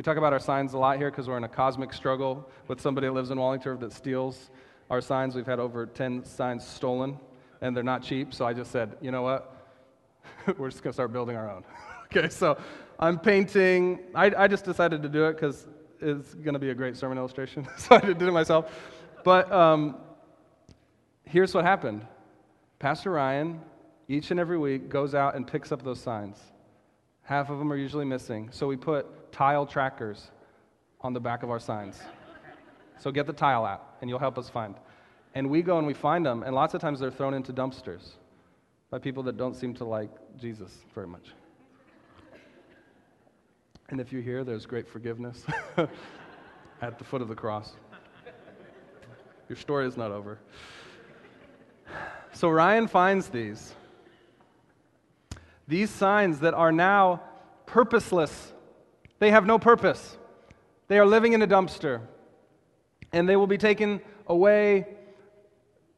We 0.00 0.02
talk 0.02 0.16
about 0.16 0.32
our 0.32 0.40
signs 0.40 0.72
a 0.72 0.78
lot 0.78 0.96
here 0.96 1.10
because 1.10 1.28
we're 1.28 1.36
in 1.36 1.44
a 1.44 1.48
cosmic 1.48 1.92
struggle 1.92 2.48
with 2.68 2.80
somebody 2.80 3.06
that 3.06 3.12
lives 3.12 3.30
in 3.30 3.38
Wallington 3.38 3.78
that 3.80 3.92
steals 3.92 4.48
our 4.88 5.02
signs. 5.02 5.34
We've 5.34 5.44
had 5.44 5.60
over 5.60 5.84
10 5.84 6.24
signs 6.24 6.66
stolen, 6.66 7.20
and 7.60 7.76
they're 7.76 7.84
not 7.84 8.02
cheap. 8.02 8.32
So 8.32 8.46
I 8.46 8.54
just 8.54 8.70
said, 8.70 8.96
you 9.02 9.10
know 9.10 9.20
what? 9.20 9.54
we're 10.56 10.70
just 10.70 10.82
going 10.82 10.92
to 10.92 10.94
start 10.94 11.12
building 11.12 11.36
our 11.36 11.50
own. 11.50 11.64
okay, 12.06 12.30
so 12.30 12.56
I'm 12.98 13.18
painting. 13.18 14.00
I, 14.14 14.32
I 14.38 14.48
just 14.48 14.64
decided 14.64 15.02
to 15.02 15.08
do 15.10 15.26
it 15.26 15.34
because 15.34 15.66
it's 16.00 16.32
going 16.32 16.54
to 16.54 16.58
be 16.58 16.70
a 16.70 16.74
great 16.74 16.96
sermon 16.96 17.18
illustration. 17.18 17.68
so 17.76 17.96
I 17.96 18.00
did 18.00 18.22
it 18.22 18.32
myself. 18.32 18.72
But 19.22 19.52
um, 19.52 19.96
here's 21.24 21.52
what 21.52 21.66
happened 21.66 22.06
Pastor 22.78 23.10
Ryan, 23.10 23.60
each 24.08 24.30
and 24.30 24.40
every 24.40 24.56
week, 24.56 24.88
goes 24.88 25.14
out 25.14 25.34
and 25.34 25.46
picks 25.46 25.72
up 25.72 25.82
those 25.82 26.00
signs. 26.00 26.38
Half 27.20 27.50
of 27.50 27.58
them 27.58 27.70
are 27.70 27.76
usually 27.76 28.06
missing. 28.06 28.48
So 28.50 28.66
we 28.66 28.78
put 28.78 29.06
tile 29.32 29.66
trackers 29.66 30.30
on 31.00 31.12
the 31.12 31.20
back 31.20 31.42
of 31.42 31.50
our 31.50 31.60
signs. 31.60 32.00
So 32.98 33.10
get 33.10 33.26
the 33.26 33.32
tile 33.32 33.64
out, 33.64 33.96
and 34.00 34.10
you'll 34.10 34.18
help 34.18 34.36
us 34.38 34.48
find. 34.48 34.74
And 35.34 35.48
we 35.48 35.62
go 35.62 35.78
and 35.78 35.86
we 35.86 35.94
find 35.94 36.24
them, 36.26 36.42
and 36.42 36.54
lots 36.54 36.74
of 36.74 36.80
times 36.80 37.00
they're 37.00 37.10
thrown 37.10 37.34
into 37.34 37.52
dumpsters 37.52 38.12
by 38.90 38.98
people 38.98 39.22
that 39.22 39.36
don't 39.36 39.54
seem 39.54 39.72
to 39.74 39.84
like 39.84 40.10
Jesus 40.38 40.76
very 40.94 41.06
much. 41.06 41.30
And 43.88 44.00
if 44.00 44.12
you 44.12 44.20
hear, 44.20 44.44
there's 44.44 44.66
great 44.66 44.88
forgiveness 44.88 45.44
at 46.82 46.98
the 46.98 47.04
foot 47.04 47.22
of 47.22 47.28
the 47.28 47.34
cross. 47.34 47.72
Your 49.48 49.56
story 49.56 49.86
is 49.86 49.96
not 49.96 50.12
over. 50.12 50.38
So 52.32 52.48
Ryan 52.48 52.86
finds 52.86 53.28
these. 53.28 53.74
These 55.66 55.90
signs 55.90 56.40
that 56.40 56.54
are 56.54 56.70
now 56.70 57.22
purposeless 57.66 58.52
they 59.20 59.30
have 59.30 59.46
no 59.46 59.58
purpose. 59.58 60.16
They 60.88 60.98
are 60.98 61.06
living 61.06 61.34
in 61.34 61.42
a 61.42 61.46
dumpster. 61.46 62.00
And 63.12 63.28
they 63.28 63.36
will 63.36 63.46
be 63.46 63.58
taken 63.58 64.00
away 64.26 64.86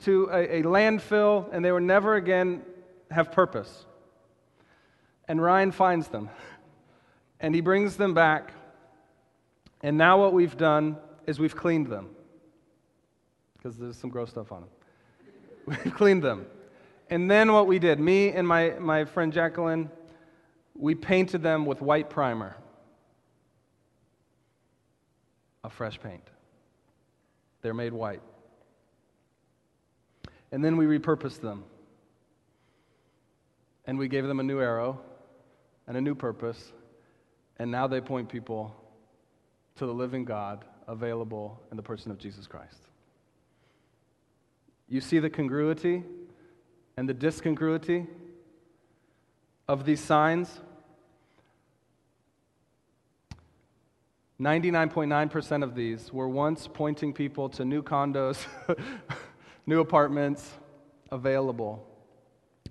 to 0.00 0.28
a, 0.30 0.58
a 0.58 0.62
landfill, 0.64 1.48
and 1.52 1.64
they 1.64 1.70
will 1.72 1.80
never 1.80 2.16
again 2.16 2.62
have 3.10 3.32
purpose. 3.32 3.86
And 5.28 5.40
Ryan 5.40 5.72
finds 5.72 6.08
them. 6.08 6.28
And 7.44 7.56
he 7.56 7.60
brings 7.60 7.96
them 7.96 8.14
back. 8.14 8.52
And 9.82 9.98
now 9.98 10.16
what 10.16 10.32
we've 10.32 10.56
done 10.56 10.96
is 11.26 11.40
we've 11.40 11.56
cleaned 11.56 11.88
them. 11.88 12.10
Because 13.56 13.76
there's 13.76 13.96
some 13.96 14.10
gross 14.10 14.30
stuff 14.30 14.52
on 14.52 14.60
them. 14.60 14.70
We've 15.84 15.92
cleaned 15.92 16.22
them. 16.22 16.46
And 17.10 17.28
then 17.28 17.52
what 17.52 17.66
we 17.66 17.80
did, 17.80 17.98
me 17.98 18.30
and 18.30 18.46
my, 18.46 18.76
my 18.78 19.04
friend 19.06 19.32
Jacqueline, 19.32 19.90
we 20.76 20.94
painted 20.94 21.42
them 21.42 21.66
with 21.66 21.82
white 21.82 22.10
primer 22.10 22.54
of 25.64 25.72
fresh 25.72 26.00
paint. 26.00 26.28
They're 27.62 27.74
made 27.74 27.92
white. 27.92 28.22
And 30.50 30.64
then 30.64 30.76
we 30.76 30.86
repurposed 30.86 31.40
them. 31.40 31.64
And 33.86 33.98
we 33.98 34.08
gave 34.08 34.26
them 34.26 34.40
a 34.40 34.42
new 34.42 34.60
arrow 34.60 35.00
and 35.86 35.96
a 35.96 36.00
new 36.00 36.14
purpose. 36.14 36.72
And 37.58 37.70
now 37.70 37.86
they 37.86 38.00
point 38.00 38.28
people 38.28 38.74
to 39.76 39.86
the 39.86 39.92
living 39.92 40.24
God 40.24 40.64
available 40.86 41.60
in 41.70 41.76
the 41.76 41.82
person 41.82 42.10
of 42.10 42.18
Jesus 42.18 42.46
Christ. 42.46 42.88
You 44.88 45.00
see 45.00 45.18
the 45.18 45.30
congruity 45.30 46.02
and 46.96 47.08
the 47.08 47.14
discongruity 47.14 48.06
of 49.66 49.84
these 49.84 50.00
signs? 50.00 50.60
99.9% 54.42 55.62
of 55.62 55.76
these 55.76 56.12
were 56.12 56.28
once 56.28 56.66
pointing 56.66 57.12
people 57.12 57.48
to 57.48 57.64
new 57.64 57.80
condos, 57.80 58.44
new 59.66 59.78
apartments 59.78 60.50
available 61.12 61.86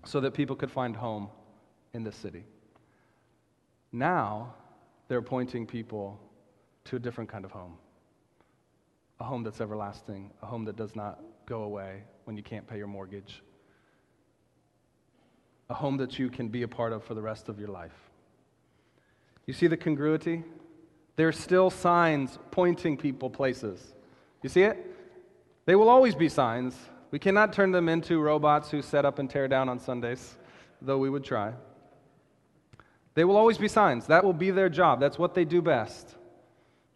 so 0.03 0.19
that 0.19 0.33
people 0.33 0.53
could 0.53 0.69
find 0.69 0.97
home 0.97 1.29
in 1.93 2.03
the 2.03 2.11
city. 2.11 2.43
Now, 3.93 4.53
they're 5.07 5.21
pointing 5.21 5.65
people 5.65 6.19
to 6.85 6.97
a 6.97 6.99
different 6.99 7.29
kind 7.29 7.45
of 7.45 7.51
home 7.51 7.77
a 9.21 9.23
home 9.23 9.43
that's 9.43 9.61
everlasting, 9.61 10.31
a 10.41 10.47
home 10.47 10.65
that 10.65 10.75
does 10.75 10.95
not 10.95 11.21
go 11.45 11.61
away 11.61 12.01
when 12.23 12.35
you 12.35 12.41
can't 12.41 12.65
pay 12.65 12.77
your 12.77 12.87
mortgage, 12.87 13.43
a 15.69 15.75
home 15.75 15.95
that 15.97 16.17
you 16.17 16.27
can 16.27 16.47
be 16.47 16.63
a 16.63 16.67
part 16.67 16.91
of 16.91 17.03
for 17.03 17.13
the 17.13 17.21
rest 17.21 17.47
of 17.47 17.59
your 17.59 17.67
life. 17.67 18.09
You 19.45 19.53
see 19.53 19.67
the 19.67 19.77
congruity? 19.77 20.43
There's 21.15 21.37
still 21.37 21.69
signs 21.69 22.39
pointing 22.51 22.97
people 22.97 23.29
places. 23.29 23.93
You 24.41 24.49
see 24.49 24.63
it? 24.63 24.85
They 25.65 25.75
will 25.75 25.89
always 25.89 26.15
be 26.15 26.29
signs. 26.29 26.75
We 27.11 27.19
cannot 27.19 27.53
turn 27.53 27.71
them 27.71 27.89
into 27.89 28.19
robots 28.19 28.71
who 28.71 28.81
set 28.81 29.05
up 29.05 29.19
and 29.19 29.29
tear 29.29 29.47
down 29.47 29.69
on 29.69 29.79
Sundays, 29.79 30.37
though 30.81 30.97
we 30.97 31.09
would 31.09 31.23
try. 31.23 31.53
They 33.13 33.25
will 33.25 33.35
always 33.35 33.57
be 33.57 33.67
signs. 33.67 34.07
That 34.07 34.23
will 34.23 34.33
be 34.33 34.51
their 34.51 34.69
job. 34.69 34.99
That's 34.99 35.19
what 35.19 35.33
they 35.35 35.45
do 35.45 35.61
best. 35.61 36.15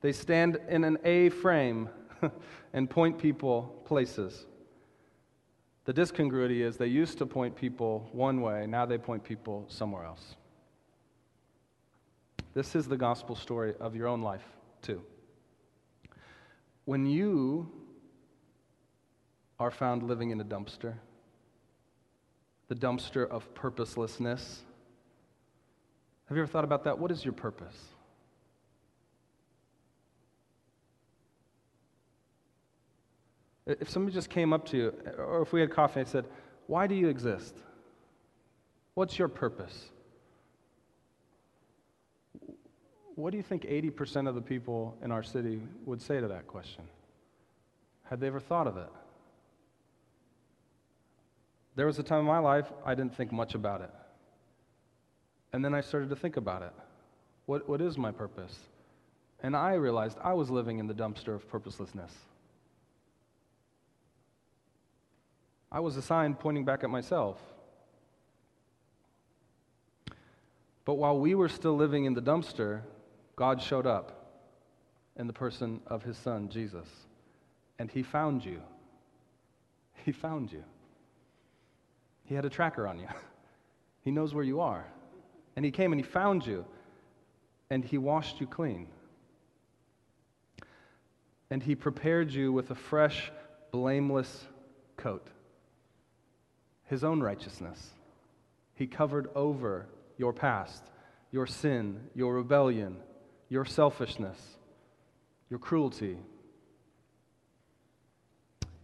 They 0.01 0.13
stand 0.13 0.59
in 0.69 0.83
an 0.83 0.97
A 1.03 1.29
frame 1.29 1.89
and 2.73 2.89
point 2.89 3.17
people 3.17 3.81
places. 3.85 4.45
The 5.85 5.93
discongruity 5.93 6.61
is 6.63 6.77
they 6.77 6.87
used 6.87 7.17
to 7.19 7.25
point 7.25 7.55
people 7.55 8.09
one 8.11 8.41
way, 8.41 8.65
now 8.65 8.85
they 8.85 8.97
point 8.97 9.23
people 9.23 9.65
somewhere 9.67 10.03
else. 10.03 10.35
This 12.55 12.73
is 12.73 12.87
the 12.87 12.95
gospel 12.95 13.35
story 13.35 13.73
of 13.81 13.97
your 13.97 14.07
own 14.07 14.21
life, 14.21 14.45
too. 14.81 15.01
When 16.85 17.05
you 17.05 17.69
are 19.59 19.69
found 19.69 20.03
living 20.03 20.31
in 20.31 20.39
a 20.39 20.45
dumpster, 20.45 20.93
the 22.69 22.75
dumpster 22.75 23.29
of 23.29 23.53
purposelessness, 23.53 24.63
have 26.27 26.37
you 26.37 26.43
ever 26.43 26.51
thought 26.51 26.63
about 26.63 26.85
that? 26.85 26.97
What 26.97 27.11
is 27.11 27.25
your 27.25 27.33
purpose? 27.33 27.77
If 33.67 33.89
somebody 33.89 34.13
just 34.13 34.29
came 34.29 34.53
up 34.53 34.65
to 34.67 34.77
you, 34.77 34.93
or 35.17 35.41
if 35.41 35.51
we 35.51 35.59
had 35.59 35.71
coffee 35.71 35.99
and 35.99 36.07
said, 36.07 36.25
Why 36.67 36.87
do 36.87 36.95
you 36.95 37.09
exist? 37.09 37.55
What's 38.93 39.19
your 39.19 39.27
purpose? 39.27 39.91
What 43.15 43.31
do 43.31 43.37
you 43.37 43.43
think 43.43 43.63
80% 43.63 44.27
of 44.27 44.35
the 44.35 44.41
people 44.41 44.97
in 45.01 45.11
our 45.11 45.23
city 45.23 45.61
would 45.85 46.01
say 46.01 46.19
to 46.19 46.27
that 46.27 46.47
question? 46.47 46.83
Had 48.03 48.19
they 48.19 48.27
ever 48.27 48.41
thought 48.41 48.67
of 48.67 48.77
it? 48.77 48.89
There 51.75 51.85
was 51.85 51.97
a 51.97 52.03
time 52.03 52.19
in 52.19 52.25
my 52.25 52.39
life 52.39 52.71
I 52.85 52.93
didn't 52.93 53.15
think 53.15 53.31
much 53.31 53.55
about 53.55 53.81
it. 53.81 53.91
And 55.53 55.63
then 55.63 55.73
I 55.73 55.81
started 55.81 56.09
to 56.09 56.15
think 56.15 56.37
about 56.37 56.61
it. 56.61 56.73
What, 57.45 57.67
what 57.69 57.81
is 57.81 57.97
my 57.97 58.11
purpose? 58.11 58.57
And 59.41 59.55
I 59.55 59.73
realized 59.73 60.17
I 60.21 60.33
was 60.33 60.49
living 60.49 60.79
in 60.79 60.87
the 60.87 60.93
dumpster 60.93 61.33
of 61.33 61.47
purposelessness. 61.49 62.11
I 65.71 65.79
was 65.79 65.97
a 65.97 66.01
sign 66.01 66.35
pointing 66.35 66.65
back 66.65 66.83
at 66.83 66.89
myself. 66.89 67.39
But 70.85 70.95
while 70.95 71.17
we 71.17 71.35
were 71.35 71.49
still 71.49 71.75
living 71.75 72.05
in 72.05 72.13
the 72.13 72.21
dumpster, 72.21 72.81
God 73.35 73.61
showed 73.61 73.85
up 73.85 74.41
in 75.17 75.27
the 75.27 75.33
person 75.33 75.81
of 75.87 76.03
his 76.03 76.17
son, 76.17 76.49
Jesus. 76.49 76.87
And 77.79 77.89
he 77.89 78.03
found 78.03 78.45
you. 78.45 78.61
He 80.05 80.11
found 80.11 80.51
you. 80.51 80.63
He 82.25 82.35
had 82.35 82.45
a 82.45 82.49
tracker 82.49 82.87
on 82.87 82.99
you. 82.99 83.07
He 84.01 84.11
knows 84.11 84.35
where 84.35 84.43
you 84.43 84.61
are. 84.61 84.85
And 85.55 85.65
he 85.65 85.71
came 85.71 85.91
and 85.91 85.99
he 85.99 86.05
found 86.05 86.45
you. 86.45 86.63
And 87.71 87.83
he 87.83 87.97
washed 87.97 88.39
you 88.39 88.45
clean. 88.45 88.85
And 91.49 91.63
he 91.63 91.73
prepared 91.73 92.31
you 92.31 92.53
with 92.53 92.69
a 92.69 92.75
fresh, 92.75 93.31
blameless 93.71 94.45
coat 94.95 95.27
his 96.85 97.03
own 97.03 97.21
righteousness. 97.21 97.91
He 98.75 98.87
covered 98.87 99.29
over 99.35 99.87
your 100.17 100.33
past, 100.33 100.83
your 101.31 101.47
sin, 101.47 101.99
your 102.13 102.35
rebellion, 102.35 102.97
your 103.49 103.65
selfishness, 103.65 104.39
your 105.49 105.59
cruelty. 105.59 106.17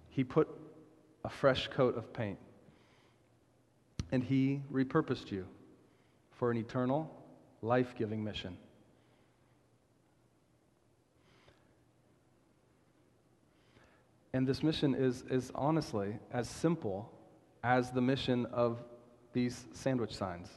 He 0.09 0.23
put 0.23 0.47
a 1.23 1.29
fresh 1.29 1.67
coat 1.67 1.97
of 1.97 2.13
paint 2.13 2.37
and 4.11 4.23
he 4.23 4.61
repurposed 4.71 5.31
you 5.31 5.47
for 6.31 6.51
an 6.51 6.57
eternal, 6.57 7.09
life 7.61 7.95
giving 7.97 8.23
mission. 8.23 8.57
And 14.33 14.47
this 14.47 14.63
mission 14.63 14.95
is, 14.95 15.23
is 15.29 15.51
honestly 15.55 16.17
as 16.31 16.49
simple 16.49 17.11
as 17.63 17.91
the 17.91 18.01
mission 18.01 18.45
of 18.47 18.81
these 19.33 19.65
sandwich 19.73 20.15
signs. 20.15 20.49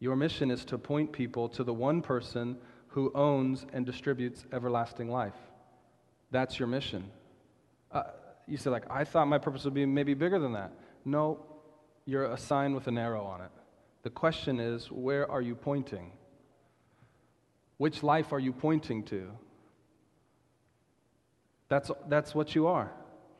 Your 0.00 0.16
mission 0.16 0.50
is 0.50 0.64
to 0.66 0.78
point 0.78 1.12
people 1.12 1.48
to 1.50 1.62
the 1.62 1.74
one 1.74 2.02
person 2.02 2.56
who 2.88 3.12
owns 3.14 3.66
and 3.72 3.86
distributes 3.86 4.44
everlasting 4.52 5.10
life. 5.10 5.36
That's 6.30 6.58
your 6.58 6.68
mission. 6.68 7.10
Uh, 7.92 8.04
you 8.48 8.56
say, 8.56 8.70
like, 8.70 8.90
I 8.90 9.04
thought 9.04 9.28
my 9.28 9.38
purpose 9.38 9.64
would 9.64 9.74
be 9.74 9.86
maybe 9.86 10.14
bigger 10.14 10.38
than 10.38 10.54
that. 10.54 10.72
No, 11.04 11.44
you're 12.06 12.24
a 12.24 12.38
sign 12.38 12.74
with 12.74 12.86
an 12.88 12.98
arrow 12.98 13.24
on 13.24 13.42
it. 13.42 13.50
The 14.02 14.10
question 14.10 14.58
is, 14.58 14.90
where 14.90 15.30
are 15.30 15.42
you 15.42 15.54
pointing? 15.54 16.12
Which 17.76 18.02
life 18.02 18.32
are 18.32 18.38
you 18.38 18.52
pointing 18.52 19.04
to? 19.04 19.30
That's, 21.68 21.90
that's 22.08 22.34
what 22.34 22.54
you 22.54 22.66
are. 22.66 22.90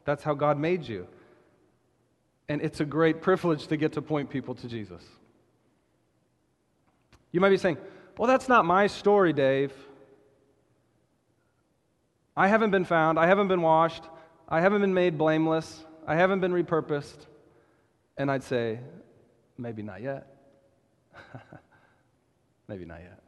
That's 0.05 0.23
how 0.23 0.35
God 0.35 0.59
made 0.59 0.87
you. 0.87 1.09
And 2.49 2.63
it's 2.63 2.81
a 2.81 2.85
great 2.85 3.23
privilege 3.23 3.67
to 3.69 3.77
get 3.77 3.93
to 3.93 4.03
point 4.03 4.31
people 4.31 4.55
to 4.57 4.69
Jesus. 4.69 5.03
You 7.33 7.41
might 7.41 7.51
be 7.51 7.57
saying, 7.57 7.79
well, 8.19 8.29
that's 8.29 8.49
not 8.49 8.65
my 8.65 8.87
story, 8.87 9.33
Dave. 9.33 9.73
I 12.37 12.49
haven't 12.49 12.71
been 12.71 12.85
found. 12.85 13.19
I 13.19 13.27
haven't 13.27 13.49
been 13.49 13.63
washed. 13.63 14.05
I 14.49 14.61
haven't 14.61 14.81
been 14.81 14.95
made 14.95 15.17
blameless. 15.17 15.85
I 16.07 16.17
haven't 16.17 16.41
been 16.41 16.53
repurposed. 16.53 17.27
And 18.17 18.31
I'd 18.31 18.43
say, 18.43 18.81
maybe 19.57 19.83
not 19.83 20.03
yet. 20.03 20.27
maybe 22.69 22.85
not 22.85 23.01
yet. 23.01 23.21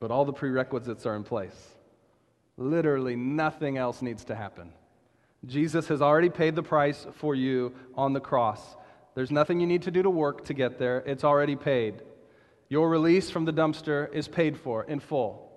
But 0.00 0.10
all 0.10 0.24
the 0.24 0.32
prerequisites 0.32 1.06
are 1.06 1.16
in 1.16 1.24
place. 1.24 1.74
Literally 2.56 3.16
nothing 3.16 3.78
else 3.78 4.02
needs 4.02 4.24
to 4.24 4.34
happen. 4.34 4.72
Jesus 5.46 5.88
has 5.88 6.02
already 6.02 6.28
paid 6.28 6.54
the 6.54 6.62
price 6.62 7.06
for 7.14 7.34
you 7.34 7.74
on 7.94 8.12
the 8.12 8.20
cross. 8.20 8.76
There's 9.14 9.30
nothing 9.30 9.60
you 9.60 9.66
need 9.66 9.82
to 9.82 9.90
do 9.90 10.02
to 10.02 10.10
work 10.10 10.44
to 10.44 10.54
get 10.54 10.78
there, 10.78 10.98
it's 11.06 11.24
already 11.24 11.56
paid. 11.56 12.02
Your 12.68 12.88
release 12.88 13.30
from 13.30 13.44
the 13.44 13.52
dumpster 13.52 14.12
is 14.14 14.28
paid 14.28 14.56
for 14.56 14.84
in 14.84 15.00
full. 15.00 15.50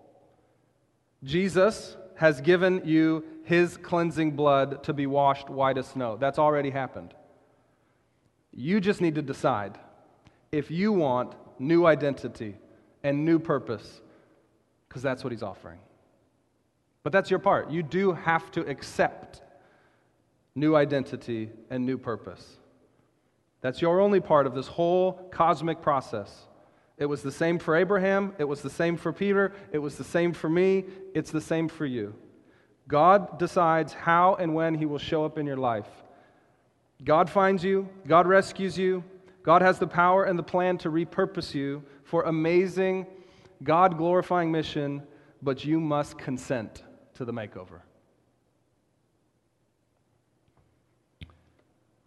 Jesus 1.24 1.96
has 2.16 2.42
given 2.42 2.82
you 2.84 3.24
his 3.44 3.78
cleansing 3.78 4.36
blood 4.36 4.84
to 4.84 4.94
be 4.94 5.06
washed 5.06 5.50
white 5.50 5.78
as 5.78 5.88
snow. 5.88 6.18
That's 6.18 6.40
already 6.40 6.70
happened. 6.70 7.14
You 8.52 8.80
just 8.82 9.02
need 9.02 9.16
to 9.16 9.22
decide 9.22 9.78
if 10.52 10.72
you 10.72 10.92
want 10.92 11.36
new 11.60 11.86
identity 11.86 12.56
and 13.04 13.26
new 13.26 13.40
purpose, 13.40 14.02
because 14.88 15.02
that's 15.02 15.24
what 15.24 15.32
he's 15.32 15.44
offering. 15.44 15.80
But 17.04 17.12
that's 17.12 17.30
your 17.30 17.40
part. 17.40 17.70
You 17.70 17.84
do 17.84 18.14
have 18.14 18.50
to 18.52 18.62
accept 18.62 19.42
new 20.56 20.76
identity, 20.76 21.50
and 21.70 21.86
new 21.86 21.98
purpose. 21.98 22.58
That's 23.64 23.82
your 23.82 24.02
only 24.02 24.20
part 24.20 24.46
of 24.46 24.54
this 24.54 24.68
whole 24.68 25.14
cosmic 25.32 25.82
process. 25.82 26.48
It 26.98 27.06
was 27.06 27.24
the 27.24 27.32
same 27.32 27.58
for 27.58 27.78
Abraham, 27.78 28.34
it 28.38 28.44
was 28.44 28.62
the 28.62 28.70
same 28.70 28.98
for 28.98 29.14
Peter, 29.14 29.54
it 29.72 29.80
was 29.80 29.98
the 29.98 30.04
same 30.04 30.34
for 30.34 30.50
me, 30.50 30.84
it's 31.16 31.32
the 31.32 31.42
same 31.42 31.70
for 31.70 31.86
you. 31.86 32.14
God 32.90 33.40
decides 33.40 33.94
how 33.94 34.36
and 34.36 34.54
when 34.54 34.76
He 34.76 34.86
will 34.86 35.00
show 35.00 35.24
up 35.24 35.38
in 35.38 35.48
your 35.48 35.58
life. 35.58 35.88
God 37.06 37.30
finds 37.30 37.64
you, 37.64 37.88
God 38.06 38.28
rescues 38.28 38.78
you, 38.78 39.02
God 39.44 39.62
has 39.62 39.80
the 39.80 39.88
power 39.88 40.26
and 40.26 40.38
the 40.38 40.44
plan 40.44 40.78
to 40.80 40.90
repurpose 40.90 41.54
you 41.54 41.84
for 42.04 42.24
amazing, 42.24 43.08
God 43.64 43.98
glorifying 43.98 44.52
mission, 44.52 45.04
but 45.42 45.64
you 45.64 45.80
must 45.80 46.18
consent 46.18 46.84
to 47.16 47.24
the 47.24 47.34
makeover. 47.34 47.80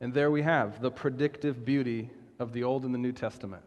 And 0.01 0.13
there 0.13 0.31
we 0.31 0.43
have 0.43 0.81
the 0.81 0.91
predictive 0.91 1.65
beauty 1.65 2.11
of 2.39 2.53
the 2.53 2.65
Old 2.65 2.85
and 2.85 2.95
the 2.95 2.99
New 2.99 3.13
Testament. 3.13 3.63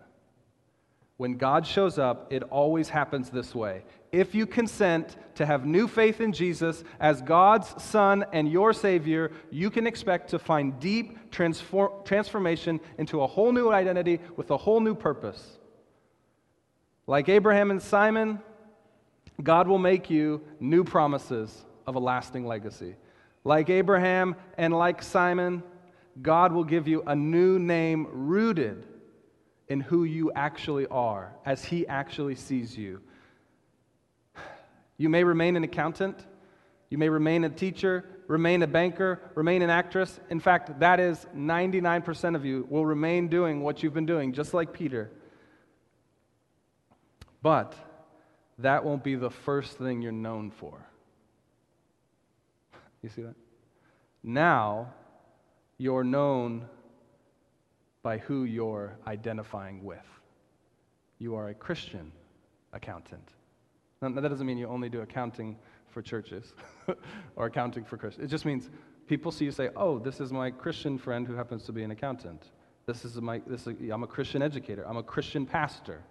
When 1.17 1.35
God 1.35 1.67
shows 1.67 1.99
up, 1.99 2.31
it 2.31 2.43
always 2.43 2.87
happens 2.87 3.29
this 3.29 3.53
way. 3.53 3.83
If 4.11 4.33
you 4.33 4.45
consent 4.45 5.17
to 5.35 5.45
have 5.45 5.65
new 5.65 5.87
faith 5.87 6.21
in 6.21 6.31
Jesus 6.31 6.83
as 6.99 7.21
God's 7.21 7.83
Son 7.83 8.25
and 8.31 8.49
your 8.49 8.71
Savior, 8.71 9.31
you 9.51 9.69
can 9.69 9.85
expect 9.85 10.29
to 10.29 10.39
find 10.39 10.79
deep 10.79 11.29
transform- 11.29 11.91
transformation 12.05 12.79
into 12.97 13.21
a 13.21 13.27
whole 13.27 13.51
new 13.51 13.69
identity 13.69 14.21
with 14.37 14.49
a 14.51 14.57
whole 14.57 14.79
new 14.79 14.95
purpose. 14.95 15.59
Like 17.05 17.27
Abraham 17.27 17.69
and 17.69 17.81
Simon, 17.81 18.39
God 19.43 19.67
will 19.67 19.77
make 19.77 20.09
you 20.09 20.41
new 20.59 20.83
promises 20.83 21.65
of 21.85 21.95
a 21.95 21.99
lasting 21.99 22.45
legacy. 22.45 22.95
Like 23.43 23.69
Abraham 23.69 24.35
and 24.57 24.73
like 24.73 25.03
Simon, 25.03 25.63
God 26.21 26.51
will 26.51 26.63
give 26.63 26.87
you 26.87 27.03
a 27.05 27.15
new 27.15 27.59
name 27.59 28.07
rooted 28.11 28.85
in 29.67 29.79
who 29.79 30.03
you 30.03 30.31
actually 30.33 30.87
are, 30.87 31.33
as 31.45 31.63
He 31.63 31.87
actually 31.87 32.35
sees 32.35 32.77
you. 32.77 33.01
You 34.97 35.09
may 35.09 35.23
remain 35.23 35.55
an 35.55 35.63
accountant, 35.63 36.25
you 36.89 36.97
may 36.97 37.07
remain 37.07 37.43
a 37.43 37.49
teacher, 37.49 38.03
remain 38.27 38.63
a 38.63 38.67
banker, 38.67 39.21
remain 39.35 39.61
an 39.61 39.69
actress. 39.69 40.19
In 40.29 40.39
fact, 40.39 40.79
that 40.79 40.99
is 40.99 41.25
99% 41.35 42.35
of 42.35 42.45
you 42.45 42.67
will 42.69 42.85
remain 42.85 43.27
doing 43.27 43.61
what 43.61 43.81
you've 43.81 43.93
been 43.93 44.05
doing, 44.05 44.33
just 44.33 44.53
like 44.53 44.73
Peter. 44.73 45.11
But 47.41 47.75
that 48.57 48.83
won't 48.83 49.03
be 49.03 49.15
the 49.15 49.29
first 49.29 49.77
thing 49.77 50.01
you're 50.01 50.11
known 50.11 50.51
for. 50.51 50.85
You 53.01 53.09
see 53.09 53.21
that? 53.21 53.35
Now, 54.23 54.93
you're 55.79 56.03
known 56.03 56.67
by 58.03 58.19
who 58.19 58.43
you're 58.43 58.95
identifying 59.07 59.83
with. 59.83 60.05
You 61.17 61.35
are 61.35 61.49
a 61.49 61.53
Christian 61.53 62.11
accountant. 62.73 63.27
Now, 64.01 64.09
that 64.09 64.29
doesn't 64.29 64.45
mean 64.45 64.57
you 64.57 64.67
only 64.67 64.89
do 64.89 65.01
accounting 65.01 65.57
for 65.89 66.01
churches 66.01 66.53
or 67.35 67.47
accounting 67.47 67.83
for 67.83 67.97
Christians. 67.97 68.25
It 68.25 68.29
just 68.29 68.45
means 68.45 68.69
people 69.07 69.31
see 69.31 69.45
you 69.45 69.51
say, 69.51 69.69
oh, 69.75 69.99
this 69.99 70.19
is 70.19 70.31
my 70.31 70.51
Christian 70.51 70.97
friend 70.97 71.25
who 71.25 71.33
happens 71.33 71.63
to 71.63 71.71
be 71.71 71.83
an 71.83 71.91
accountant. 71.91 72.43
This 72.85 73.05
is 73.05 73.19
my, 73.19 73.41
this 73.47 73.65
is, 73.65 73.75
I'm 73.89 74.03
a 74.03 74.07
Christian 74.07 74.41
educator. 74.41 74.85
I'm 74.87 74.97
a 74.97 75.03
Christian 75.03 75.45
pastor. 75.45 76.01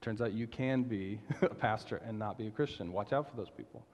Turns 0.00 0.20
out 0.20 0.32
you 0.32 0.46
can 0.46 0.82
be 0.84 1.20
a 1.42 1.54
pastor 1.54 2.00
and 2.06 2.18
not 2.18 2.38
be 2.38 2.46
a 2.46 2.50
Christian. 2.50 2.92
Watch 2.92 3.12
out 3.12 3.28
for 3.28 3.36
those 3.36 3.50
people. 3.50 3.84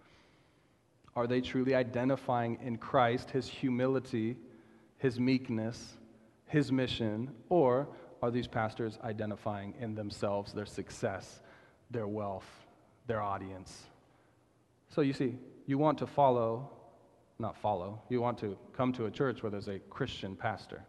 Are 1.15 1.27
they 1.27 1.41
truly 1.41 1.75
identifying 1.75 2.59
in 2.63 2.77
Christ 2.77 3.31
his 3.31 3.49
humility, 3.49 4.37
his 4.99 5.21
meekness, 5.21 5.97
his 6.47 6.73
mission, 6.73 7.31
or 7.49 7.89
are 8.23 8.31
these 8.31 8.47
pastors 8.47 8.99
identifying 9.05 9.75
in 9.81 9.95
themselves 9.95 10.53
their 10.53 10.67
success, 10.67 11.43
their 11.91 12.09
wealth, 12.09 12.49
their 13.07 13.21
audience? 13.21 13.85
So 14.89 15.01
you 15.03 15.13
see, 15.13 15.37
you 15.67 15.79
want 15.79 15.99
to 15.99 16.07
follow, 16.07 16.71
not 17.39 17.57
follow, 17.57 18.03
you 18.09 18.21
want 18.21 18.39
to 18.39 18.57
come 18.73 18.93
to 18.95 19.07
a 19.07 19.11
church 19.11 19.43
where 19.43 19.51
there's 19.51 19.69
a 19.69 19.79
Christian 19.79 20.37
pastor. 20.37 20.83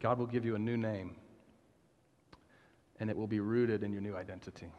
God 0.00 0.18
will 0.18 0.26
give 0.26 0.44
you 0.44 0.54
a 0.54 0.58
new 0.58 0.76
name, 0.76 1.16
and 2.98 3.10
it 3.10 3.16
will 3.16 3.26
be 3.26 3.40
rooted 3.40 3.82
in 3.82 3.92
your 3.92 4.00
new 4.00 4.16
identity. 4.16 4.72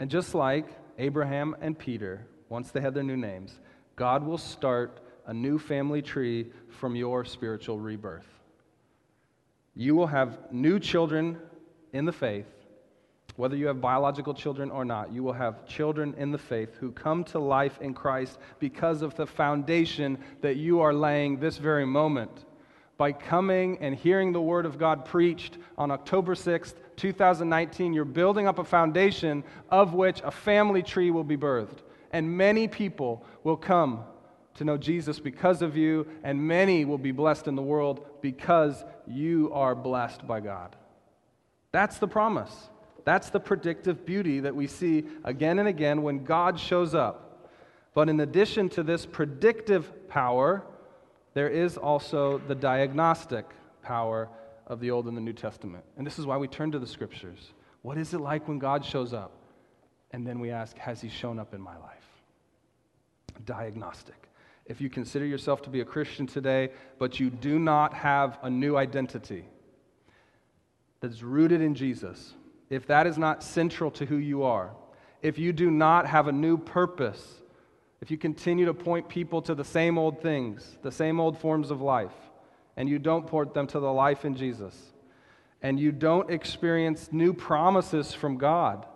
And 0.00 0.10
just 0.10 0.34
like 0.34 0.66
Abraham 0.98 1.56
and 1.60 1.78
Peter, 1.78 2.26
once 2.48 2.72
they 2.72 2.80
had 2.80 2.94
their 2.94 3.04
new 3.04 3.16
names, 3.16 3.58
God 3.96 4.24
will 4.24 4.38
start 4.38 5.00
a 5.26 5.34
new 5.34 5.58
family 5.58 6.02
tree 6.02 6.46
from 6.68 6.96
your 6.96 7.24
spiritual 7.24 7.78
rebirth. 7.78 8.26
You 9.74 9.94
will 9.94 10.06
have 10.06 10.52
new 10.52 10.78
children 10.78 11.38
in 11.92 12.04
the 12.04 12.12
faith, 12.12 12.46
whether 13.36 13.56
you 13.56 13.66
have 13.66 13.80
biological 13.80 14.34
children 14.34 14.70
or 14.70 14.84
not. 14.84 15.12
You 15.12 15.22
will 15.22 15.32
have 15.32 15.66
children 15.66 16.14
in 16.16 16.30
the 16.30 16.38
faith 16.38 16.76
who 16.78 16.92
come 16.92 17.24
to 17.24 17.38
life 17.38 17.80
in 17.80 17.94
Christ 17.94 18.38
because 18.58 19.02
of 19.02 19.14
the 19.16 19.26
foundation 19.26 20.18
that 20.42 20.56
you 20.56 20.80
are 20.80 20.94
laying 20.94 21.38
this 21.38 21.56
very 21.56 21.86
moment. 21.86 22.44
By 22.96 23.10
coming 23.10 23.78
and 23.80 23.94
hearing 23.94 24.32
the 24.32 24.40
Word 24.40 24.66
of 24.66 24.78
God 24.78 25.04
preached 25.04 25.58
on 25.76 25.90
October 25.90 26.34
6th, 26.36 26.74
2019, 26.96 27.92
you're 27.92 28.04
building 28.04 28.46
up 28.46 28.60
a 28.60 28.64
foundation 28.64 29.42
of 29.68 29.94
which 29.94 30.20
a 30.22 30.30
family 30.30 30.82
tree 30.82 31.10
will 31.10 31.24
be 31.24 31.36
birthed. 31.36 31.78
And 32.12 32.36
many 32.36 32.68
people 32.68 33.26
will 33.42 33.56
come 33.56 34.04
to 34.54 34.64
know 34.64 34.76
Jesus 34.76 35.18
because 35.18 35.62
of 35.62 35.76
you, 35.76 36.06
and 36.22 36.40
many 36.40 36.84
will 36.84 36.98
be 36.98 37.12
blessed 37.12 37.48
in 37.48 37.56
the 37.56 37.62
world 37.62 38.06
because 38.20 38.84
you 39.06 39.50
are 39.52 39.74
blessed 39.74 40.26
by 40.26 40.40
God. 40.40 40.76
That's 41.72 41.98
the 41.98 42.08
promise. 42.08 42.70
That's 43.04 43.30
the 43.30 43.40
predictive 43.40 44.06
beauty 44.06 44.40
that 44.40 44.54
we 44.54 44.66
see 44.66 45.04
again 45.24 45.58
and 45.58 45.68
again 45.68 46.02
when 46.02 46.24
God 46.24 46.58
shows 46.58 46.94
up. 46.94 47.50
But 47.94 48.08
in 48.08 48.20
addition 48.20 48.68
to 48.70 48.82
this 48.82 49.06
predictive 49.06 50.08
power, 50.08 50.64
there 51.34 51.48
is 51.48 51.76
also 51.76 52.38
the 52.38 52.54
diagnostic 52.54 53.46
power 53.82 54.28
of 54.66 54.80
the 54.80 54.90
Old 54.90 55.06
and 55.06 55.16
the 55.16 55.20
New 55.20 55.32
Testament. 55.32 55.84
And 55.96 56.06
this 56.06 56.18
is 56.18 56.26
why 56.26 56.36
we 56.36 56.48
turn 56.48 56.72
to 56.72 56.78
the 56.78 56.86
scriptures. 56.86 57.52
What 57.82 57.98
is 57.98 58.14
it 58.14 58.20
like 58.20 58.48
when 58.48 58.58
God 58.58 58.84
shows 58.84 59.12
up? 59.12 59.32
And 60.10 60.26
then 60.26 60.38
we 60.38 60.50
ask, 60.50 60.76
Has 60.78 61.00
he 61.00 61.08
shown 61.08 61.38
up 61.38 61.54
in 61.54 61.60
my 61.60 61.76
life? 61.76 62.06
Diagnostic. 63.44 64.23
If 64.66 64.80
you 64.80 64.88
consider 64.88 65.26
yourself 65.26 65.62
to 65.62 65.70
be 65.70 65.80
a 65.80 65.84
Christian 65.84 66.26
today, 66.26 66.70
but 66.98 67.20
you 67.20 67.30
do 67.30 67.58
not 67.58 67.92
have 67.94 68.38
a 68.42 68.48
new 68.48 68.76
identity 68.76 69.44
that's 71.00 71.22
rooted 71.22 71.60
in 71.60 71.74
Jesus, 71.74 72.34
if 72.70 72.86
that 72.86 73.06
is 73.06 73.18
not 73.18 73.42
central 73.42 73.90
to 73.92 74.06
who 74.06 74.16
you 74.16 74.42
are, 74.42 74.74
if 75.20 75.38
you 75.38 75.52
do 75.52 75.70
not 75.70 76.06
have 76.06 76.28
a 76.28 76.32
new 76.32 76.56
purpose, 76.56 77.42
if 78.00 78.10
you 78.10 78.16
continue 78.16 78.64
to 78.66 78.74
point 78.74 79.08
people 79.08 79.42
to 79.42 79.54
the 79.54 79.64
same 79.64 79.98
old 79.98 80.22
things, 80.22 80.78
the 80.82 80.92
same 80.92 81.20
old 81.20 81.38
forms 81.38 81.70
of 81.70 81.82
life, 81.82 82.12
and 82.76 82.88
you 82.88 82.98
don't 82.98 83.26
point 83.26 83.54
them 83.54 83.66
to 83.66 83.80
the 83.80 83.92
life 83.92 84.24
in 84.24 84.34
Jesus, 84.34 84.92
and 85.62 85.78
you 85.78 85.92
don't 85.92 86.30
experience 86.30 87.10
new 87.12 87.32
promises 87.32 88.14
from 88.14 88.38
God, 88.38 88.86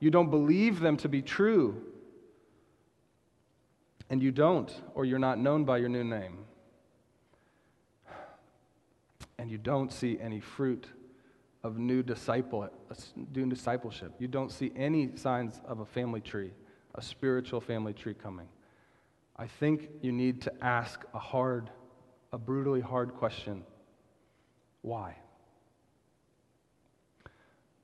you 0.00 0.10
don't 0.10 0.30
believe 0.30 0.80
them 0.80 0.96
to 0.98 1.08
be 1.08 1.22
true, 1.22 1.82
and 4.14 4.22
you 4.22 4.30
don't, 4.30 4.72
or 4.94 5.04
you're 5.04 5.18
not 5.18 5.40
known 5.40 5.64
by 5.64 5.76
your 5.76 5.88
new 5.88 6.04
name, 6.04 6.44
and 9.38 9.50
you 9.50 9.58
don't 9.58 9.92
see 9.92 10.16
any 10.20 10.38
fruit 10.38 10.86
of 11.64 11.78
new 11.78 12.00
disciple, 12.00 12.70
new 13.34 13.46
discipleship, 13.46 14.12
you 14.20 14.28
don't 14.28 14.52
see 14.52 14.70
any 14.76 15.16
signs 15.16 15.60
of 15.66 15.80
a 15.80 15.84
family 15.84 16.20
tree, 16.20 16.52
a 16.94 17.02
spiritual 17.02 17.60
family 17.60 17.92
tree 17.92 18.14
coming. 18.14 18.46
I 19.36 19.48
think 19.48 19.90
you 20.00 20.12
need 20.12 20.42
to 20.42 20.64
ask 20.64 21.04
a 21.12 21.18
hard, 21.18 21.68
a 22.32 22.38
brutally 22.38 22.82
hard 22.82 23.14
question. 23.14 23.64
Why? 24.82 25.16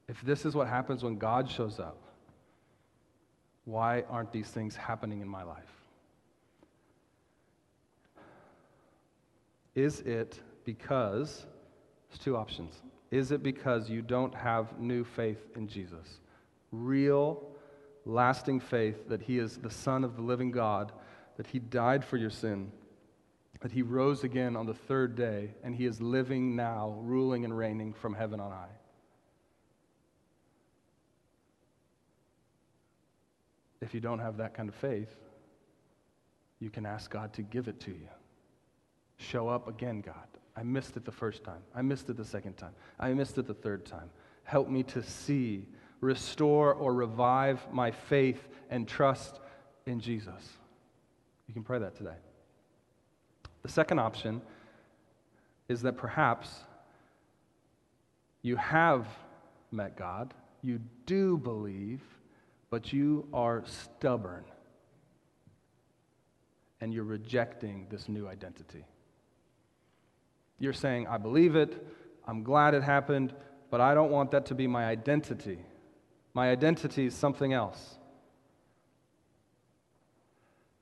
If 0.06 0.22
this 0.22 0.44
is 0.44 0.54
what 0.54 0.68
happens 0.68 1.02
when 1.02 1.18
God 1.18 1.50
shows 1.50 1.80
up, 1.80 2.00
why 3.64 4.04
aren't 4.08 4.30
these 4.30 4.48
things 4.48 4.76
happening 4.76 5.22
in 5.22 5.28
my 5.28 5.42
life? 5.42 5.79
Is 9.80 10.00
it 10.00 10.38
because, 10.66 11.46
there's 12.10 12.18
two 12.18 12.36
options. 12.36 12.74
Is 13.10 13.32
it 13.32 13.42
because 13.42 13.88
you 13.88 14.02
don't 14.02 14.34
have 14.34 14.78
new 14.78 15.04
faith 15.04 15.42
in 15.56 15.66
Jesus? 15.68 16.20
Real, 16.70 17.42
lasting 18.04 18.60
faith 18.60 19.08
that 19.08 19.22
He 19.22 19.38
is 19.38 19.56
the 19.56 19.70
Son 19.70 20.04
of 20.04 20.16
the 20.16 20.22
living 20.22 20.50
God, 20.50 20.92
that 21.38 21.46
He 21.46 21.58
died 21.58 22.04
for 22.04 22.18
your 22.18 22.28
sin, 22.28 22.70
that 23.62 23.72
He 23.72 23.80
rose 23.80 24.22
again 24.22 24.54
on 24.54 24.66
the 24.66 24.74
third 24.74 25.16
day, 25.16 25.54
and 25.64 25.74
He 25.74 25.86
is 25.86 25.98
living 25.98 26.54
now, 26.54 26.94
ruling 27.00 27.46
and 27.46 27.56
reigning 27.56 27.94
from 27.94 28.12
heaven 28.12 28.38
on 28.38 28.50
high. 28.50 28.76
If 33.80 33.94
you 33.94 34.00
don't 34.00 34.18
have 34.18 34.36
that 34.36 34.52
kind 34.52 34.68
of 34.68 34.74
faith, 34.74 35.16
you 36.58 36.68
can 36.68 36.84
ask 36.84 37.10
God 37.10 37.32
to 37.32 37.42
give 37.42 37.66
it 37.66 37.80
to 37.80 37.92
you. 37.92 38.08
Show 39.20 39.48
up 39.48 39.68
again, 39.68 40.00
God. 40.00 40.14
I 40.56 40.62
missed 40.62 40.96
it 40.96 41.04
the 41.04 41.12
first 41.12 41.44
time. 41.44 41.60
I 41.74 41.82
missed 41.82 42.08
it 42.08 42.16
the 42.16 42.24
second 42.24 42.54
time. 42.56 42.72
I 42.98 43.12
missed 43.12 43.36
it 43.36 43.46
the 43.46 43.54
third 43.54 43.84
time. 43.84 44.10
Help 44.44 44.68
me 44.68 44.82
to 44.84 45.02
see, 45.02 45.66
restore, 46.00 46.72
or 46.72 46.94
revive 46.94 47.60
my 47.70 47.90
faith 47.90 48.48
and 48.70 48.88
trust 48.88 49.38
in 49.84 50.00
Jesus. 50.00 50.56
You 51.46 51.54
can 51.54 51.62
pray 51.62 51.78
that 51.78 51.96
today. 51.96 52.16
The 53.62 53.68
second 53.68 53.98
option 53.98 54.40
is 55.68 55.82
that 55.82 55.98
perhaps 55.98 56.64
you 58.40 58.56
have 58.56 59.06
met 59.70 59.98
God, 59.98 60.32
you 60.62 60.80
do 61.04 61.36
believe, 61.36 62.00
but 62.70 62.90
you 62.90 63.28
are 63.34 63.62
stubborn 63.66 64.44
and 66.80 66.94
you're 66.94 67.04
rejecting 67.04 67.86
this 67.90 68.08
new 68.08 68.26
identity. 68.26 68.86
You're 70.60 70.74
saying, 70.74 71.08
I 71.08 71.16
believe 71.16 71.56
it, 71.56 71.84
I'm 72.28 72.44
glad 72.44 72.74
it 72.74 72.82
happened, 72.82 73.34
but 73.70 73.80
I 73.80 73.94
don't 73.94 74.10
want 74.10 74.30
that 74.32 74.46
to 74.46 74.54
be 74.54 74.66
my 74.66 74.84
identity. 74.84 75.58
My 76.34 76.50
identity 76.50 77.06
is 77.06 77.14
something 77.14 77.52
else. 77.52 77.96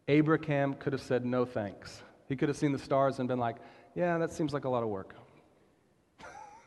Abraham 0.08 0.74
could 0.74 0.92
have 0.92 1.00
said 1.00 1.24
no 1.24 1.44
thanks. 1.44 2.02
He 2.28 2.34
could 2.34 2.48
have 2.48 2.58
seen 2.58 2.72
the 2.72 2.78
stars 2.78 3.20
and 3.20 3.28
been 3.28 3.38
like, 3.38 3.56
yeah, 3.94 4.18
that 4.18 4.32
seems 4.32 4.52
like 4.52 4.64
a 4.64 4.68
lot 4.68 4.82
of 4.82 4.88
work. 4.88 5.14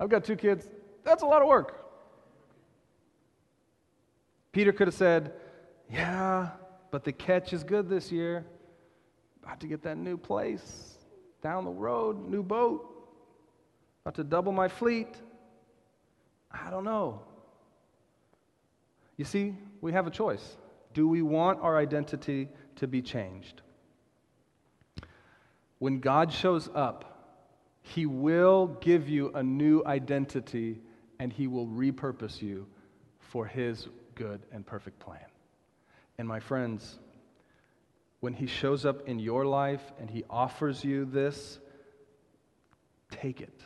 I've 0.00 0.08
got 0.08 0.24
two 0.24 0.36
kids. 0.36 0.66
That's 1.04 1.22
a 1.22 1.26
lot 1.26 1.42
of 1.42 1.48
work. 1.48 1.76
Peter 4.50 4.72
could 4.72 4.88
have 4.88 4.94
said, 4.94 5.34
yeah, 5.92 6.50
but 6.90 7.04
the 7.04 7.12
catch 7.12 7.52
is 7.52 7.64
good 7.64 7.88
this 7.88 8.10
year. 8.10 8.46
About 9.42 9.60
to 9.60 9.66
get 9.66 9.82
that 9.82 9.98
new 9.98 10.16
place 10.16 10.96
down 11.42 11.64
the 11.64 11.70
road, 11.70 12.28
new 12.28 12.42
boat. 12.42 12.86
About 14.04 14.14
to 14.16 14.24
double 14.24 14.52
my 14.52 14.68
fleet. 14.68 15.08
I 16.50 16.70
don't 16.70 16.84
know. 16.84 17.22
You 19.16 19.24
see, 19.24 19.54
we 19.80 19.92
have 19.92 20.06
a 20.06 20.10
choice. 20.10 20.56
Do 20.94 21.06
we 21.06 21.22
want 21.22 21.60
our 21.60 21.76
identity 21.76 22.48
to 22.76 22.86
be 22.86 23.02
changed? 23.02 23.60
When 25.78 26.00
God 26.00 26.32
shows 26.32 26.68
up, 26.74 27.38
He 27.82 28.06
will 28.06 28.66
give 28.80 29.08
you 29.08 29.30
a 29.34 29.42
new 29.42 29.82
identity 29.84 30.80
and 31.18 31.32
He 31.32 31.46
will 31.46 31.66
repurpose 31.66 32.40
you 32.40 32.66
for 33.18 33.46
His 33.46 33.88
good 34.14 34.40
and 34.52 34.66
perfect 34.66 34.98
plan. 34.98 35.24
And 36.18 36.26
my 36.26 36.40
friends, 36.40 36.98
when 38.20 38.34
He 38.34 38.46
shows 38.46 38.86
up 38.86 39.08
in 39.08 39.18
your 39.18 39.44
life 39.44 39.82
and 39.98 40.10
He 40.10 40.24
offers 40.30 40.84
you 40.84 41.04
this, 41.04 41.58
take 43.10 43.40
it. 43.40 43.64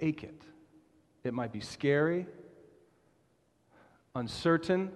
Take 0.00 0.22
it. 0.22 0.42
It 1.24 1.34
might 1.34 1.52
be 1.52 1.60
scary, 1.60 2.26
uncertain. 4.14 4.90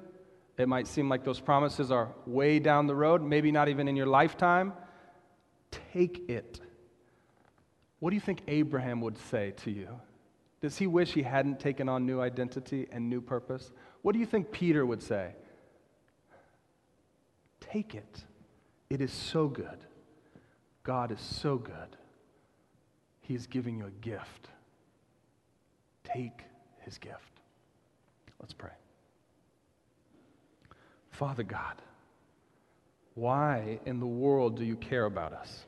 It 0.59 0.69
might 0.69 0.87
seem 0.87 1.09
like 1.09 1.25
those 1.25 1.41
promises 1.41 1.91
are 1.91 2.13
way 2.27 2.59
down 2.59 2.87
the 2.87 2.95
road, 2.95 3.23
maybe 3.23 3.51
not 3.51 3.69
even 3.69 3.89
in 3.89 3.97
your 3.97 4.07
lifetime. 4.07 4.73
Take 5.93 6.29
it. 6.29 6.61
What 7.99 8.11
do 8.11 8.17
you 8.17 8.21
think 8.21 8.43
Abraham 8.49 9.01
would 9.01 9.17
say 9.17 9.53
to 9.65 9.71
you? 9.71 9.89
Does 10.61 10.77
he 10.77 10.87
wish 10.87 11.13
he 11.13 11.23
hadn't 11.23 11.59
taken 11.59 11.89
on 11.89 12.07
new 12.07 12.21
identity 12.21 12.87
and 12.93 13.09
new 13.09 13.21
purpose? 13.21 13.73
What 14.03 14.13
do 14.13 14.19
you 14.19 14.27
think 14.27 14.53
Peter 14.53 14.87
would 14.87 15.03
say? 15.03 15.35
Take 17.73 17.95
it. 17.95 18.25
It 18.91 19.01
is 19.01 19.11
so 19.11 19.49
good. 19.49 19.79
God 20.83 21.11
is 21.11 21.21
so 21.21 21.57
good. 21.57 21.97
He's 23.23 23.47
giving 23.47 23.79
you 23.79 23.87
a 23.87 24.05
gift. 24.05 24.49
Take 26.05 26.43
his 26.81 26.99
gift. 26.99 27.17
Let's 28.41 28.53
pray. 28.53 28.73
Father 31.13 31.45
God, 31.45 31.81
why 33.15 33.79
in 33.87 34.01
the 34.01 34.07
world 34.07 34.59
do 34.59 34.65
you 34.65 34.77
care 34.77 35.07
about 35.07 35.33
us? 35.33 35.65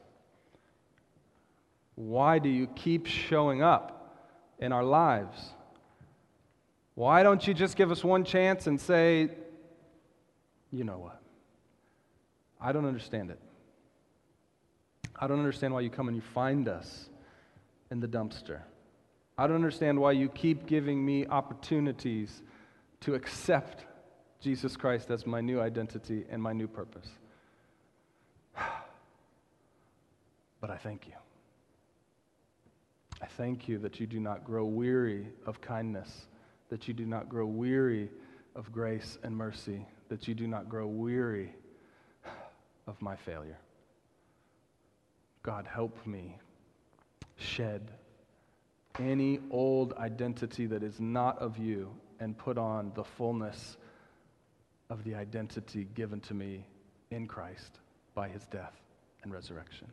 Why 1.95 2.39
do 2.39 2.51
you 2.51 2.67
keep 2.67 3.07
showing 3.07 3.63
up 3.63 4.19
in 4.59 4.73
our 4.73 4.85
lives? 4.85 5.39
Why 6.97 7.23
don't 7.23 7.47
you 7.47 7.55
just 7.55 7.77
give 7.77 7.91
us 7.91 8.05
one 8.05 8.25
chance 8.25 8.67
and 8.67 8.79
say, 8.79 9.31
you 10.71 10.85
know 10.85 10.99
what? 10.99 11.24
I 12.65 12.73
don't 12.73 12.87
understand 12.87 13.31
it. 13.31 13.39
I 15.15 15.27
don't 15.27 15.39
understand 15.39 15.75
why 15.75 15.83
you 15.83 15.91
come 15.91 16.09
and 16.09 16.17
you 16.17 16.23
find 16.23 16.67
us 16.67 17.11
in 17.91 18.01
the 18.01 18.09
dumpster. 18.09 18.63
I 19.37 19.47
don't 19.47 19.57
understand 19.57 20.01
why 20.01 20.13
you 20.13 20.31
keep 20.31 20.65
giving 20.67 21.05
me 21.05 21.27
opportunities 21.27 22.43
to 23.01 23.15
accept 23.15 23.85
Jesus 24.41 24.79
Christ 24.79 25.11
as 25.11 25.27
my 25.27 25.43
new 25.43 25.61
identity 25.61 26.25
and 26.31 26.43
my 26.43 26.55
new 26.55 26.67
purpose. 26.67 27.09
But 30.61 30.71
I 30.71 30.79
thank 30.79 31.07
you. 31.07 31.13
I 33.21 33.27
thank 33.27 33.69
you 33.69 33.77
that 33.81 34.01
you 34.01 34.07
do 34.07 34.19
not 34.19 34.47
grow 34.47 34.65
weary 34.65 35.27
of 35.45 35.61
kindness, 35.61 36.27
that 36.71 36.89
you 36.89 36.95
do 36.95 37.05
not 37.05 37.29
grow 37.29 37.45
weary 37.45 38.09
of 38.57 38.73
grace 38.73 39.19
and 39.23 39.37
mercy, 39.37 39.87
that 40.09 40.27
you 40.27 40.35
do 40.35 40.47
not 40.47 40.71
grow 40.71 40.87
weary 40.87 41.53
of 42.87 43.01
my 43.01 43.17
failure. 43.17 43.59
God, 45.43 45.67
help 45.67 46.07
me 46.07 46.39
shed 47.37 47.91
any 48.99 49.41
old 49.51 49.93
identity 49.95 50.67
that 50.67 50.83
is 50.83 51.01
not 51.01 51.39
of 51.39 51.59
you 51.59 51.91
and 52.21 52.37
put 52.39 52.57
on 52.57 52.93
the 52.95 53.05
fullness 53.05 53.77
of 54.91 55.03
the 55.05 55.15
identity 55.15 55.87
given 55.95 56.21
to 56.21 56.35
me 56.35 56.65
in 57.11 57.27
Christ 57.27 57.81
by 58.15 58.29
his 58.29 58.47
death 58.47 58.75
and 59.23 59.33
resurrection. 59.33 59.89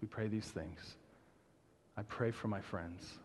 We 0.00 0.08
pray 0.08 0.28
these 0.28 0.46
things. 0.46 0.96
I 1.96 2.02
pray 2.02 2.30
for 2.30 2.48
my 2.48 2.60
friends. 2.60 3.18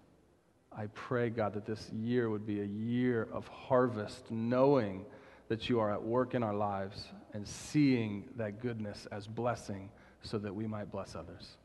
I 0.76 0.88
pray, 0.88 1.30
God, 1.30 1.54
that 1.54 1.66
this 1.66 1.92
year 1.92 2.30
would 2.30 2.48
be 2.48 2.62
a 2.62 2.66
year 2.66 3.28
of 3.32 3.48
harvest, 3.48 4.32
knowing 4.32 5.06
that 5.54 5.70
you 5.70 5.80
are 5.80 5.92
at 5.92 6.02
work 6.02 6.34
in 6.34 6.42
our 6.42 6.56
lives 6.56 7.10
and 7.34 7.48
seeing 7.48 8.28
that 8.36 8.60
goodness 8.60 9.08
as 9.12 9.28
blessing 9.28 9.88
so 10.24 10.40
that 10.40 10.52
we 10.52 10.66
might 10.66 10.92
bless 10.92 11.16
others. 11.16 11.58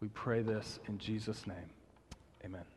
We 0.00 0.08
pray 0.08 0.40
this 0.40 0.78
in 0.88 0.96
Jesus' 0.96 1.46
name. 1.46 1.68
Amen. 2.42 2.75